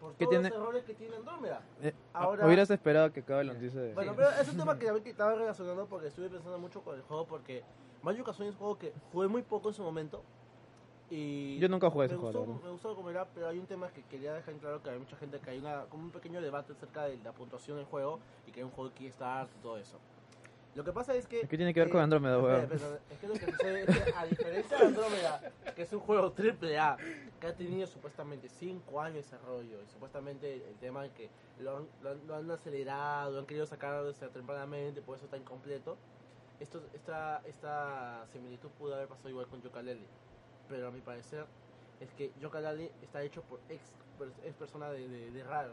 [0.00, 0.48] por ¿Qué todos tiene?
[0.50, 1.60] los errores que tiene Andrómeda.
[1.82, 3.94] Eh, Ahora- Hubieras esperado que acabe la noticia de...
[3.94, 7.02] Bueno, pero es un tema que también estaba relacionando porque estuve pensando mucho con el
[7.02, 7.62] juego porque
[8.02, 10.22] Banjo Kazooie es un juego que jugué muy poco en su momento
[11.14, 13.90] y Yo nunca jugué ese juego, gustó, me gustó como era, pero hay un tema
[13.90, 16.40] que quería dejar en claro que hay mucha gente que hay una como un pequeño
[16.40, 19.62] debate acerca de la puntuación del juego y que hay un juego que está y
[19.62, 19.98] todo eso.
[20.74, 22.98] Lo que pasa es que ¿Qué tiene que ver con eh, Andrómeda, espera, weón?
[23.10, 26.32] Es que lo que sucede es que, a diferencia de Andrómeda, que es un juego
[26.32, 26.96] triple A,
[27.38, 31.28] que ha tenido supuestamente 5 años de desarrollo, y supuestamente el tema de que
[31.60, 35.98] lo han, lo han, lo han acelerado, han querido desde tempranamente, por eso está incompleto,
[36.58, 40.06] esto, esta, esta similitud pudo haber pasado igual con Yooka-Laylee.
[40.68, 41.46] Pero a mi parecer,
[42.00, 43.82] es que Yooka-Laylee está hecho por ex,
[44.44, 45.72] ex persona de, de, Rare.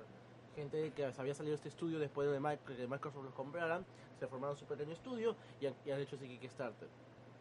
[0.56, 2.36] Gente que había salido este estudio después de
[2.66, 3.86] que Microsoft los compraran,
[4.20, 6.90] se formaron su pequeño estudio y han, hecho ese Kickstarter.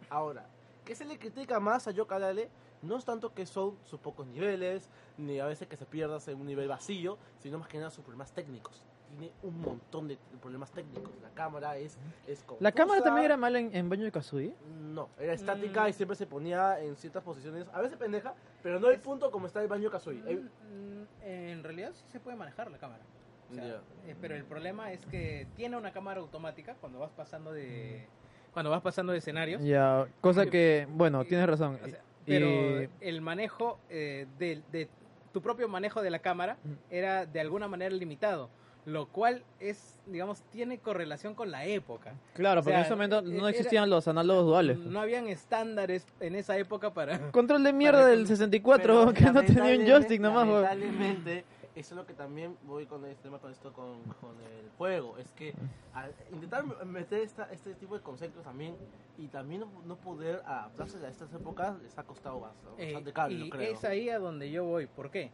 [0.08, 0.46] Ahora,
[0.84, 2.48] ¿qué se le critica más a Yooka-Laylee?
[2.82, 6.40] No es tanto que son sus pocos niveles, ni a veces que se pierda en
[6.40, 8.84] un nivel vacío, sino más que nada sus problemas técnicos.
[9.08, 11.10] Tiene un montón de problemas técnicos.
[11.22, 13.04] La cámara es, es ¿La cámara confusa.
[13.04, 14.52] también era mala en, en Banjo-Kazooie?
[14.92, 15.88] No, era estática Mm.
[15.88, 19.46] y siempre se ponía en ciertas posiciones, a veces pendeja, pero no el punto como
[19.46, 20.22] está el baño Kazooie.
[20.26, 23.02] Eh, Mm, En realidad sí se puede manejar la cámara.
[23.50, 27.52] O sea, eh, pero el problema es que tiene una cámara automática cuando vas pasando
[27.52, 28.06] de
[28.52, 29.62] cuando vas pasando de escenarios.
[29.62, 31.78] Ya, cosa que, bueno, Y- tienes razón.
[31.82, 34.88] o sea, Y- pero el manejo eh, de, de
[35.32, 36.72] tu propio manejo de la cámara Mm.
[36.90, 38.50] era de alguna manera limitado,
[38.88, 42.14] lo cual es, digamos, tiene correlación con la época.
[42.34, 44.78] claro, o porque sea, en ese momento eh, no era- existían los análogos duales.
[44.78, 47.18] No habían estándares en esa época para...
[47.32, 50.46] Control de mierda del 64, pero que no tenía un joystick nomás.
[50.48, 51.44] Lamentablemente,
[51.76, 55.18] eso es lo que también voy con este tema con esto con, con el juego.
[55.18, 55.52] Es que
[55.92, 58.74] al intentar meter esta, este tipo de conceptos también
[59.18, 63.12] y también no, no poder adaptarse a estas épocas les ha costado bastante, Eh, bastante
[63.12, 63.72] caro, yo y creo.
[63.74, 64.86] es ahí a donde yo voy.
[64.86, 65.30] ¿Por qué?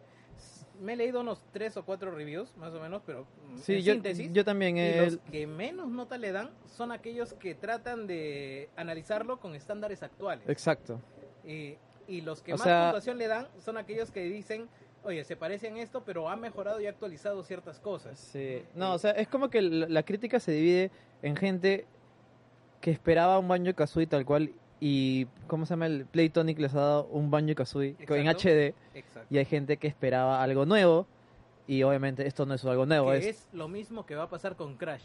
[0.80, 3.26] Me he leído unos tres o cuatro reviews, más o menos, pero
[3.62, 4.32] Sí, en yo, síntesis.
[4.32, 4.76] yo también.
[4.76, 10.02] y los que menos nota le dan son aquellos que tratan de analizarlo con estándares
[10.02, 10.48] actuales.
[10.48, 11.00] Exacto.
[11.44, 11.76] Y,
[12.08, 14.68] y los que O más sea- puntuación le dan son aquellos que dicen,
[15.04, 18.18] oye, se parecen esto, pero ha mejorado y actualizado ciertas cosas.
[18.18, 18.62] Sí.
[18.74, 20.90] No, o sea, es como que la, la crítica se divide
[21.22, 21.86] en gente
[22.80, 24.50] que esperaba un Banjo Kazooie tal cual
[24.86, 25.86] y ¿cómo se llama?
[25.86, 28.26] El Playtonic les ha dado un Banjo Kazooie en.
[28.28, 29.26] HD Exacto.
[29.30, 31.06] y hay gente que esperaba algo nuevo
[31.66, 34.28] y obviamente esto no es algo nuevo, que es es lo mismo que va a
[34.28, 35.00] pasar con Crash.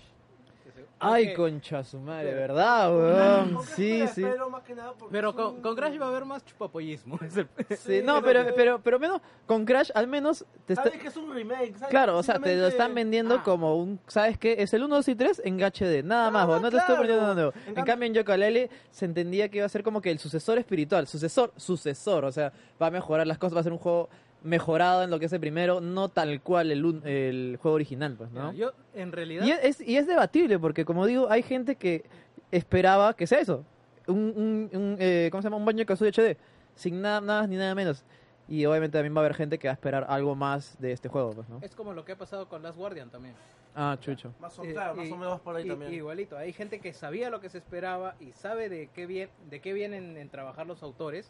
[1.00, 3.58] Ay, concha su madre, Pero- ¿verdad, weón?
[3.76, 4.22] Sí, me sí.
[4.52, 7.18] más que nada porque Pero con, un- con Crash va a haber más chupapollismo.
[7.78, 10.84] Sí, no, pero, pero, pero menos con Crash al menos te está...
[10.86, 11.90] Sabes que es un remake, ¿sabes?
[11.90, 13.44] Claro, o sea, te lo están vendiendo Ah.
[13.44, 14.56] como un, ¿sabes qué?
[14.60, 16.96] Es el 1, 2 y 3 en HD, nada Ah, más, weón, no te estoy
[16.98, 17.54] poniendo nada nuevo.
[17.68, 20.58] En En, cambio- en Yooka-Laylee se entendía que iba a ser como que el sucesor
[20.58, 22.52] espiritual, sucesor, sucesor, o sea,
[22.82, 24.10] va a mejorar las cosas, va a ser un juego
[24.44, 28.16] mejorado en lo que es el primero, no tal cual el, un- el juego original,
[28.18, 28.54] pues, ¿no?
[28.54, 32.06] Yo, en realidad, Y es, y es debatible, porque como digo, hay gente que
[32.52, 33.66] esperaba que sea eso.
[34.08, 35.58] Un, un, un, eh, ¿Cómo se llama?
[35.58, 36.38] Un baño Kazooie HD.
[36.76, 38.04] Sin nada más ni nada menos.
[38.48, 41.08] Y obviamente también va a haber gente que va a esperar algo más de este
[41.10, 41.60] juego, pues, ¿no?
[41.62, 43.36] es como lo que ha pasado con Last Guardian también.
[43.76, 44.34] Ah, chucho.
[44.40, 45.94] Más o, Eh, claro, más y- o menos por ahí y- también.
[45.94, 49.60] Igualito, hay gente que sabía lo que se esperaba y sabe de qué, bien, de
[49.60, 51.30] qué vienen en trabajar los autores,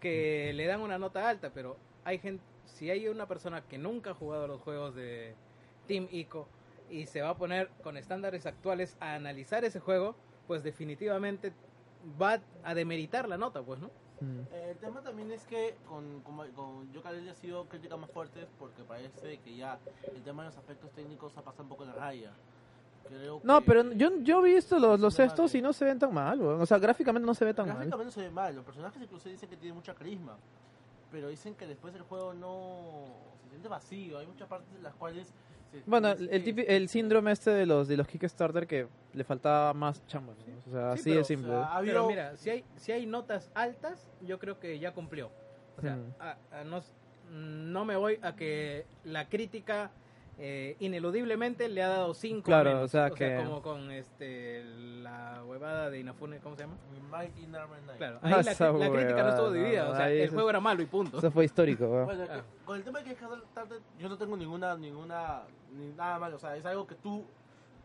[0.00, 1.76] que le dan una nota alta, pero
[2.06, 5.34] hay gente, si hay una persona que nunca ha jugado los juegos de
[5.88, 6.46] Team Ico
[6.88, 10.14] y se va a poner con estándares actuales a analizar ese juego,
[10.46, 11.52] pues definitivamente
[12.22, 13.90] va a demeritar la nota, pues, ¿no?
[14.20, 14.38] Mm.
[14.52, 18.46] Eh, el tema también es que con, con, con Yooka-Laylee ha sido críticas más fuertes
[18.58, 19.78] porque parece que ya
[20.14, 22.30] el tema de los aspectos técnicos ha pasado un poco la raya.
[23.08, 25.98] Creo No, que- pero yo, yo he visto los, los estos y no se ven
[25.98, 26.40] tan mal.
[26.40, 27.76] O sea, gráficamente no se ve tan mal.
[27.78, 30.36] Gráficamente se ve mal, los personajes incluso dicen que tienen mucha carisma,
[31.10, 33.06] pero dicen que después el juego no
[33.44, 35.32] se siente vacío, hay muchas partes en las cuales...
[35.70, 39.72] se- Bueno, el, tipi- el síndrome este de los de los Kickstarter que le faltaba
[39.74, 40.58] más chamba, ¿no?
[40.66, 41.52] O sea, Sí, así pero, de simple.
[41.52, 44.78] o sea, ha Pero habido- mira, si hay, si hay notas altas, yo creo que
[44.78, 45.30] ya cumplió.
[45.78, 46.14] O sea, Mm.
[46.20, 46.82] a- a no,
[47.30, 49.90] no me voy a que la crítica
[50.38, 54.62] eh, ineludiblemente le ha dado 5 Claro, o sea que- como con este
[55.02, 56.76] la huevada de Inafune, ¿cómo se llama?
[57.10, 57.96] Mighty Number Nine.
[57.96, 60.60] Claro, Ah, ahí la, crítica no estuvo dividida, o sea, el eso juego es- era
[60.60, 61.18] malo y punto.
[61.18, 61.86] Eso fue histórico.
[62.04, 62.42] Bueno, Ah.
[62.64, 65.42] con el tema de Kickstarter, yo no tengo ninguna, ninguna,
[65.72, 66.36] ni nada malo.
[66.36, 67.24] O sea, es algo que tú,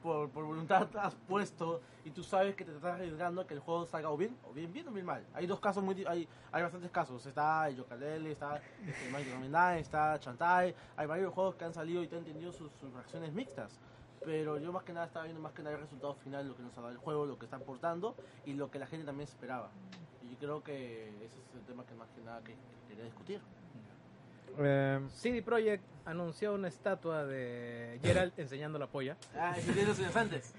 [0.01, 3.59] por, por voluntad, has puesto y tú sabes que te estás arriesgando a que el
[3.59, 5.25] juego salga o bien, o bien bien o bien mal.
[5.33, 7.25] Hay dos casos muy, hay, hay bastantes casos.
[7.25, 10.75] Está Yooka-Laylee, está este, Mighty Number Nine, está Chantai.
[10.97, 13.79] Hay varios juegos que han salido y te han tenido sus, sus reacciones mixtas.
[14.23, 16.61] Pero yo más que nada estaba viendo más que nada el resultado final, lo que
[16.61, 18.15] nos ha dado el juego, lo que está aportando
[18.45, 19.69] y lo que la gente también esperaba.
[20.23, 23.05] Y yo creo que ese es el tema que más que nada que, que quería
[23.05, 23.41] discutir.
[24.59, 29.17] Eh, CD Projekt anunció una estatua de Geralt enseñando la polla.
[29.35, 29.55] Ah,
[29.85, 30.53] los elefantes.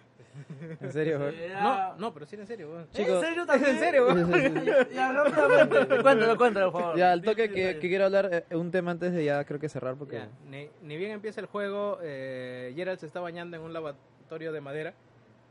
[0.81, 1.35] en serio, weón.
[1.63, 2.87] No, no, pero sí en serio.
[2.93, 3.15] Chicos.
[3.23, 3.73] ¿En serio también?
[3.73, 4.65] ¿En serio, weón?
[4.93, 6.03] Ya, rápidamente.
[6.03, 6.99] Cuéntalo, cuéntalo, por favor.
[6.99, 9.69] Ya, al toque que, que quiero hablar eh, un tema antes de ya creo que
[9.69, 10.17] cerrar porque...
[10.17, 14.53] Ya, ni, ni bien empieza el juego, eh, Geralt se está bañando en un lavatorio
[14.53, 14.95] de madera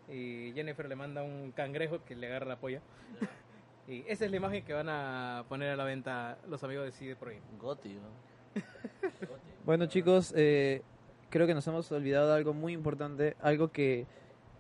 [0.09, 2.81] y Jennifer le manda un cangrejo que le agarra la polla.
[3.87, 6.91] y esa es la imagen que van a poner a la venta los amigos de
[6.91, 7.43] CD Projekt.
[7.59, 8.30] Goti, ¿no?
[9.65, 10.81] Bueno chicos, eh,
[11.29, 14.07] creo que nos hemos olvidado de algo muy importante, algo que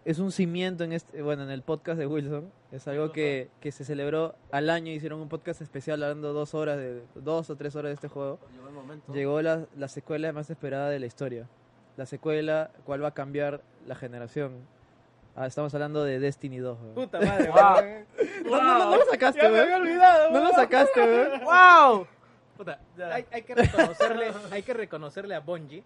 [0.05, 3.71] es un cimiento en este, bueno, en el podcast de Wilson, es algo que, que
[3.71, 7.75] se celebró al año, hicieron un podcast especial hablando dos horas de dos o tres
[7.75, 8.39] horas de este juego.
[8.53, 9.13] Llegó el momento.
[9.13, 11.47] Llegó la, la secuela más esperada de la historia,
[11.97, 14.53] la secuela cual va a cambiar la generación.
[15.35, 16.77] Ah, estamos hablando de Destiny 2.
[16.79, 16.93] weón.
[16.93, 17.49] Puta madre,
[18.45, 18.51] Wow.
[18.51, 19.63] No, no, no, no lo sacaste, Ya me weón.
[19.63, 20.31] había olvidado.
[20.31, 21.41] No lo sacaste, weón.
[21.43, 22.07] ¡Wow!
[22.57, 22.79] Puta,
[23.11, 25.83] hay, hay que reconocerle, hay que reconocerle a Bungie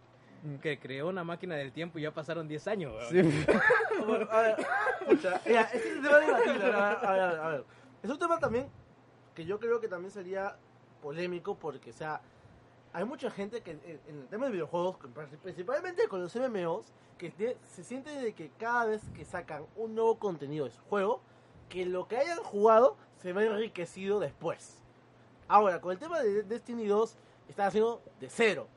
[0.61, 3.31] que creó una máquina del tiempo y ya pasaron 10 años, weón.
[3.31, 3.45] Sí.
[4.05, 4.55] Bueno, a ver,
[5.01, 6.65] escucha, ya, este es un tema debatible.
[6.65, 7.65] A ver, a ver, a ver.
[8.03, 8.67] Es un tema también
[9.33, 10.55] que yo creo que también sería
[11.01, 12.21] polémico porque, o sea,
[12.93, 14.97] hay mucha gente que en, en el tema de videojuegos,
[15.41, 20.19] principalmente con los MMOs, que se siente de que cada vez que sacan un nuevo
[20.19, 21.21] contenido de su juego,
[21.69, 24.84] que lo que hayan jugado se va enriquecido después.
[25.47, 27.15] Ahora, con el tema de Destiny 2,
[27.49, 28.67] están haciendo de cero.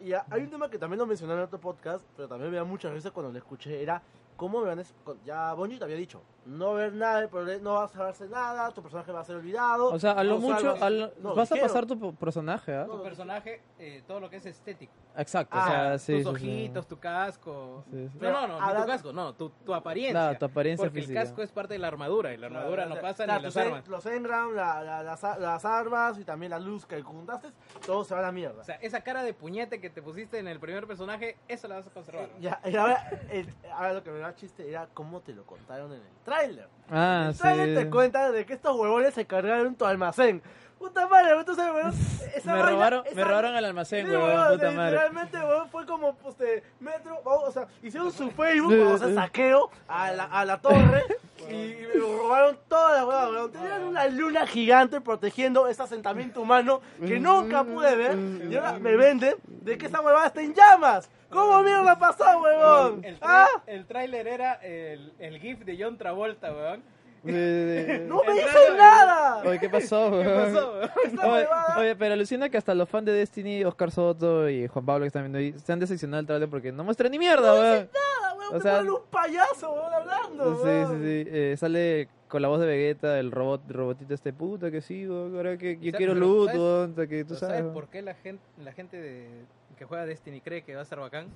[0.00, 2.64] Y hay un tema que también lo mencioné en otro podcast, pero también me da
[2.64, 4.02] mucha risa cuando lo escuché, era
[4.36, 4.84] ¿cómo me van a...
[5.24, 8.82] Ya Bungie te había dicho, no ver nada, del no va a saberse nada, tu
[8.82, 9.88] personaje va a ser olvidado.
[9.92, 12.86] O sea, a lo mucho, salvas- a lo- no, vas a pasar tu personaje, ¿ah?
[12.86, 14.92] Tu personaje, eh, todo lo que es estético.
[15.16, 16.22] Exacto, Ah, o sea, sí.
[16.22, 16.50] tus sí, sí.
[16.50, 17.84] ojitos, tu casco.
[17.90, 18.14] Sí, sí.
[18.14, 20.32] No, Pero no, no, tu casco, no, tu, tu apariencia.
[20.32, 21.20] No, tu apariencia Porque física.
[21.20, 23.56] el casco es parte de la armadura y la armadura no pasa Claro, ni las
[23.56, 23.88] armas.
[23.88, 27.48] Los engram, la- la- las, las armas y también la luz que juntaste,
[27.84, 28.60] todo se va a la mierda.
[28.62, 31.76] O sea, esa cara de puñete que te pusiste en el primer personaje, esa la
[31.76, 32.28] vas a conservar.
[32.40, 35.92] Ya, y ahora, el- ahora lo que me da chiste era cómo te lo contaron
[35.92, 36.08] en el
[36.38, 36.68] tráiler.
[36.90, 37.40] Ah, el sí.
[37.40, 40.42] tráiler te cuenta de que estos huevones se cargaron tu almacén.
[40.78, 41.92] Puta madre, entonces, weón,
[42.36, 44.90] esa Me vaina- robaron, esa- me robaron el almacén, Sí, weón, weón, puta madre.
[44.92, 49.70] Literalmente, weón, fue como, pues, de metro, o sea, hicieron su Facebook, o sea, saqueo
[49.88, 51.04] a la, a la torre
[51.50, 53.52] y me robaron toda la weón, weón.
[53.52, 58.16] Tenían una luna gigante protegiendo ese asentamiento humano que nunca pude ver
[58.50, 61.10] y ahora me venden de que esa huevada está en llamas.
[61.30, 63.04] ¿Cómo mierda pasó, huevón?
[63.04, 63.48] El, trai- ¿Ah?
[63.66, 66.82] el tráiler era el, el gif de John Travolta, weón.
[68.08, 69.42] ¡No me El tráiler- nada!
[69.44, 70.80] Oye, ¿qué pasó, ¿Qué pasó,
[71.32, 71.46] Oye,
[71.78, 75.08] oye, pero alucina que hasta los fans de Destiny, Oscar Soto y Juan Pablo que
[75.08, 77.88] están viendo ahí, se han decepcionado del trailer porque no muestra ni mierda, weón.
[77.92, 81.02] nada, weón, O me sea- ponen un payaso, weón, hablando, Sí, sí, weón.
[81.02, 81.24] sí.
[81.28, 85.34] Eh, sale con la voz de Vegeta, el robot, robotito este puta que sí, weón.
[85.36, 86.94] Ahora que yo O sea, quiero loot, ¿sabes- weón.
[87.08, 87.56] que tú sabes.
[87.58, 89.28] ¿Sabes por qué la gente, la gente de,
[89.76, 91.28] que juega Destiny cree que va a ser bacán?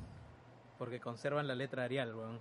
[0.78, 2.40] Porque conservan la letra Arial, weón.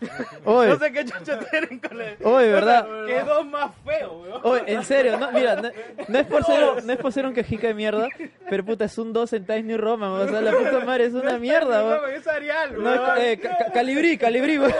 [0.44, 2.16] Oye, No sé qué chucha tienen con el...
[2.22, 2.86] oye, ¿verdad?
[3.06, 4.40] Quedó más feo, weón.
[4.44, 5.70] Oye, en serio, no, mira, no,
[6.08, 8.08] no es por ser, no es por ser un quejica de mierda,
[8.50, 11.14] pero puta, es un 2 en Times New Roman, o sea, la puta madre es
[11.14, 12.10] una mierda, No, weón.
[12.14, 13.18] es Arial, No, weón.
[13.18, 14.74] es- eh, ca- calibrí, calibrí, weón.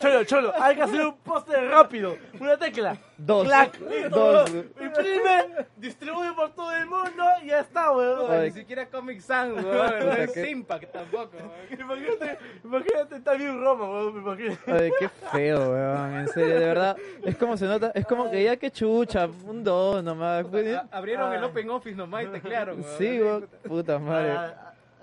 [0.00, 2.16] Cholo, cholo, hay que hacer un póster rápido.
[2.40, 2.96] Una tecla.
[3.18, 3.46] Dos.
[3.48, 3.76] Clac,
[4.10, 4.48] Dos.
[4.80, 8.44] Imprime, distribuye por todo el mundo y ya está, weón.
[8.44, 9.66] Ni siquiera Comic Sans, weón.
[10.06, 10.50] No es ¿qué?
[10.50, 11.50] Impact tampoco, weón.
[11.80, 14.56] Imagínate, imagínate, está bien Roma, weón, me imagino.
[14.68, 16.96] Ay, qué feo, weón, en serio, de verdad.
[17.24, 20.44] Es como se nota, es como que ya que chucha, un 2 nomás.
[20.44, 21.44] A- Abrieron el Ay.
[21.50, 22.98] Open Office nomás y teclearon, weón.
[22.98, 24.30] Sí, weón, puta madre.
[24.30, 24.44] A,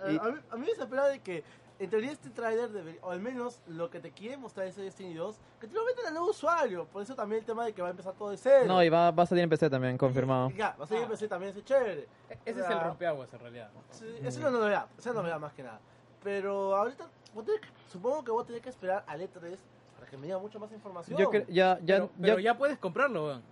[0.06, 1.44] a- Y- a mí, a mí me de que,
[1.77, 5.14] en teoría, este trailer, debe- o al menos lo que te quiere mostrar ese Destiny
[5.14, 6.85] 2, que te lo meten al nuevo usuario.
[6.85, 8.65] Por eso también el tema de que va a empezar todo de cero.
[8.68, 10.49] No, y va, va a salir en PC también, confirmado.
[10.52, 12.07] Y Ya, va a salir en PC también, ese chévere.
[12.45, 13.69] Ese es el rompeaguas, en realidad.
[13.91, 15.80] Sí, esa es la novedad, es la novedad más que nada.
[16.23, 19.57] Pero ahorita, vos tenés que- supongo que vos tenés que esperar al E3
[19.95, 21.19] para que me diga mucha más información.
[21.19, 23.43] Yo ya, ya, Pero, pero ya, ya puedes comprarlo, weón.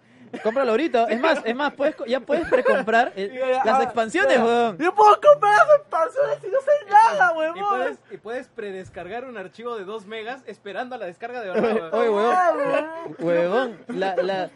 [0.44, 1.06] Cómpralo ahorita.
[1.10, 4.78] Es más, es más, puedes, ya puedes precomprar eh, las Ah, expansiones, weón.
[4.78, 7.70] Yo puedo comprar las expansiones y no sé nada, Y huevón.
[7.70, 11.94] puedes, y puedes predescargar un archivo de 2 megas esperando a la descarga de verdad,
[11.94, 12.36] Oye, weón.
[12.36, 13.20] weón, huevón.
[13.20, 14.50] huevón, la, la,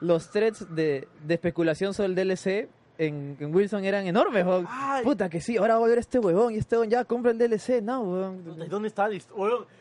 [0.00, 2.68] los threads de, de especulación sobre el DLC
[2.98, 4.66] en, en Wilson eran enormes, weón.
[5.02, 7.38] Puta que sí, ahora va a ver este huevón y este huevón ya compra el
[7.38, 7.82] DLC.
[7.82, 8.68] No, Puta, ¿y weón.
[8.68, 9.08] ¿Dónde está?
[9.08, 9.18] la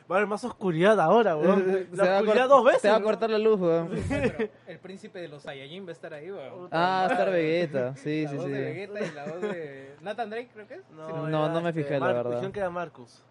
[0.10, 1.88] va a haber más oscuridad ahora, huevón.
[1.91, 2.81] Se La va a oscuridad dos veces.
[2.81, 3.90] Se va a cortar la luz, weón.
[4.10, 6.69] Pero el príncipe de los Saiyajin va a estar ahí, weón.
[6.72, 7.95] Ah, Star Vegeta.
[7.98, 8.61] Sí, la sí, voz de sí.
[8.61, 10.90] Vegeta y la voz de Nathan Drake, creo que es.
[10.91, 12.52] No, No, no me este, fijé, la Marcus, verdad.
[12.52, 13.23] que era Marcus.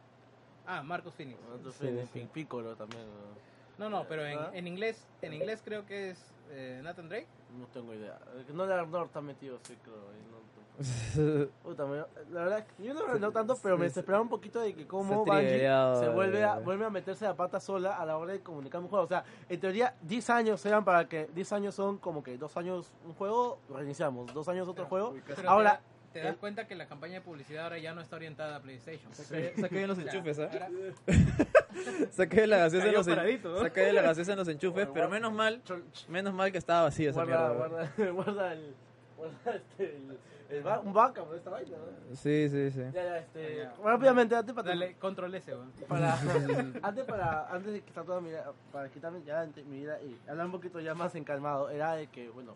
[0.67, 1.39] Ah, Marcus Phoenix.
[1.65, 2.29] Sí, Phoenix, sí.
[2.33, 3.03] Piccolo también.
[3.03, 3.43] huevón.
[3.79, 4.51] No, no, pero en, ¿Ah?
[4.55, 6.19] en inglés, en inglés creo que es
[6.53, 7.27] eh, Nathan Drake.
[7.59, 8.19] No tengo idea.
[8.37, 9.97] Eh, No le no está metido, sí, creo.
[9.97, 10.43] y no-
[11.62, 11.99] Puta, me-
[12.31, 14.87] la verdad, yo no lo no tanto, pero me desesperaba un poquito de que ha
[14.91, 15.69] Bungie
[16.01, 16.62] se vuelve a, eh.
[16.65, 19.05] vuelve a meterse la pata sola a la hora de comunicar un juego.
[19.05, 22.57] O sea, en teoría, 10 años eran para que 10 años son como que 2
[22.57, 25.15] años un juego, reiniciamos, 2 años otro juego.
[25.47, 25.81] Ahora,
[26.12, 28.56] te, da- te das cuenta que la campaña de publicidad ahora ya no está orientada
[28.56, 29.12] a PlayStation.
[29.14, 30.48] Saqué bien los enchufes, ¿eh?
[30.52, 30.68] Ahora-
[32.12, 35.62] Saqué la gaseosa en los paradito, saqué la gaseosa en los enchufes, pero menos mal,
[36.09, 37.68] menos mal que estaba vacío esa guarda, mierda.
[37.68, 38.74] guarda, guarda el.
[39.16, 39.84] Guarda este.
[39.97, 40.18] El,
[40.59, 42.14] el ba- un backup de esta vaina, ¿no?
[42.16, 42.82] Sí, sí, sí.
[42.93, 43.56] Ya, ya, este.
[43.56, 43.74] Ya.
[43.82, 44.68] Rápidamente, antes para.
[44.68, 45.51] Dale, control S,
[45.89, 46.14] para
[46.82, 50.47] antes para antes de quitar toda mi vida para quitarme ya mi vida y hablar
[50.47, 52.52] un poquito ya más encalmado era de que bueno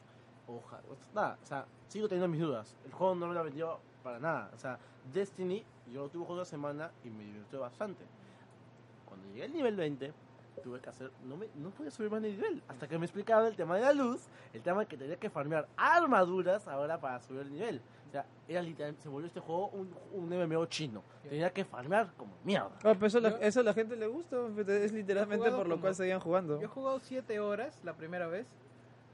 [0.47, 0.83] ojalá.
[1.15, 2.77] Nada o sea sigo teniendo mis dudas.
[2.85, 4.51] El juego no me lo vendió para nada.
[4.55, 4.79] O sea
[5.13, 8.05] Destiny yo lo tuve jugando una semana y me divirtió bastante.
[9.05, 10.13] Cuando llegué al nivel 20
[10.65, 12.63] tuve que hacer no me no podía subir más de nivel.
[12.69, 15.31] Hasta que me explicaron el tema de la luz el tema de que tenía que
[15.31, 17.81] farmear armaduras ahora para subir el nivel.
[18.09, 21.03] O sea era literal se volvió este juego un, un MMO chino.
[21.29, 22.71] Tenía que farmear como mierda.
[22.79, 24.37] Ah, pero eso, la- Yo- eso a la gente le gusta,
[24.69, 26.59] es literalmente por lo como- cual seguían jugando.
[26.61, 28.47] Yo he jugado 7 horas la primera vez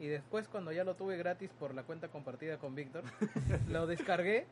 [0.03, 3.05] y después cuando ya lo tuve gratis por la cuenta compartida con Víctor,
[3.69, 4.47] lo descargué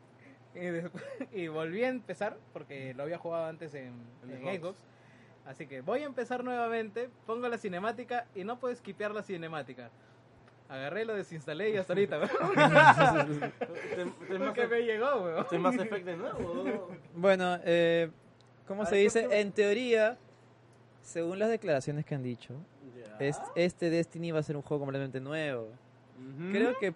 [0.55, 1.03] y, después-
[1.33, 4.57] y volví a empezar porque lo había jugado antes en, En Xbox.
[4.59, 4.83] Xbox.
[5.45, 9.89] Así que voy a empezar nuevamente, pongo la cinemática y no puedes skipear la cinemática.
[10.69, 12.29] Agarré, lo desinstalé y hasta ahorita, weón.
[14.39, 15.75] Porque me llegó, weón.
[15.79, 16.89] Effect de nuevo.
[17.13, 18.09] Bueno, eh,
[18.67, 19.27] ¿cómo se dice?
[19.27, 20.17] ¿qué- En teoría,
[21.01, 22.53] Según las declaraciones que han dicho,
[23.19, 25.67] es- este Destiny va a ser un juego completamente nuevo.
[26.51, 26.93] Creo que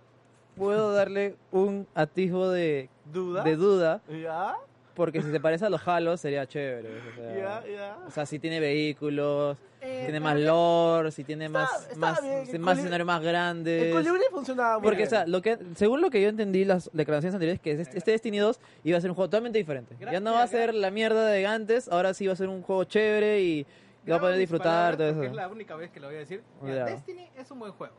[0.56, 3.44] puedo darle un atisbo de, ¿Duda?
[3.44, 4.56] de duda, ¿Ya?
[4.94, 6.90] porque si se parece a los Halos sería chévere.
[6.99, 7.64] O sea, ¿Ya?
[7.68, 7.98] ¿Ya?
[8.07, 12.22] o sea, si tiene vehículos, Eh, tiene más lore, si tiene Está- más, está más,
[12.22, 13.84] bien, más escenarios grandes.
[13.95, 15.07] El funcionaba muy Porque, bien.
[15.07, 18.11] o sea, lo que, según lo que yo entendí las declaraciones anteriores, que este, este
[18.11, 19.95] Destiny 2 iba a ser un juego totalmente diferente.
[20.11, 22.61] Ya no va a ser la mierda de antes, ahora sí va a ser un
[22.64, 23.65] juego chévere y
[24.11, 25.23] va a poder disfrutar todo eso.
[25.23, 26.44] Es la única vez que lo voy a decir.
[26.64, 26.86] Ya.
[26.86, 27.95] Destiny es un buen juego.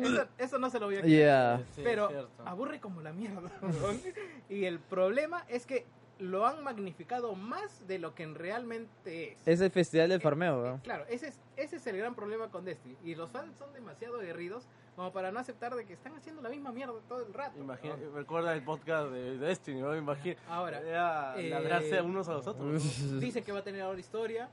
[0.00, 1.10] Eso, eso no se lo voy a quitar.
[1.10, 1.62] Yeah.
[1.74, 3.50] Sí, pero aburre como la mierda.
[4.48, 5.84] y el problema es que
[6.18, 9.46] lo han magnificado más de lo que realmente es.
[9.46, 10.78] Es el festival del farmeo, Eh, weón.
[10.78, 12.96] Claro, ese es, ese es el gran problema con Destiny.
[13.04, 14.66] Y los fans son demasiado aguerridos
[14.96, 17.58] como para no aceptar de que están haciendo la misma mierda todo el rato.
[17.58, 18.12] Imagina, ¿no?
[18.14, 19.94] recuerda el podcast de Destiny, ¿no?
[19.96, 20.36] Imagina.
[20.48, 23.02] Ahora, eh, ladrarse unos a los otros.
[23.02, 23.20] ¿no?
[23.20, 24.48] Dicen que va a tener ahora historia.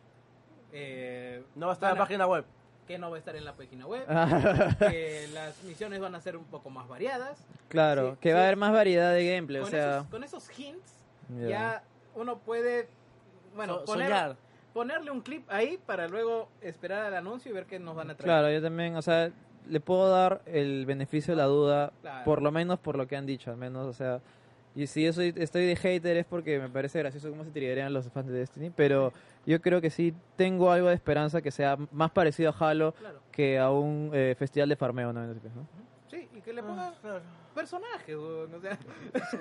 [0.73, 2.45] Eh, No va a estar en la página web.
[2.87, 4.03] Que no va a estar en la página web.
[4.09, 4.75] Ah.
[4.79, 7.45] que las misiones van a ser un poco más variadas.
[7.69, 8.33] claro, Sí, que sí.
[8.33, 9.97] va a haber más variedad de gameplay, o Con, sea...
[9.97, 10.93] esos, con esos hints,
[11.39, 11.47] ya.
[11.47, 11.83] ya
[12.15, 12.87] uno puede.
[13.55, 14.35] Bueno, So- poner- soñar.
[14.73, 18.15] ponerle un clip ahí para luego esperar al anuncio y ver qué nos van a
[18.15, 18.25] traer.
[18.27, 19.31] Claro, yo también, o sea,
[19.69, 22.25] le puedo dar el beneficio de la duda, Claro.
[22.25, 24.19] por lo menos por lo que han dicho, al menos, o sea,
[24.75, 27.93] y si yo soy, estoy de hater es porque me parece gracioso cómo se tirarían
[27.93, 29.11] los fans de Destiny, pero
[29.45, 33.19] yo creo que sí tengo algo de esperanza que sea más parecido a Halo Claro.
[33.31, 35.25] que a un eh, festival de farmeo, ¿no?
[35.25, 35.33] ¿no?
[36.07, 37.21] Sí, y que le pongan Ah, claro.
[37.55, 38.77] personajes, o sea,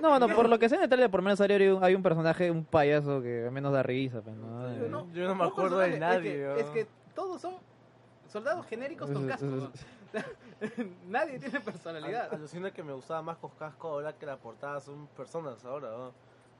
[0.01, 1.95] No, no, por lo que sé en el trailer, por lo menos hay un, hay
[1.95, 4.69] un personaje, un payaso que al menos da risa, pues, ¿no?
[4.71, 4.77] Sí.
[4.85, 6.59] Eh, no, Yo no me acuerdo de nadie, Es que, weón.
[6.61, 7.55] es que todos son
[8.29, 9.71] soldados genéricos con casco.
[11.09, 12.29] Nadie tiene personalidad.
[12.31, 15.89] Al- Alucina que me gustaba más con casco ahora que la portada son personas ahora,
[15.91, 16.13] ¿no?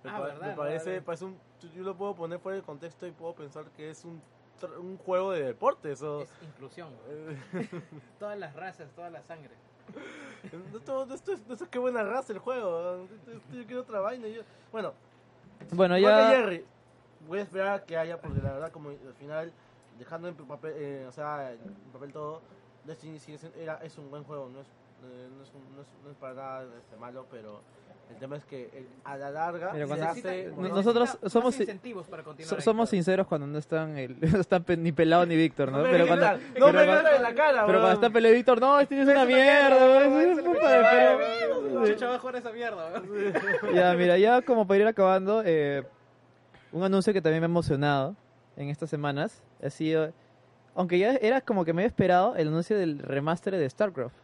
[0.03, 1.05] Me, Ah, pa- verdad, me parece, verdad.
[1.05, 1.39] parece un,
[1.75, 4.21] yo lo puedo poner fuera de contexto y puedo pensar que es un,
[4.61, 6.89] tr- un juego de deportes o Es inclusión,
[8.19, 9.51] todas las razas, toda la sangre.
[10.77, 13.07] esto, esto, es- esto es qué buena raza el juego,
[13.53, 14.27] yo quiero otra vaina.
[14.29, 14.95] yo- bueno,
[15.73, 16.29] Bueno, ya...
[16.31, 16.65] Jerry,
[17.29, 19.53] voy a esperar a que haya porque la verdad como al final
[19.99, 21.59] dejando en papel, eh, o sea, en
[21.93, 22.41] papel todo,
[22.85, 23.21] Destiny
[23.59, 24.67] era, es un buen juego, no es,
[25.05, 27.61] eh, no es, un- no es, no es para nada este, malo, pero
[28.11, 30.53] el tema es que eh, a la larga Mira, se hace...
[30.57, 32.49] Nosotros somos- incentivos para continuar.
[32.49, 32.63] so- ahí.
[32.63, 35.79] somos sinceros cuando no están, el, no están pe- ni pelado ni Víctor, ¿no?
[35.79, 38.33] No me Pero cuando, no pero me cuando- en la cara, Pero cuando está peleo
[38.33, 40.27] Víctor, no, este es una mierda,
[41.87, 43.03] Chucha va a jugar esa mierda.
[43.75, 45.85] Ya, mira, ya como para ir acabando, eh,
[46.73, 48.15] un anuncio que también me ha emocionado
[48.57, 50.13] en estas semanas ha sido,
[50.75, 54.15] aunque ya era como que me había esperado, el anuncio del remaster de StarCraft,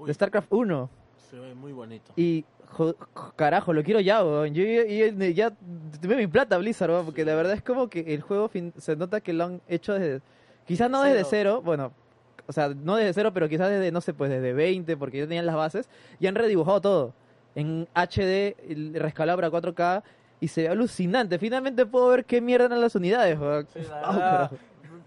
[0.00, 0.90] de StarCraft 1.
[1.30, 2.12] Se ve muy bonito.
[2.16, 2.94] Y, jo-
[3.36, 4.54] carajo, lo quiero ya, weón.
[4.54, 5.52] Yo, yo- yo- ya
[6.00, 8.96] tuve mi plata, Blizzard, weón, porque la verdad es como que el juego fin- se
[8.96, 10.20] nota que lo han hecho desde,
[10.66, 11.62] quizás no desde Cero.
[11.64, 11.92] bueno,
[12.46, 15.24] o sea, no desde cero, pero quizás desde, no sé, pues desde 20, porque ya
[15.24, 15.88] tenían las bases,
[16.18, 17.14] y han redibujado todo
[17.54, 18.56] en HD,
[18.94, 20.02] rescalado para 4K,
[20.40, 21.38] y se ve alucinante.
[21.38, 23.66] Finalmente puedo ver qué mierda eran las unidades, weón.
[23.74, 24.50] Sí, la verdad.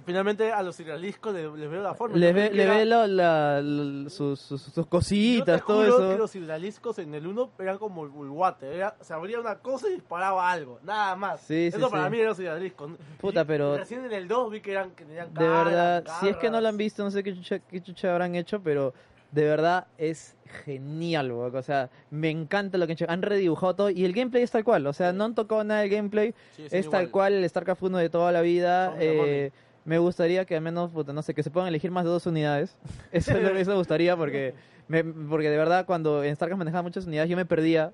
[0.05, 2.17] Finalmente a los israelíes les, les veo la forma.
[2.17, 5.65] Le Yo ve, le era- ve la- la- la- sus, sus- sus yo te cositas,
[5.65, 6.09] todo juro eso.
[6.09, 8.75] que los israeliscos en el 1 eran como el bulguate.
[8.75, 10.79] Era, se abría una cosa y disparaba algo.
[10.83, 11.41] Nada más.
[11.41, 12.11] Sí, sí, Eso para sí.
[12.11, 12.91] mí eran los israeliscos.
[13.19, 16.29] Puta, Y- pero- Recién en el 2 vi que eran que tenían De verdad, si
[16.29, 18.93] es que no lo han visto, no sé qué chucha, qué chucha habrán hecho, pero
[19.31, 21.31] de verdad es genial.
[21.31, 23.05] O sea, me encanta lo que han hecho.
[23.07, 24.85] Han redibujado todo y el gameplay es tal cual.
[24.87, 26.33] O sea, no han tocado nada del gameplay.
[26.57, 28.93] Sí, es tal cual el StarCraft 1 de toda la vida.
[28.99, 29.51] Eh,
[29.85, 32.25] me gustaría que al menos, puta, no sé, que se puedan elegir más de dos
[32.25, 32.75] unidades.
[33.11, 34.53] Eso, me gustaría porque,
[34.87, 37.91] me- porque de verdad cuando en StarCraft manejaba muchas unidades yo me perdía.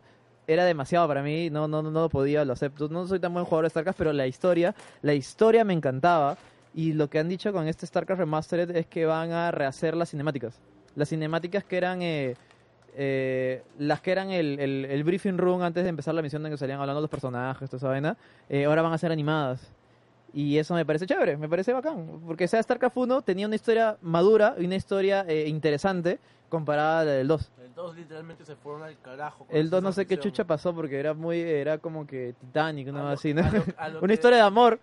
[0.49, 2.87] Era demasiado para mí, no, no, no lo podía, lo acepto.
[2.87, 6.37] No soy tan buen jugador de StarCraft, pero la historia, la historia me encantaba.
[6.73, 10.09] Y lo que han dicho con este StarCraft Remastered es que van a rehacer las
[10.11, 10.59] cinemáticas.
[10.95, 12.35] Las cinemáticas que eran eh,
[12.95, 16.51] eh, las que eran el, el, el briefing room antes de empezar la misión en
[16.51, 18.17] que salían hablando los personajes, toda esa vaina,
[18.49, 19.71] eh, ahora van a ser animadas.
[20.33, 22.21] Y eso me parece chévere, me parece bacán.
[22.25, 27.05] Porque sea StarCraft 1 tenía una historia madura y una historia eh, interesante comparada a
[27.05, 27.51] la del 2.
[27.63, 29.45] El 2 literalmente se fueron al carajo.
[29.45, 32.35] con El esa 2 no sé qué chucha pasó porque era muy, era como que
[32.39, 32.99] Titanic, ¿no?
[33.03, 33.41] lo- Así, ¿no?
[33.43, 34.79] a lo- a lo Una que- historia de amor.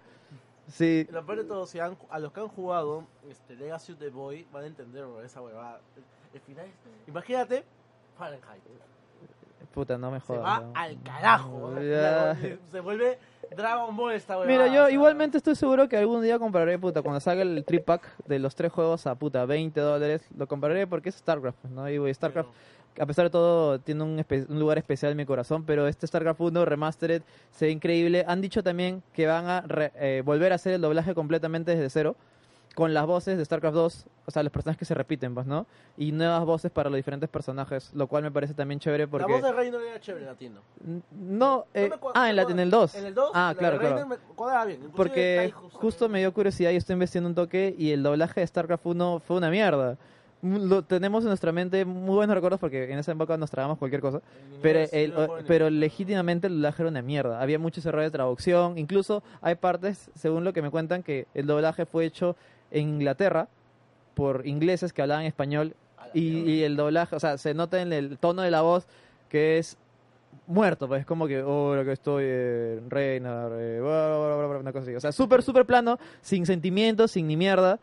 [0.66, 3.98] Sí, Lo peor de todo, si han- a los que han jugado este, Legacy of
[3.98, 5.80] the Boy van a entender bro, esa huevada.
[6.32, 6.66] El, final,
[7.06, 7.64] imagínate,
[8.16, 8.62] Fahrenheit.
[9.72, 10.42] Puta, no me Se jodas.
[10.44, 10.72] va ¿no?
[10.74, 11.74] al carajo.
[12.72, 13.18] Se vuelve
[13.56, 17.42] Dragon Ball está Mira, yo igualmente estoy seguro que algún día compraré, puta, cuando salga
[17.42, 21.16] el trip pack de los tres juegos a puta 20 dólares, lo compraré porque es
[21.16, 21.88] StarCraft, pues, ¿no?
[21.88, 22.48] Y güey, StarCraft,
[22.98, 26.06] a pesar de todo, tiene un, espe- un lugar especial en mi corazón, pero este
[26.06, 27.22] StarCraft 1 Remastered
[27.52, 28.24] se ve increíble.
[28.26, 31.90] Han dicho también que van a re- eh, volver a hacer el doblaje completamente desde
[31.90, 32.16] cero,
[32.74, 35.66] con las voces de StarCraft 2, o sea, los personajes que se repiten, pues, ¿no?
[35.96, 39.26] Y nuevas voces para los diferentes personajes, lo cual me parece también chévere porque...
[39.28, 40.60] La voz de Reiner era chévere, latino.
[40.84, 42.94] N- No, eh, cua- ah, en, la, en el 2.
[42.96, 44.06] En el 2, Ah, la claro, de claro.
[44.08, 44.78] Me cuadraba bien.
[44.82, 48.46] Inclusive Porque justo me dio curiosidad y estoy investiendo un toque y el doblaje de
[48.46, 49.96] StarCraft 1 fue una mierda.
[50.42, 53.78] Mm, Lo tenemos en nuestra mente muy buenos recuerdos porque en esa época nos tragamos
[53.78, 54.16] cualquier cosa.
[54.18, 57.40] en Pero, inglés, el, en pero legítimamente el doblaje era una mierda.
[57.40, 58.76] Había muchos errores de traducción.
[58.78, 62.34] Incluso hay partes, según lo que me cuentan, que el doblaje fue hecho
[62.74, 63.48] en Inglaterra
[64.14, 65.74] por ingleses que hablaban español
[66.12, 68.86] y, y el doblaje, o sea, se nota en el tono de la voz
[69.28, 69.78] que es
[70.46, 74.58] muerto, pues es como que, hola, que estoy eh, reina, eh, bla, bla, bla, bla,
[74.58, 74.94] una cosa así.
[74.94, 77.78] O sea, súper, súper plano, sin sentimientos, sin ni mierda.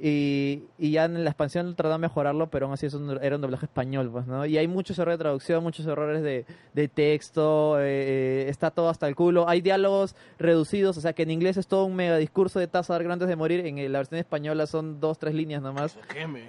[0.00, 3.36] Y, y ya en la expansión trataron de mejorarlo, pero aún así es un- era
[3.36, 4.44] un doblaje español, pues, ¿no?
[4.44, 6.44] Y hay muchos errores de traducción, muchos errores de,
[6.74, 9.48] de texto, eh, eh, está todo hasta el culo.
[9.48, 12.96] Hay diálogos reducidos, o sea que en inglés es todo un mega discurso de taza
[12.96, 15.96] antes de morir, en la versión española son dos, tres líneas nomás.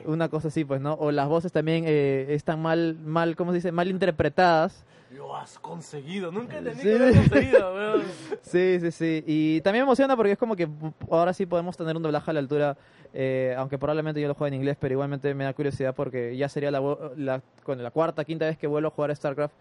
[0.05, 0.93] Una cosa así, pues, ¿no?
[0.95, 3.71] O las voces también eh, están mal, mal, ¿cómo se dice?
[3.71, 4.85] Mal interpretadas.
[5.11, 6.31] Lo has conseguido.
[6.31, 6.87] Nunca entendí Sí.
[6.89, 8.03] que lo has conseguido, weón.
[8.41, 9.23] Sí, sí, sí.
[9.25, 10.67] Y también me emociona porque es como que
[11.09, 12.77] ahora sí podemos tener un doblaje a la altura,
[13.13, 16.49] eh, aunque probablemente yo lo juegue en inglés, pero igualmente me da curiosidad porque ya
[16.49, 16.81] sería la,
[17.15, 19.53] la, con la cuarta, quinta vez que vuelvo a jugar a StarCraft.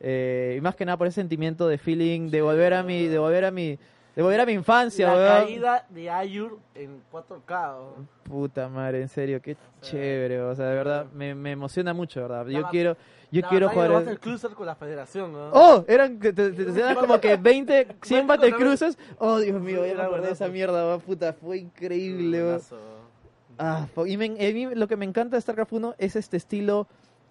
[0.00, 3.18] Eh, y más que nada por ese sentimiento de feeling, de volver a mi, de
[3.18, 3.78] volver a mi,
[4.16, 7.76] de volver a mi infancia, La caída de Ayur en 4K.
[7.78, 8.08] weón.
[8.24, 12.46] Puta madre, en serio, qué chévere, o sea, de verdad, me, me emociona mucho, ¿verdad?
[12.46, 12.96] Yo quiero,
[13.34, 13.92] yo La quiero jugar...
[13.92, 15.50] Battle Cruiser con la federación, ¿no?
[15.52, 15.84] ¡Oh!
[15.88, 18.98] Eran, te, te- como que 20, 100 Cuéntame, Battlecruises.
[19.18, 19.84] ¡Oh, Dios mío!
[19.86, 21.32] Ya me acordé de esa mierda, weón, puta.
[21.32, 22.58] Fue increíble.
[23.58, 26.88] Ah, y me- a mí lo que me encanta de StarCraft 1 es este estilo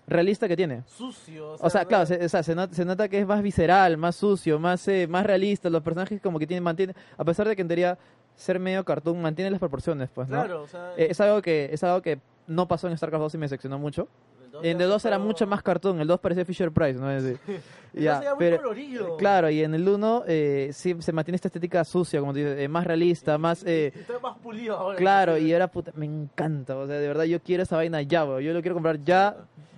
[0.07, 0.83] realista que tiene.
[0.85, 1.53] Sucio.
[1.59, 1.87] O sea, ¿no?
[1.87, 4.87] claro, se, o sea, se, nota, se nota que es más visceral, más sucio, más,
[4.87, 5.69] eh, más realista.
[5.69, 7.97] Los personajes como que tienen, mantienen, a pesar de que en teoría
[8.35, 10.43] ser medio cartoon, mantiene las proporciones, pues, ¿no?
[10.43, 10.93] Claro, o sea.
[10.97, 13.79] Eh, es algo que es algo que no pasó en StarCraft 2 y me decepcionó
[13.79, 14.07] mucho.
[14.53, 17.11] Dos En ya el 2 era mucho más cartoon, el 2 parecía Fisher Price, ¿no?
[17.11, 17.23] Es
[17.93, 19.17] ya, era muy pero- colorido.
[19.17, 22.59] Claro, y en el 1 eh, sí se mantiene esta estética sucia, como te dices,
[22.59, 23.63] eh, más realista, más...
[23.65, 24.97] eh, está más pulido ahora.
[24.97, 28.23] claro, y ahora puta, me encanta, o sea, de verdad yo quiero esa vaina ya,
[28.25, 29.35] weón, yo lo quiero comprar ya.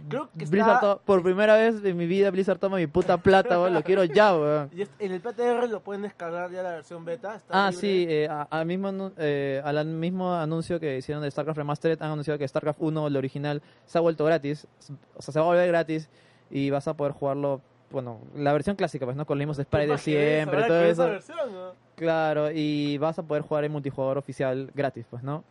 [0.07, 0.79] Creo que Blizzard, está.
[0.95, 4.03] to- por primera vez en mi vida Blizzard toma mi puta plata, weón, lo quiero
[4.03, 4.69] ya, weón.
[4.99, 7.35] En el PTR lo pueden descargar ya la versión beta.
[7.35, 7.81] Está Ah, libre.
[7.81, 12.37] sí, eh, a- mismo, eh, al mismo anuncio que hicieron de StarCraft Remastered, han anunciado
[12.37, 14.67] que StarCraft 1, el original, se ha vuelto gratis,
[15.15, 16.09] o sea, se va a volver gratis
[16.51, 17.61] y vas a poder jugarlo,
[17.91, 19.25] bueno, la versión clásica, pues, ¿no?
[19.25, 21.05] Con limos de eso, siempre, todo eso.
[21.07, 21.71] versión, ¿no?
[21.95, 25.43] Claro, y vas a poder jugar en multijugador oficial gratis, pues, ¿no?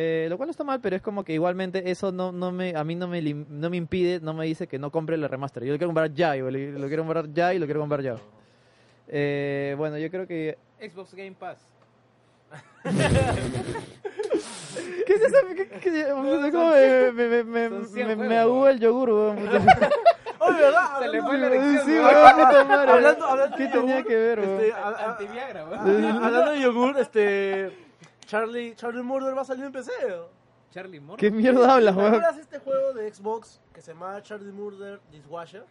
[0.00, 2.76] Eh, lo cual no está mal, pero es como que igualmente eso no, no me,
[2.76, 5.64] a mí no me, no me impide, no me dice que no compre el remaster.
[5.64, 8.00] Yo lo quiero comprar ya, y lo, lo quiero comprar ya y lo quiero comprar
[8.02, 8.14] ya.
[9.08, 10.56] Eh, bueno, yo creo que...
[10.80, 11.58] Xbox Game Pass.
[15.04, 15.36] ¿Qué es eso?
[15.48, 16.22] ¿Qué, qué- qué- cómo
[16.70, 19.38] me, me, me, me, me, el yogur, weón?
[20.38, 20.98] Oye, ¿verdad?
[21.00, 21.84] Se le fue la erección.
[21.86, 22.02] Sí, ¿no?
[22.02, 22.92] weón, puta madre.
[22.92, 24.60] Hablando- hablando ¿Qué de tenía yogur, que ver, weón?
[24.60, 24.72] este,
[25.04, 26.04] Antiviagra, weón.
[26.22, 27.87] Hablando de yogur, este.
[28.32, 29.90] Charlie, Charlie Murder va a salir en PC.
[30.70, 31.18] Charlie Moore.
[31.18, 32.14] ¿Qué mierda hablas, ¿Te weón?
[32.14, 35.64] acuerdas este juego de Xbox que se llama Charlie Murder Dishwasher?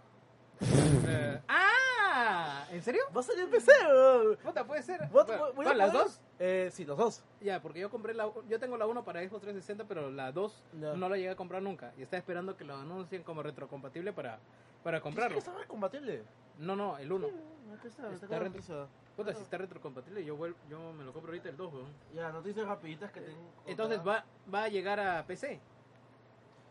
[1.07, 2.65] Eh, ¡Ah!
[2.71, 3.03] ¿En serio?
[3.15, 4.37] Va a salir en PC, weón.
[4.37, 5.07] Puta, puede ser.
[5.11, 6.19] Voy a- Bueno, voy a ¿cuál, ¿Las dos?
[6.39, 7.23] Eh, sí, los dos.
[7.41, 10.63] Ya, porque yo compré la yo tengo la 1 para Xbox 360, pero la 2
[10.81, 10.93] Ya.
[10.95, 14.39] no la llegué a comprar nunca y estaba esperando que lo anuncien como retrocompatible para
[14.83, 15.37] para ¿Qué comprarlo.
[15.37, 16.23] está compatible?
[16.57, 17.27] No, no, el 1.
[17.75, 18.87] Aquí está, retro-.
[19.15, 21.91] Puta, si está retrocompatible, yo vuel- yo me lo compro ahorita el 2, weón.
[22.13, 23.51] Ya, noticias rapiditas que tengo.
[23.65, 24.23] Entonces va
[24.53, 25.59] va a llegar a PC.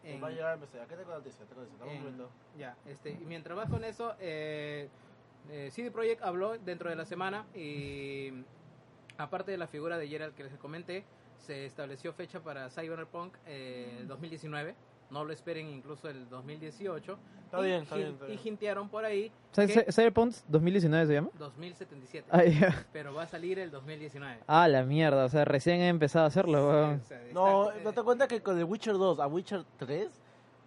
[0.04, 0.78] En- Va a llegar a PC.
[0.78, 1.78] La noticia, tengo la noticia.
[1.78, 2.30] Dame un en- momento.
[2.56, 4.88] ya, este, y mientras vas con eso, eh,
[5.50, 8.44] eh, CD Projekt habló dentro de la semana y
[9.18, 11.04] aparte de la figura de Gerald que les comenté,
[11.38, 14.74] se estableció fecha para Cyberpunk eh, 2019.
[15.10, 17.18] No lo esperen incluso el 2018.
[17.44, 18.40] Está y, bien, está bien, está bien.
[18.44, 21.30] Y hintearon por ahí ¿Cy- que Cy- ¿Cyberpunk 2019 se llama?
[21.38, 22.28] 2077.
[22.32, 22.86] Ah, ya.
[22.92, 24.40] Pero va a salir el 2019.
[24.48, 27.00] Ah, la mierda, o sea, recién he empezado a hacerlo, weón.
[27.00, 30.10] O sea, No, eh, date cuenta que con The Witcher 2 a Witcher 3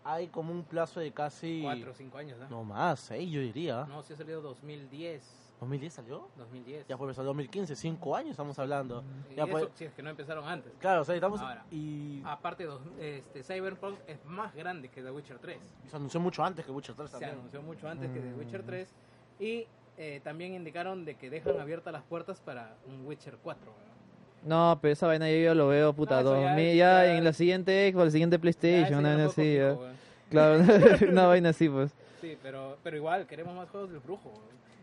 [0.06, 1.62] hay como un plazo de casi.
[1.62, 2.50] Cuatro o cinco años, ¿no?
[2.50, 3.86] No más, 6 yo diría.
[3.90, 5.49] No, si ha salido 2010.
[5.60, 6.28] ¿2010 salió?
[6.38, 6.88] 2010.
[6.88, 9.04] Ya fue empezar 2015, 5 años estamos hablando.
[9.30, 10.72] Y Ya eso, si es que no empezaron antes.
[10.80, 11.42] claro, o sea, estamos.
[11.42, 11.66] Ahora.
[11.70, 15.58] Y Aparte, dos- este, Cyberpunk es más grande que The Witcher 3.
[15.90, 17.32] se anunció mucho antes que Witcher 3 Se también.
[17.40, 18.40] anunció mucho antes que The Mm.
[18.40, 18.94] Witcher 3.
[19.40, 19.68] Y
[19.98, 23.66] eh, también indicaron de que dejan abiertas las puertas para un Witcher 4.
[23.70, 23.90] weón.
[24.46, 27.18] No, pero esa vaina yo lo veo, puta, No, eso ya 2000, es- ya, ya-
[27.18, 29.58] en la siguiente Xbox, la siguiente PlayStation, una vaina así.
[30.30, 30.60] Claro,
[31.12, 31.94] una vaina así, pues.
[32.22, 34.32] Sí, pero, pero igual, queremos más juegos del brujo.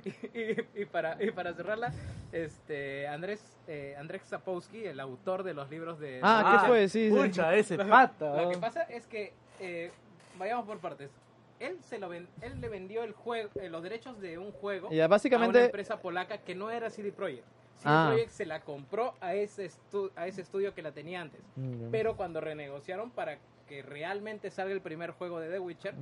[0.34, 1.92] Y, y para, y para cerrarla,
[2.32, 6.20] este Andrés eh, Andrzej Sapowski, el autor de los libros de...
[6.22, 6.88] Ah, ¿qué fue?
[6.88, 7.16] Sí, sí.
[7.16, 8.42] Pucha, ese Lo- pata.
[8.42, 9.90] Lo que pasa es que, eh,
[10.38, 11.10] vayamos por partes.
[11.58, 14.90] Él, se lo ven- él le vendió el juego, eh, los derechos de un juego
[14.90, 17.44] Ya, a una básicamente, empresa polaca que no era CD Projekt.
[17.76, 18.08] CD Ah.
[18.12, 21.40] Projekt se la compró a ese, estu- a ese estudio que la tenía antes.
[21.56, 25.94] Mm, Pero cuando renegociaron para que realmente salga el primer juego de The Witcher,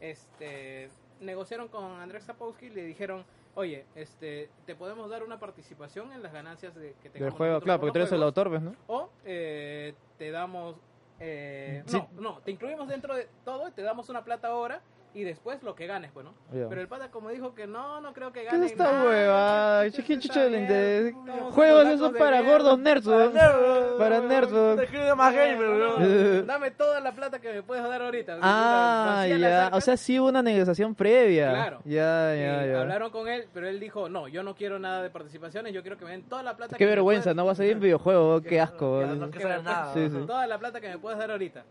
[0.00, 0.88] este,
[1.20, 3.24] negociaron con Andrzej Sapowski y le dijeron,
[3.54, 7.52] oye, este, te podemos dar una participación en las ganancias de, que del tengamos juego,
[7.54, 8.74] nosotros claro, por porque tú eres el autor, ¿ves, no?
[8.86, 10.76] o eh, te damos...
[11.20, 12.02] eh, Sí.
[12.14, 14.80] No, no, te incluimos dentro de todo y te damos una plata ahora
[15.14, 16.32] y después lo que ganes, pues, ¿no?
[16.52, 16.68] Ya.
[16.68, 19.04] Pero el pata como dijo que no, no creo que ¿Qué gane es esta nada,
[19.04, 19.86] hueva?
[19.86, 21.12] esta chucho le
[21.50, 24.28] Juegos esos para gordos nerds, Para nerds, Para weón.
[24.28, 24.76] nerds, weón.
[24.78, 28.38] Te escribe más gamer, No, no, Dame toda la plata que me puedes dar ahorita.
[28.40, 29.70] Ah, ya.
[29.72, 31.50] O sea, sí hubo una negociación previa.
[31.50, 31.78] Claro.
[31.84, 32.80] Ya, Y ya, ya.
[32.80, 35.98] hablaron con él, pero él dijo, no, yo no quiero nada de participaciones, yo quiero
[35.98, 37.72] que me den toda la plata Qué que me vergüenza, puedas- no va a salir
[37.72, 39.02] en videojuego, qué asco.
[39.06, 39.92] No que que me saber nada.
[39.94, 40.26] Sí, sí.
[40.26, 41.64] Toda la plata que me puedes dar ahorita.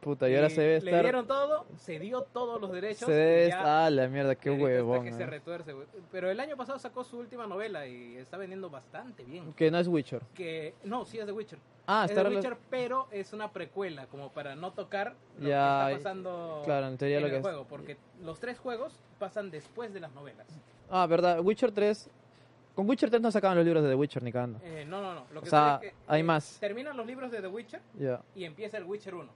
[0.00, 1.02] Puta, y ahora se debe Le estar.
[1.02, 3.06] dieron todo, se dio todos los derechos.
[3.06, 3.86] Se debe ya.
[3.86, 5.02] Ah, la mierda, qué huevón.
[5.04, 5.30] que se weón.
[5.30, 5.86] retuerce, güey.
[6.12, 9.52] Pero el año pasado sacó su última novela y está vendiendo bastante bien.
[9.54, 10.22] Que no es Witcher.
[10.34, 11.58] Que no, sí es de Witcher.
[11.86, 15.86] Ah, es está de Witcher, pero es una precuela, como para no tocar lo Ya,
[15.88, 17.42] que está pasando claro, en teoría en lo el que es.
[17.42, 20.46] juego, porque los tres juegos pasan después de las novelas.
[20.90, 22.08] Ah, verdad, Witcher 3.
[22.76, 24.60] Con Witcher 3 no sacaban los libros de The Witcher ni cagando.
[24.62, 25.24] Eh, no, no, no.
[25.34, 26.58] Lo que O sea, sucede es que, hay eh, más.
[26.60, 28.20] Terminan los libros de The Witcher Ya.
[28.36, 29.28] y empieza el Witcher 1.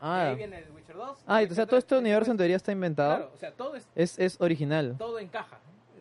[0.00, 1.18] Y Ah, ahí viene el Witcher 2.
[1.26, 3.16] ah, y, o sea, todo 3, este y universo en teoría está inventado.
[3.16, 4.94] Claro, o sea, todo, es, Es, es original.
[4.98, 5.58] todo encaja.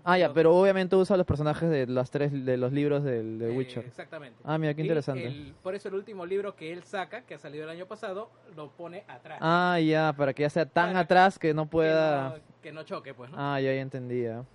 [0.09, 3.51] Ah, ya, pero obviamente usa los personajes de los tres de los libros del de
[3.53, 3.83] eh, Witcher.
[3.85, 4.39] exactamente.
[4.45, 5.25] Ah, mira, qué Y interesante.
[5.27, 8.29] el- por eso el último libro que él saca, que ha salido el año pasado,
[8.55, 9.39] lo pone atrás.
[9.41, 12.29] Ah, ya, para que ya sea tan Para atrás que no que pueda.
[12.29, 13.35] no- Que no, choque, pues, ¿no?
[13.37, 14.45] Ah, ya, ya entendía.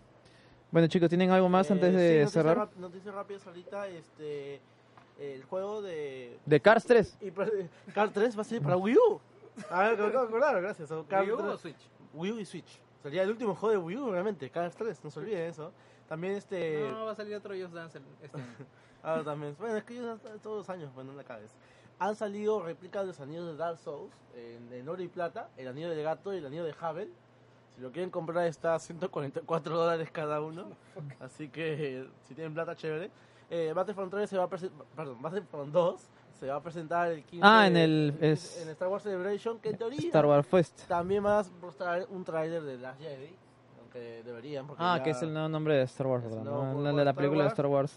[0.71, 2.69] Bueno, chicos, ¿tienen algo más Eh, antes sí, de noticia cerrar?
[2.79, 4.59] Noticias rápidas ahorita, este,
[5.21, 6.39] el juego de...
[6.47, 7.19] De Cars 3.
[7.21, 7.51] Y, pues,
[7.95, 9.21] Car 3 va a ser para Wii U.
[9.71, 10.91] A ver, claro, claro, gracias.
[10.91, 11.91] ¿Wii U 3 o Switch?
[12.15, 12.81] Wii U y Switch.
[13.03, 15.73] Sería el último juego de Wii U, realmente, Cars 3, no se olviden eso.
[16.09, 16.89] También este...
[16.91, 18.47] No, va a salir otro Just Dance este año.
[19.05, 19.57] Ah, también.
[19.59, 21.53] Bueno, es que yo todos los años, bueno, no la cabeza.
[21.99, 25.67] Han salido réplicas de los anillos de Dark Souls en, en oro y plata, el
[25.67, 27.13] anillo del gato y el anillo de Havel.
[27.75, 30.69] Si lo quieren comprar está a 144 dólares cada uno.
[31.21, 33.11] Así que si tienen plata, chévere.
[33.51, 36.09] Eh, Battlefront 3 se va a presentar, perdón, Battlefront 2
[36.43, 39.69] se va a presentar el 15 Ah, en el- es- en Star Wars Celebration, que
[39.71, 40.89] en teoría Star Wars Fest.
[40.89, 43.31] también va a mostrar un tráiler de Last Jedi,
[43.81, 44.67] aunque deberían.
[44.67, 46.43] Porque Ah, ya- que es el nuevo nombre de Star Wars, ¿verdad?
[46.43, 46.73] ¿no?
[46.91, 47.49] El de la Star película de.
[47.51, 47.97] Star Wars.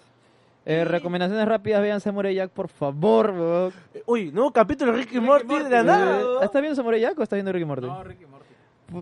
[0.67, 3.73] Eh, recomendaciones rápidas, vean Samurai Jack, por favor, weón.
[3.95, 6.19] Eh, Uy, nuevo capítulo de Ricky, Ricky Morty, Morty, de la nada.
[6.21, 7.87] Eh, ¿Estás viendo Samurai Jack o estás viendo Ricky Morty?
[7.87, 8.45] No, Ricky Morty.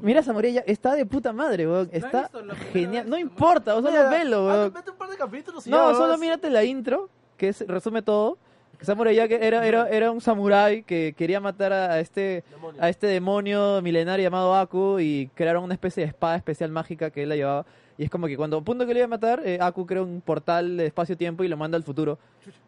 [0.06, 1.90] Mira Samurai Jack, está de puta madre, weón.
[1.92, 2.30] Está
[2.72, 3.10] genial.
[3.10, 4.74] No importa, vos solo velo, ah, weón.
[4.74, 6.20] Vete un par de capítulos y No, ya solo vas.
[6.22, 8.38] mírate la intro, que es, resume todo.
[8.84, 12.84] Samurai Jack era, era, era un samurái que quería matar a, este Demonio.
[12.84, 17.24] a este demonio milenario llamado Aku y crearon una especie de espada especial mágica que
[17.24, 17.66] él la llevaba.
[17.98, 20.02] Y es como que cuando a punto que le iba a matar, eh, Aku crea
[20.02, 22.20] un portal de espacio-tiempo y lo manda al futuro.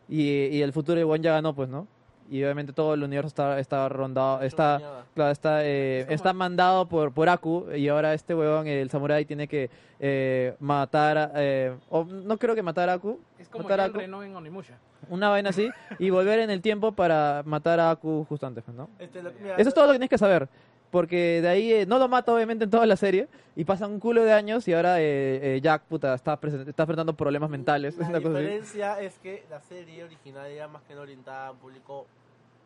[0.07, 1.87] Y, y el futuro igual ya ganó, pues, ¿no?
[2.29, 4.81] Y obviamente todo el universo está, está rondado, está,
[5.13, 9.47] claro, está, eh, está mandado por, por Aku y ahora este huevón, el samurái, tiene
[9.47, 9.69] que
[9.99, 13.83] eh, matar, a- eh, o no creo que matar a Aku, Es como matar a
[13.85, 14.73] Aku, en Onimusha.
[15.07, 15.69] una vaina así,
[15.99, 18.89] y volver en el tiempo para matar a Aku justo antes, ¿no?
[18.97, 20.49] Este, lo- mira, Eso es todo lo que tienes que saber.
[20.91, 23.99] Porque de ahí eh, no lo mata obviamente en toda la serie y pasan un
[23.99, 27.97] culo de años y ahora eh, eh, Jack puta está, está enfrentando problemas mentales.
[28.11, 32.05] La diferencia es que la serie original era más que no orientada a un público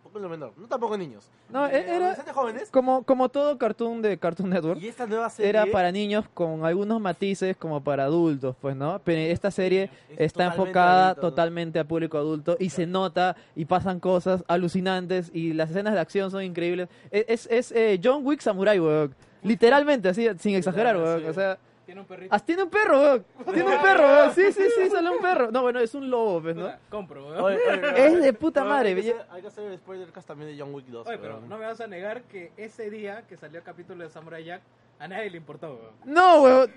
[0.10, 1.30] un poco menor, no tampoco niños.
[1.50, 2.70] No, Eh, era- jóvenes.
[2.72, 6.66] Como, como todo cartoon de Cartoon Network, Y esta nueva serie era para niños con
[6.66, 9.00] algunos matices como para adultos, pues, ¿no?
[9.04, 11.30] Pero esta serie Es está totalmente enfocada adulto, ¿no?
[11.30, 16.00] totalmente a público adulto y se nota y pasan cosas alucinantes y las escenas de
[16.00, 16.90] acción son increíbles.
[17.12, 19.14] Es, es, es, eh, John Wick Samurai, weón.
[19.44, 21.26] Literalmente, así, sin exagerar, weón.
[21.30, 21.58] O sea,
[21.90, 22.36] Tiene un perrito.
[22.36, 23.26] Ah, tiene un perro, weón.
[23.52, 24.36] Tiene un perro, weón.
[24.36, 25.50] Sí, sí, sí, sale un perro.
[25.50, 26.72] No, bueno, es un lobo, pues, ¿no?
[26.88, 27.42] Compro, weón.
[27.42, 29.78] Oye, oye, Es de puta oye, madre, Hay que, bella- hacer, hay que hacer el
[29.80, 31.08] spoiler cast también de John Wick 2.
[31.08, 31.50] Oye, pero weón.
[31.50, 34.62] no me vas a negar que ese día que salió el capítulo de Samurai Jack,
[35.02, 35.94] A nadie le importó, weón.
[36.04, 36.72] No, weón.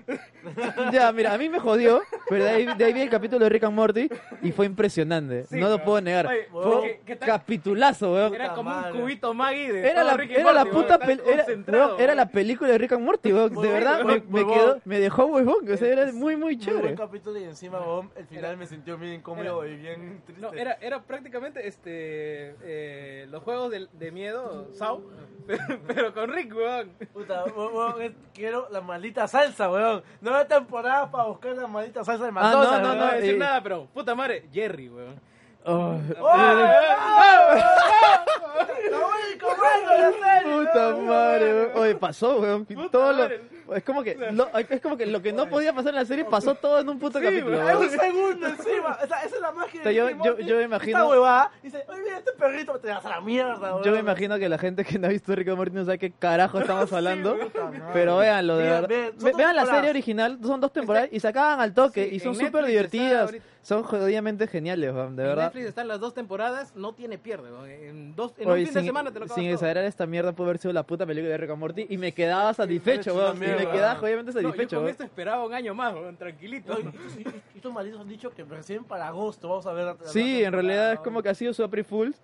[0.93, 3.49] Ya, mira, a mí me jodió, pero de ahí, de ahí vi el capítulo de
[3.49, 4.09] Rick and Morty
[4.41, 5.43] y fue impresionante.
[5.45, 6.27] Sí, no lo puedo negar.
[6.27, 7.27] Oye, Fue weón, un ¿qué- qué tal?
[7.27, 8.33] capitulazo, weón.
[8.33, 11.21] Era como un cubito Maggie de Era todo la, Rick era la puta weón.
[11.27, 13.53] era, weón, era la película de Rick and Morty, weón.
[13.55, 15.69] De verdad, me, me quedó, me dejó huevón.
[15.69, 16.81] O sea, era muy, muy chévere.
[16.83, 20.41] buen capítulo y encima, weón, el final me sintió bien incómodo y bien triste.
[20.41, 25.03] No, era, era prácticamente este eh, los juegos de, de miedo, Saw,
[25.45, 26.89] pero, pero con Rick, weón.
[27.13, 30.03] Puta, weón, quiero la maldita salsa, weón.
[30.21, 32.71] Nueva temporada para buscar la maldita salsa de Ah, McDonald's.
[32.71, 35.19] no, No, no, no eh, decir nada, pero puta madre, Jerry, weón.
[35.65, 35.97] Oh.
[40.43, 41.71] Puta madre.
[41.75, 42.65] Oye, pasó, weón.
[42.91, 43.29] Todo lo-
[43.75, 46.25] es como que lo, es como que lo que no podía pasar en la serie
[46.25, 47.61] pasó todo en un puto Sí, capítulo.
[47.65, 48.97] Hay un segundo encima.
[49.03, 51.83] Esa, esa es la magia O sea, yo- yo- yo me imagino- Esta huevada dice,
[51.87, 53.83] oye, mira, este perrito te vas a la mierda, weón.
[53.83, 56.11] Yo me imagino que la gente que no ha visto and Morty no sabe qué
[56.11, 57.35] carajo estamos hablando.
[57.37, 57.81] Madre.
[57.93, 58.87] Pero véanlo, de verdad.
[58.89, 59.69] vean, la temporadas.
[59.69, 63.25] serie original, son dos temporadas y se acaban al toque Sí, y son súper divertidas.
[63.25, 63.45] ahorita.
[63.63, 65.43] Son jodidamente geniales, weón, de En verdad.
[65.45, 67.69] Netflix están las dos temporadas, no tiene pierde, weón.
[67.69, 69.53] En, dos, en Oye, un fin de sin, semana te lo acabas sin todo.
[69.53, 72.11] exagerar, esta mierda pudo haber sido la puta película de Rick and Morty y me
[72.11, 73.37] quedaba satisfecho, sí, weón.
[73.37, 76.73] Y me quedaba jodidamente No, yo satisfecho, con esto esperaba un año más, weón, tranquilito.
[76.77, 77.25] No, y-
[77.55, 80.51] Estos malditos han dicho que recién para agosto vamos a ver la- la Sí, en
[80.51, 82.21] realidad es como que ha sido su April Fools.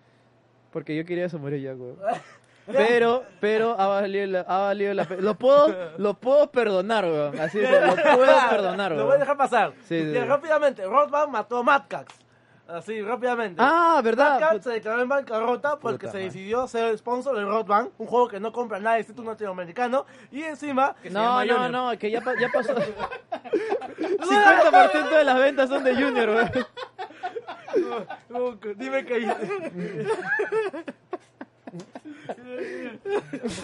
[0.72, 1.96] Porque yo quería eso morir ya, weón.
[2.72, 7.40] Pero, pero ha valido la, ha valido la Lo puedo, lo puedo perdonar, weón.
[7.40, 9.20] Así es, lo puedo perdonar, Lo voy a weón.
[9.22, 9.74] dejar pasar.
[9.88, 10.20] Sí, sí, sí.
[10.20, 12.14] Rápidamente, Rothman mató a Mad Cax.
[12.68, 13.60] Así, rápidamente.
[13.66, 14.40] Ah, ¿verdad?
[14.40, 18.28] Cax se declaró en bancarrota porque Puta se decidió ser sponsor de Rothman, un juego
[18.28, 20.06] que no compra nadie, excepto un latinoamericano.
[20.32, 21.72] Y encima, Que No, no, Junior.
[21.72, 22.76] no, que ya, pa- ya pasó.
[23.90, 26.52] 50% de las ventas son de Junior, weón.
[28.30, 29.26] no, dime que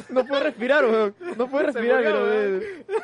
[0.10, 1.16] No puedo respirar, weón.
[1.38, 2.96] No puedo respirar, murió, pero,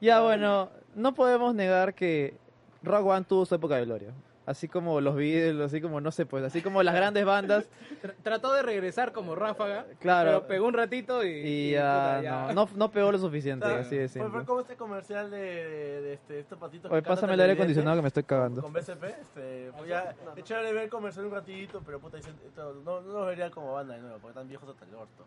[0.00, 2.34] Ya, bueno, no podemos negar que
[2.82, 4.12] Rock One tuvo su época de gloria.
[4.46, 7.68] Así como los Beatles, así como, no sé, pues, así como las grandes bandas.
[8.02, 10.30] Tr- Trató de regresar como ráfaga, Claro.
[10.30, 12.52] pero pegó un ratito y, Y y, ya, puta, ya.
[12.54, 14.44] No, no, no pegó lo suficiente, así de Fue, fue simple.
[14.46, 17.96] como este comercial de, de, de este, este patito que Oye, pásame el aire acondicionado
[17.98, 18.62] que me estoy cagando.
[18.62, 22.18] Con BCP, este, voy a es chévere ver el comercial un ratito, pero puta,
[22.56, 22.72] no,
[23.02, 25.26] no lo vería como banda de nuevo, porque están viejos hasta el orto.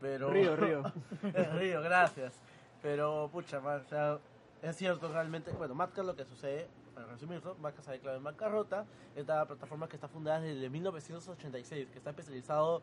[0.00, 0.82] Pero, Río, Río.
[1.58, 2.32] Río, gracias.
[2.82, 4.18] Pero, pucha, man, o sea,
[4.62, 8.24] es cierto realmente, bueno, Matka lo que sucede, para resumirlo, Matka se ha declarado en
[8.24, 12.82] bancarrota, esta plataforma que está fundada desde 1986, que está especializado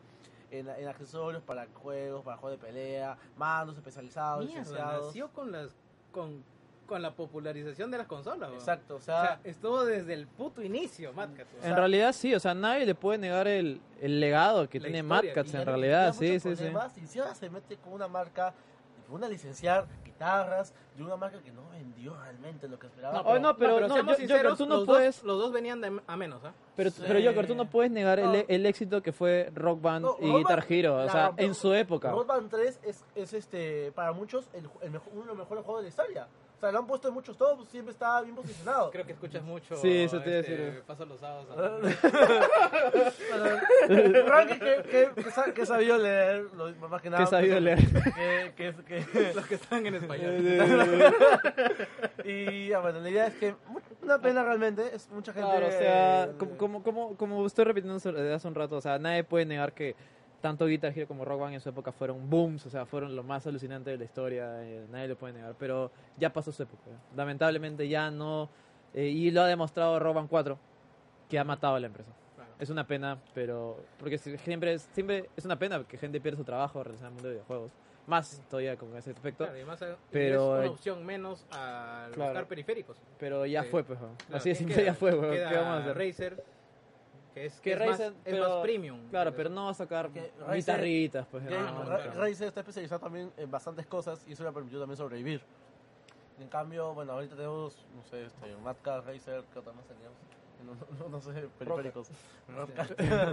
[0.50, 5.06] en, en accesorios para juegos, para juegos de pelea, mandos especializados, Mierda, licenciados.
[5.06, 5.70] nació con las
[6.12, 6.44] con,
[6.86, 8.52] con la popularización de las consolas.
[8.52, 11.70] Exacto, o O sea, sea, estuvo desde el puto inicio, Mad Cat, weón.
[11.70, 15.22] En realidad sí, o sea, nadie le puede negar el, el legado que tiene historia,
[15.30, 16.64] Mad Cats y en realidad, sí, sí, sí.
[17.02, 18.52] Y si ahora se mete con una marca,
[19.06, 23.22] con una licenciar guitarras, de una marca que no vendió realmente lo que esperaba.
[23.22, 25.80] No, no, pero no, yo- yo- sinceros, tú no los puedes- Dos, los dos venían
[25.80, 26.52] de a menos, ¿ah?
[26.76, 27.02] Pero, Sí.
[27.06, 28.32] pero Joker, tú no puedes negar No.
[28.34, 31.32] el, el éxito que fue Rock Band No, y Rock Guitar Band Hero, o sea,
[31.36, 32.10] en su época.
[32.10, 35.64] Rock Band 3 es, es este, para muchos el, el mejor, uno de los mejores
[35.64, 36.26] juegos de la historia.
[36.62, 38.92] O sea, lo han puesto en muchos tops, siempre está bien posicionado.
[38.92, 39.74] Creo que escuchas mucho.
[39.78, 40.82] Sí, eso te iba a este, decir.
[40.86, 41.48] Paso los sábados.
[44.28, 47.24] Ranking que, que, que, que he sabido leer, lo- más que nada.
[47.24, 47.80] Que he sabido leer.
[48.56, 50.34] Que, que, que, los que están en español.
[52.24, 55.48] y ya, bueno, la idea es que mu- una pena realmente, es mucha gente...
[55.50, 59.24] Claro, o sea, como, como, como, como estoy repitiendo hace un rato, o sea, nadie
[59.24, 59.96] puede negar que
[60.42, 63.22] tanto Guitar Hero como Rock Band en su época fueron booms, o sea, fueron lo
[63.22, 66.82] más alucinante de la historia, eh, nadie lo puede negar, pero ya pasó su época.
[67.16, 68.50] Lamentablemente ya no,
[68.92, 70.58] eh, y lo ha demostrado Rock Band 4,
[71.30, 72.10] que ha matado a la empresa.
[72.34, 72.50] Claro.
[72.58, 76.36] Es una pena, pero porque si- siempre es, siempre es una pena que gente pierda
[76.36, 77.72] su trabajo relacionado al mundo de videojuegos.
[78.04, 81.46] Más todavía con ese aspecto, Claro, y además, eh, Pero, es eh, una opción menos
[81.52, 82.30] al claro.
[82.32, 82.96] buscar periféricos.
[83.16, 83.68] pero ya Sí.
[83.68, 83.98] fue, pues.
[84.00, 84.86] Así de ¿quién simple queda?
[84.86, 85.96] ya fue, ¿Qué vamos a hacer?
[85.96, 86.44] Razer,
[87.34, 89.08] que es, Que que es, Razer, más, pero- es más premium.
[89.10, 91.44] Claro, pero no va a sacar Razer- guitarritas, pues.
[91.46, 92.20] que no, no, Ra- claro.
[92.20, 95.40] Razer está especializado también en bastantes cosas y eso le ha permitido también sobrevivir.
[96.40, 100.18] En cambio, bueno, ahorita tenemos, no sé, este, Madcast, Razer, ¿qué otra más teníamos?
[100.64, 102.08] No, no, no sé, periféricos.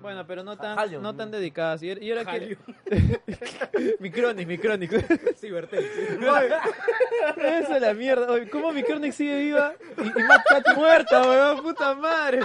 [0.00, 1.82] Bueno, pero no tan, Halion, no tan dedicadas.
[1.82, 2.56] Y, y ahora que...
[4.00, 5.36] Micronic, Micronic.
[5.36, 5.84] Cybertel.
[7.36, 8.30] Esa es la mierda.
[8.30, 9.74] Oye, ¿Cómo Micronic sigue viva?
[9.98, 11.62] Y, y Mad Cat muerta, weón.
[11.62, 12.40] Puta madre.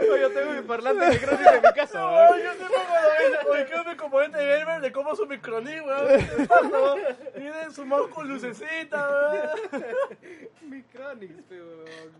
[0.00, 2.04] Oye, yo tengo mi parlante de Cronis en mi casa.
[2.10, 2.32] weón.
[2.32, 2.72] Oye, yo tengo
[3.68, 6.26] quiero mi componente gamer de cómo su microní, weón.
[7.34, 9.48] Tiene su mouse con lucecita, weón.
[10.68, 12.12] Mi Chronix, pe, weón.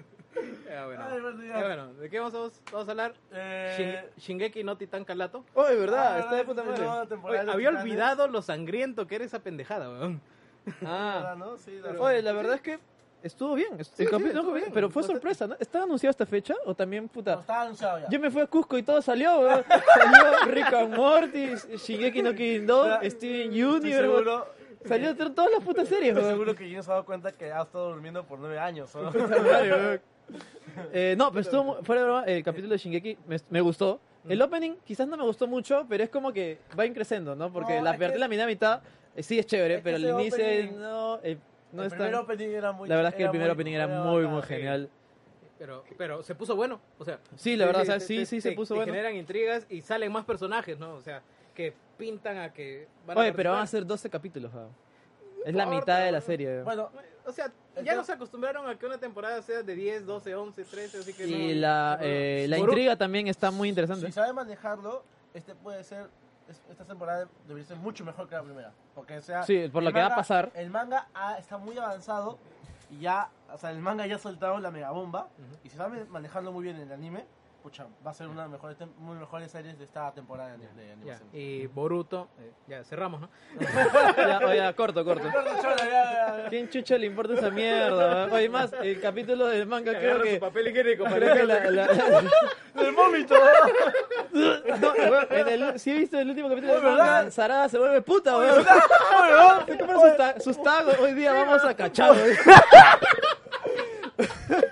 [0.70, 1.04] Ya, bueno.
[1.10, 3.14] Ay, bueno, Eh, bueno, ¿de qué vamos a, vamos a hablar?
[3.32, 5.44] Eh, Shin- Shingeki no Titan Calato.
[5.54, 6.86] Oh, de verdad, Ah, está de puta madre.
[6.86, 7.82] Oye, de había Titanes.
[7.82, 10.20] olvidado lo sangriento que era esa pendejada, weón.
[10.86, 11.56] Ah, ¿no?
[11.56, 12.78] Sí, la- oye, la verdad es que
[13.22, 13.74] estuvo bien.
[13.78, 14.70] el sí, capítulo- estuvo bien.
[14.72, 15.56] Pero fue sorpresa, ¿no?
[15.58, 17.34] ¿Estaba anunciado esta fecha o también, No, puta?
[17.40, 18.08] estaba anunciado ya.
[18.08, 19.64] Yo me fui a Cusco y todo salió, weón.
[19.94, 21.46] Salió Rick and Morty,
[21.76, 24.44] Shingeki no Kyojin 2, Estoy Steven Universe,
[24.86, 26.28] Salió to- todas las putas series, weón.
[26.30, 28.94] seguro que Gino se ha dado cuenta que ha estado durmiendo por nueve años.
[28.94, 29.10] ¿no?
[30.92, 34.00] Eh, no, pero estuvo mu- fuera de broma, el capítulo de Shingeki me, me gustó.
[34.28, 37.52] El opening quizás no me gustó mucho, pero es como que va increciendo, ¿no?
[37.52, 38.82] Porque No, la es que- la mitad mitad
[39.16, 41.38] eh, sí es chévere, es que pero el ese inicio opening- no, eh,
[41.72, 42.20] no el es primer tan...
[42.22, 44.42] opening era muy La verdad es que el primer muy- opening era muy, bacán, muy
[44.42, 44.48] sí.
[44.48, 44.88] genial.
[45.58, 47.18] Pero, pero se puso bueno, o sea.
[47.36, 48.92] Sí, la verdad, o sea, te- sí, te- sí se te- puso te bueno.
[48.92, 50.94] generan intrigas y salen más personajes, ¿no?
[50.94, 51.20] O sea,
[51.54, 53.80] que pintan a que van a Oye, pero van a participar.
[53.82, 54.68] ser 12 capítulos, ¿no?
[55.44, 56.22] Es la mitad de la weón.
[56.22, 56.62] serie.
[56.62, 56.90] Bueno,
[57.30, 57.50] O sea,
[57.84, 61.26] ya nos acostumbraron a que una temporada sea de 10, 12, 11, 13, así que
[61.26, 64.06] y no- la, no- eh, la intriga también está muy interesante.
[64.06, 65.04] si sabe manejarlo,
[65.34, 66.08] este puede ser.
[66.48, 68.72] es- Esta temporada debería ser mucho mejor que la primera.
[68.94, 70.50] Porque, o sea, Sí, por lo que va a manga- pasar.
[70.54, 72.38] El manga ah, está muy avanzado
[72.90, 73.28] y ya.
[73.52, 75.28] O sea, el manga ya ha soltado la megabomba.
[75.62, 77.24] Y si sabe manejarlo muy bien en el anime,
[77.62, 80.66] pucha, va a ser una de las mejores, muy mejores series de esta temporada de,
[80.74, 83.28] de Ya, y Boruto, eh, ya cerramos, ¿no?
[84.16, 85.28] ya, oye, corto, corto.
[86.48, 88.28] ¿Quién chucha le importa esa mierda?
[88.32, 90.38] Oye, más, el capítulo del manga creo que...
[90.40, 91.86] papel higiénico Creo que la, la-
[92.80, 93.34] ¡El vómito!
[94.32, 98.00] No, weón, en el, sí he visto el último capítulo del manga, Sarada se vuelve
[98.02, 98.64] puta, weón.
[99.66, 102.14] Se compra sus, ta- sus tagos, hoy día vamos a cachar,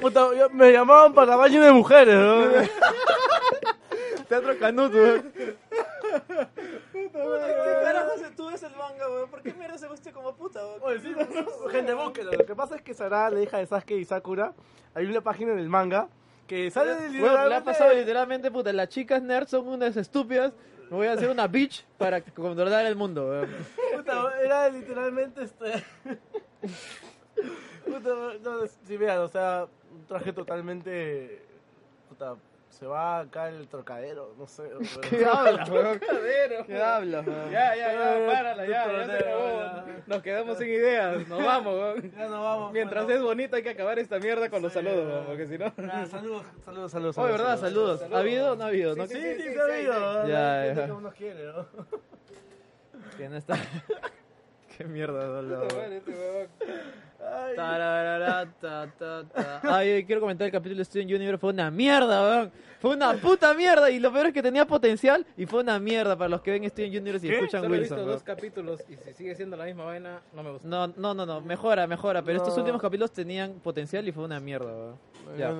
[0.00, 2.44] puta, yo- me llamaban para baño de mujeres, ¿no?
[4.28, 4.98] Teatro Canuto.
[6.92, 7.10] ¿Qué
[7.82, 9.30] carajo se tú ves el manga, weón?
[9.30, 10.80] ¿Por qué mierda se viste como puta, weón?
[10.82, 11.14] Oye, sí,
[11.70, 12.32] gente, búsquelo.
[12.32, 14.52] Lo que pasa es que Sarada, la hija de Sasuke y Sakura,
[14.94, 16.08] hay una página en el manga
[16.46, 17.10] que sale Bueno, le ha
[17.60, 20.52] literalmente- pasado literalmente, puta, las chicas nerds son unas estúpidas.
[20.90, 23.48] Me voy a hacer una bitch para controlar el mundo, weón.
[23.96, 25.84] Puta, era literalmente este.
[27.88, 28.10] Puta,
[28.42, 31.42] no, si vean, o sea, un traje totalmente.
[32.08, 32.36] Puta,
[32.70, 34.70] se va acá el trocadero, no sé.
[34.70, 36.00] pero- ¿Qué hablas, weón?
[36.66, 37.50] ¿Qué hablas, weón?
[37.50, 39.48] Ya, ya, ya, párala, ya, ya se acabó.
[39.60, 39.84] ya.
[40.06, 42.12] Nos quedamos sin ideas, nos vamos, weón.
[42.16, 42.72] Ya no vamos.
[42.72, 43.18] Mientras bueno.
[43.18, 45.72] es bonito hay que acabar esta mierda con los saludos, weón, porque si no...
[45.90, 47.18] Ah, saludos, saludos, saludos.
[47.18, 47.58] Oye, ¿verdad?
[47.58, 48.02] Saludos.
[48.12, 48.94] ¿Ha habido o no ha habido?
[48.94, 49.06] ¿No?
[49.06, 50.26] Sí, Sí, sí, sí, sí, sí, ha habido.
[50.28, 50.86] Ya, ya.
[50.86, 51.66] que uno quiere, ¿no?
[53.16, 53.56] Que no está.
[54.78, 55.66] Qué mierda, dolor.
[55.90, 56.48] Este.
[57.20, 59.60] Ay, Tararara, ta, ta, ta.
[59.64, 61.38] Ay, quiero comentar el capítulo de Steven Universe.
[61.38, 62.52] Fue una mierda, weón.
[62.80, 63.90] Fue una puta mierda.
[63.90, 65.26] Y lo peor es que tenía potencial.
[65.36, 67.36] Y fue una mierda para los que ven Steven Universe y ¿Qué?
[67.38, 67.96] escuchan Solo he Wilson.
[67.96, 68.16] visto weón.
[68.16, 70.68] dos capítulos y si sigue siendo la misma vaina, no me gusta.
[70.68, 71.40] No, no, no, no.
[71.40, 72.22] Mejora, mejora.
[72.22, 74.96] Pero estos últimos capítulos tenían potencial y fue una mierda, weón.
[75.36, 75.52] Ya.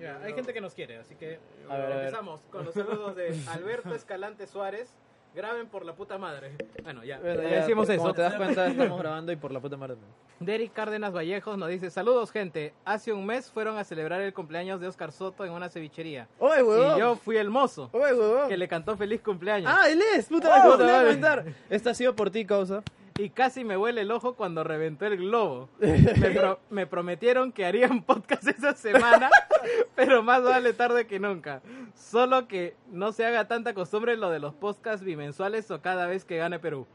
[0.00, 1.38] Ya, hay gente que nos quiere, así que
[1.70, 1.98] A ver, a ver.
[2.06, 4.94] empezamos con los saludos de Alberto Escalante Suárez.
[5.34, 6.52] Graben por la puta madre.
[6.84, 8.14] Bueno, ya, Bueno, ya ya, decimos Como eso.
[8.14, 9.96] te das cuenta, estamos grabando y por la puta madre.
[10.38, 14.80] Derek Cárdenas Vallejos nos dice, saludos gente, hace un mes fueron a celebrar el cumpleaños
[14.80, 16.28] de Oscar Soto en una cevichería.
[16.38, 18.48] Oye, Y yo fui el mozo Oye, huevón.
[18.48, 19.72] que le cantó feliz cumpleaños.
[19.74, 20.98] Ah, él es, puta, Oh, vale.
[21.04, 21.44] comentar.
[21.68, 22.82] Esta ha sido por ti, causa.
[23.16, 25.68] Y casi me huele el ojo cuando reventó el globo.
[25.78, 29.30] Me, pro- me prometieron que harían podcast esa semana,
[29.94, 31.60] pero más vale tarde que nunca.
[31.94, 36.24] Solo que no se haga tanta costumbre lo de los podcasts bimensuales o cada vez
[36.24, 36.88] que gane Perú.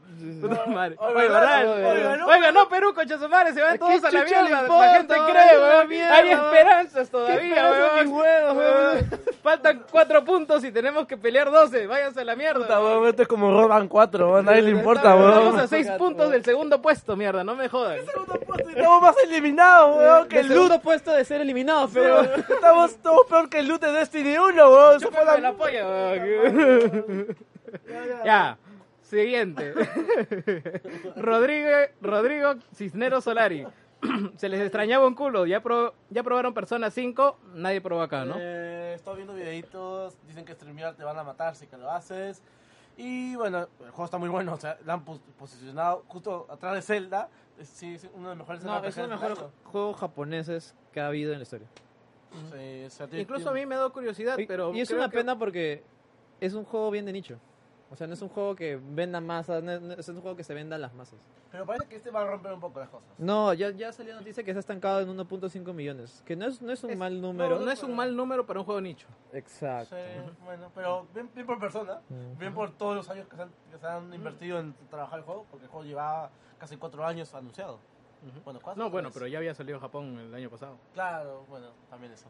[2.26, 4.62] Oiga, no, Perú, concha su madre, se van ¿Qué todos a la mierda.
[4.68, 5.90] la gente cree, weón.
[6.12, 7.70] Hay esperanzas ¿Qué todavía,
[8.04, 9.10] weón.
[9.42, 11.86] Faltan cuatro puntos y tenemos que pelear 12.
[11.86, 12.60] Váyanse a la mierda.
[12.66, 15.58] Puta, weón, esto es como Roban 4, a nadie le importa, weón.
[15.58, 17.98] a seis puntos del segundo puesto, mierda, no me jodan.
[17.98, 20.62] Estamos más eliminados, weón, que El el loot.
[20.64, 22.20] segundo puesto de ser eliminado, pero...
[22.48, 24.96] Estamos, estamos peor que el loot de Destiny 1, weón.
[24.96, 25.38] Eso fue la...
[25.38, 27.36] la polla, weón.
[28.24, 28.58] Ya,
[29.02, 29.72] siguiente.
[31.16, 31.68] Rodrigo,
[32.00, 33.66] Rodrigo Cisneros Solari.
[34.36, 35.46] Se les extrañaba un culo.
[35.46, 37.38] Ya, pro- ya probaron Persona 5.
[37.54, 38.36] Nadie probó acá, ¿no?
[38.38, 42.42] Eh, estoy viendo videitos, dicen que streamear te van a matar si que lo haces.
[43.02, 46.74] Y bueno, el juego está muy bueno, o sea, lo han pos- posicionado justo atrás
[46.74, 47.30] de Zelda.
[47.58, 50.74] Es, sí, es uno de los mejores No, es uno de los mejores juegos japoneses
[50.92, 51.66] que ha habido en la historia.
[52.52, 54.74] Sí, o sea, tiene- Incluso a mí me da curiosidad, Y- pero.
[54.74, 55.82] y es una que- pena porque
[56.40, 57.38] es un juego bien de nicho.
[57.92, 60.36] O sea, no es un juego que venda masas, no es, no es un juego
[60.36, 61.18] que se venda a las masas.
[61.50, 63.08] Pero parece que este va a romper un poco las cosas.
[63.18, 66.22] No, ya, ya salió noticia que se ha estancado en 1.5 millones.
[66.24, 67.58] Que no es, no es un Es- mal número.
[67.58, 69.08] No, no es un mal número para un juego nicho.
[69.32, 69.96] Exacto.
[69.96, 70.02] Sí,
[70.44, 72.38] bueno, pero bien, bien por persona, Ujú.
[72.38, 75.24] bien por todos los años que se han, que se han invertido en trabajar el
[75.24, 77.80] juego, porque el juego llevaba casi cuatro años anunciado.
[78.44, 79.14] Bueno, cuatro, No, bueno, tres.
[79.14, 80.76] pero ya había salido en Japón el año pasado.
[80.94, 82.28] Claro, bueno, también eso.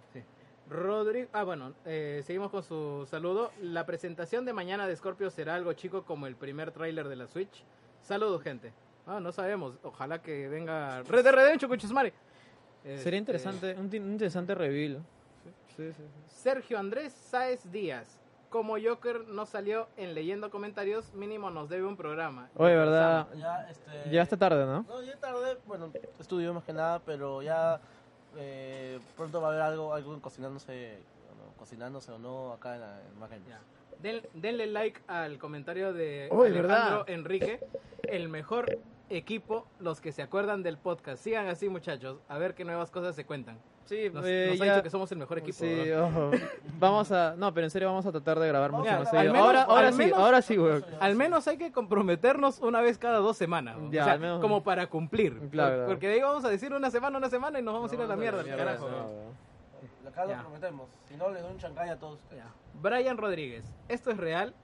[0.70, 3.50] Rodrigo, ah bueno, eh, seguimos con su saludo.
[3.60, 7.26] La presentación de mañana de Scorpio será algo chico como el primer tráiler de la
[7.26, 7.64] Switch.
[8.02, 8.72] Saludos, gente.
[9.06, 9.74] Ah, no sabemos.
[9.82, 12.12] Ojalá que venga Red Dead Redemption, Cuchismare.
[12.96, 15.02] Sería interesante, un, ti- un interesante reveal.
[15.76, 16.02] Sí, sí, sí.
[16.28, 18.18] Sergio Andrés Sáez Díaz.
[18.48, 22.48] Como Joker no salió en leyendo comentarios, mínimo nos debe un programa.
[22.56, 23.28] Oye, ¿verdad?
[23.36, 24.10] Ya, este...
[24.10, 24.84] Ya está tarde, ¿no?
[24.88, 27.80] No, ya tarde, bueno, estudio más que nada, pero ya
[28.36, 30.98] eh, pronto va a haber algo, algo cocinándose,
[31.36, 33.30] bueno, cocinándose o no acá en, la, en Mac.
[34.02, 37.10] Den- denle like al comentario de Oye, Alejandro ¿verdad?
[37.10, 37.60] Enrique.
[38.04, 38.78] El mejor
[39.10, 41.22] equipo, los que se acuerdan del podcast.
[41.22, 42.18] Sigan así, muchachos.
[42.28, 43.58] A ver qué nuevas cosas se cuentan.
[43.90, 45.58] Sí, Nos, eh, nos ha ya- dicho que somos el mejor equipo.
[45.58, 46.30] Sí, ojo.
[46.78, 47.34] Vamos a.
[47.36, 49.32] No, pero en serio vamos a tratar de grabar mucho más al seguido.
[49.32, 50.84] menos- ahora, ahora sí, menos- ahora sí, güey.
[51.00, 53.76] Al menos hay que comprometernos una vez cada dos semanas.
[53.78, 53.90] ¿no?
[53.90, 55.32] Ya, O sea, menos- como para cumplir.
[55.32, 55.86] Claro, Por- claro.
[55.86, 58.00] Porque de ahí vamos a decir una semana, una semana y nos vamos a ir
[58.00, 58.44] a la mierda.
[58.44, 58.88] Mierda, carajo.
[60.08, 62.44] Acá lo prometemos, si no les doy un chancay a todos ustedes.
[62.80, 64.54] Brian Rodríguez, ¿esto es real?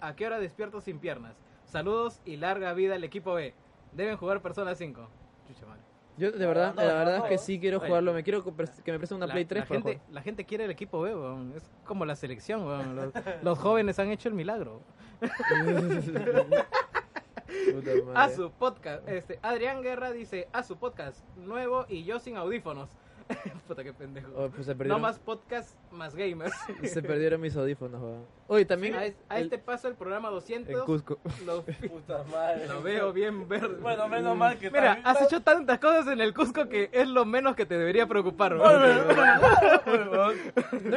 [0.00, 1.34] ¿A qué hora despierto sin piernas?
[1.64, 3.52] Saludos y larga vida al equipo B.
[3.92, 5.08] Deben jugar Persona 5.
[5.48, 5.80] Chucha madre.
[6.18, 7.24] Yo de verdad, No, la no, verdad no.
[7.24, 8.12] es que sí quiero jugarlo.
[8.14, 8.50] Me quiero que
[8.92, 10.14] me presten una La- Play 3 la para gente, jugar.
[10.14, 11.52] la gente quiere el equipo B, weón.
[11.56, 12.66] es como la selección.
[12.66, 12.96] weón.
[12.96, 13.12] Los,
[13.42, 14.80] los jóvenes han hecho el milagro.
[18.14, 19.06] A su podcast.
[19.08, 22.90] Este, Adrián Guerra dice, a su podcast nuevo y yo sin audífonos.
[23.66, 24.30] Puta que pendejo.
[24.36, 26.54] Oh, pues se no más podcast, más gamers.
[26.84, 28.00] se perdieron mis audífonos,
[28.48, 28.66] weón.
[28.66, 31.18] También a, es- a el- este paso el programa 200 en Cusco.
[31.44, 32.68] lo, Puta madre.
[32.68, 33.78] lo veo bien verde.
[33.80, 37.08] Bueno, menos mal que Mira, también- has hecho tantas cosas en el Cusco que es
[37.08, 38.54] lo menos que te debería preocupar.
[38.56, 39.06] Weón.
[39.86, 40.30] No,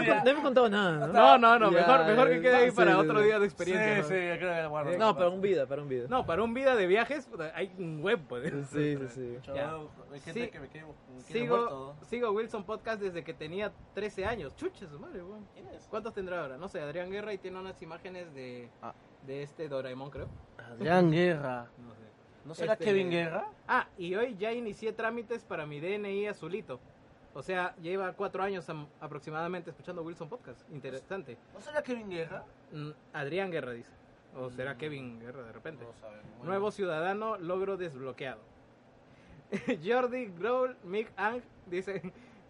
[0.02, 1.14] he- no hemos contado nada, ¿no?
[1.14, 3.26] No, no, no, Ya, mejor, mejor que quede ahí sí, para sí, otro sí.
[3.26, 4.04] día de Sí, experiencia.
[4.04, 4.34] sí, ¿no?
[4.34, 4.98] yo creo que lo guardo.
[4.98, 6.06] No, para un vida, para un vida.
[6.10, 8.52] No, para un vida de viajes hay un web, pues.
[8.70, 9.38] Sí, sí, sí.
[10.12, 10.52] Hay gente Sí.
[10.52, 11.96] que me quiere, me quiere muerto.
[12.10, 14.54] Sigo, sigo Wilson Podcast desde que tenía 13 años.
[14.58, 15.48] Chuche su madre, weón.
[15.54, 15.88] ¿Quién es?
[15.90, 16.58] ¿Cuántos tendrá ahora?
[16.58, 18.94] No sé, Adrián Guerra y tiene unas imágenes de, Ah.
[19.26, 20.28] de este Doraemon, creo.
[20.58, 21.68] Adrián Guerra.
[21.78, 22.00] No sé.
[22.46, 23.48] ¿No será Este- Kevin Guerra?
[23.70, 26.82] Ah, y hoy ya inicié trámites para mi DNI azulito.
[27.34, 30.60] O sea, lleva cuatro años am- aproximadamente escuchando Wilson Podcast.
[30.74, 31.38] Interesante.
[31.54, 32.44] ¿No será Kevin Guerra?
[32.74, 33.92] Mm, Adrián Guerra dice.
[34.36, 35.86] O será Kevin Guerra de repente.
[35.86, 36.44] No sabemos.
[36.44, 38.42] Nuevo ciudadano, logro desbloqueado.
[39.86, 42.02] Jordi Growl, Mick Ang dice,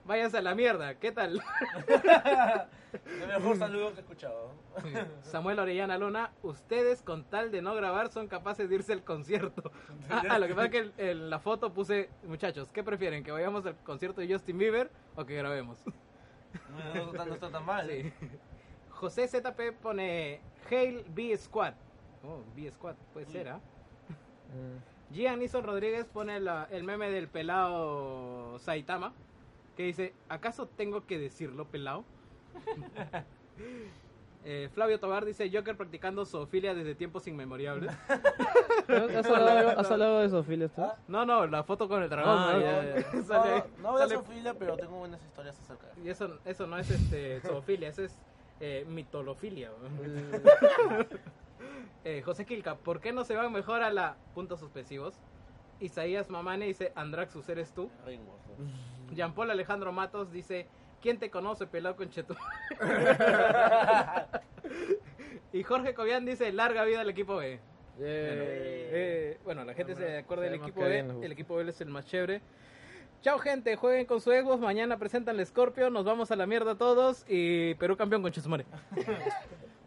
[0.06, 1.41] váyanse a la mierda, ¿qué tal?
[3.22, 4.52] El mejor saludo que he escuchado.
[5.22, 9.72] Samuel Orellana Luna, ustedes con tal de no grabar son capaces de irse al concierto.
[10.12, 13.24] Ah, ah, lo que pasa es que en- la foto puse, muchachos, ¿qué prefieren?
[13.24, 15.78] ¿Que vayamos al concierto de Justin Bieber o que grabemos?
[16.72, 17.88] No, no está- no está tan mal.
[17.88, 18.12] Sí.
[18.90, 21.74] José ZP pone Hail B Squad.
[22.24, 23.60] Oh, B Squad, puede ser, ¿ah?
[24.50, 24.99] Mm.
[25.14, 29.14] Gian Nison Rodríguez pone la- el meme del pelado Saitama,
[29.76, 32.03] que dice, ¿acaso tengo que decirlo pelado?
[34.45, 37.91] Eh, Flavio Tobar dice, Joker practicando zoofilia desde tiempos inmemorables.
[38.88, 40.81] ¿Has hablado, has hablado de Sofía tú?
[40.81, 40.95] ¿Ah?
[41.10, 42.38] No, no, la foto con el dragón.
[42.38, 42.61] Ah, ¿no?
[42.61, 43.11] ya, ya.
[43.14, 46.65] No, Sale- no, no sale- Sofía, pero tengo buenas historias acerca de Y eso, eso
[46.68, 48.18] no es este, zoofilia, eso es
[48.61, 49.72] eh, mitolofilia.
[52.03, 55.16] Eh, José Kilka, ¿por qué no se van mejor a la puntos suspensivos?
[55.80, 57.90] Isaías Mamane dice, Andraxus, ¿eres tú?
[59.11, 60.68] Jean Paul Alejandro Matos dice,
[61.02, 62.36] ¿quién te conoce, pelado con cheto?
[65.53, 67.60] y Jorge Cobian dice, larga vida al equipo B.
[67.98, 70.90] Bueno, eh, bueno, la gente se acuerda del equipo B.
[70.90, 71.24] bien.
[71.24, 72.41] El equipo B es el más chévere.
[73.22, 73.76] Chao, gente.
[73.76, 74.61] Jueguen con su Xbox.
[74.61, 75.90] Mañana presentan el Scorpio.
[75.90, 77.26] Nos vamos a la mierda todos.
[77.28, 78.66] Y Perú campeón con Chesumare.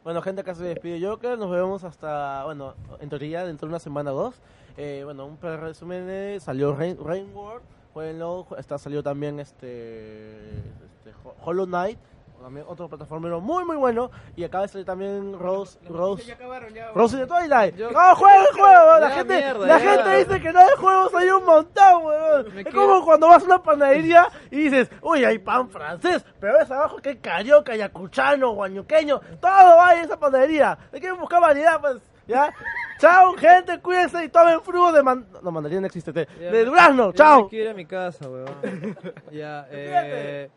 [0.05, 1.39] Bueno, gente, acá se despide Joker.
[1.39, 4.35] Nos vemos hasta, bueno, en teoría, dentro de una semana o dos.
[4.77, 6.07] Eh, bueno, un resumen.
[6.09, 7.63] eh, salió Rain, Rain World.
[7.95, 8.47] Jueguenlo.
[8.59, 11.99] Está, salió también este, este Ho- Hollow Knight.
[12.43, 14.11] También otro plataformero muy, muy bueno.
[14.37, 15.79] Y acaba de salir también Rose.
[15.89, 16.91] Rose Ya acabaron, ya.
[16.93, 17.77] Rose the Twilight.
[17.77, 18.99] Yo- ¡No, juega el juego!
[18.99, 22.59] La Ya, gente, mierda, la gente dice que no hay juegos, hay un montón, weón.
[22.59, 26.71] Es como cuando vas a una panadería y dices, uy, hay pan francés, pero ves
[26.71, 30.79] abajo que hay carioca, yacuchano, guañuqueño, todo hay en esa panadería.
[30.93, 32.53] Hay que buscar variedad, pues, ¿ya?
[32.99, 35.27] Chao, gente, cuídense y tomen fruto de man...
[35.43, 37.49] No, mandarina no existe, de durazno, chao.
[37.49, 38.47] quiero ir a mi casa, weón.
[39.33, 40.49] ya, eh,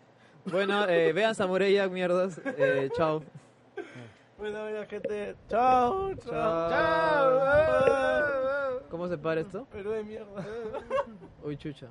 [0.52, 2.40] bueno, eh, vean Samurai mierdas.
[2.58, 3.24] Eh, chao.
[4.38, 6.70] Bueno, bueno, gente, chao, chao.
[6.70, 8.26] Chao.
[8.90, 9.68] ¿Cómo se para esto?
[9.72, 10.46] Pero de mierda.
[11.44, 11.88] Uy, chucha.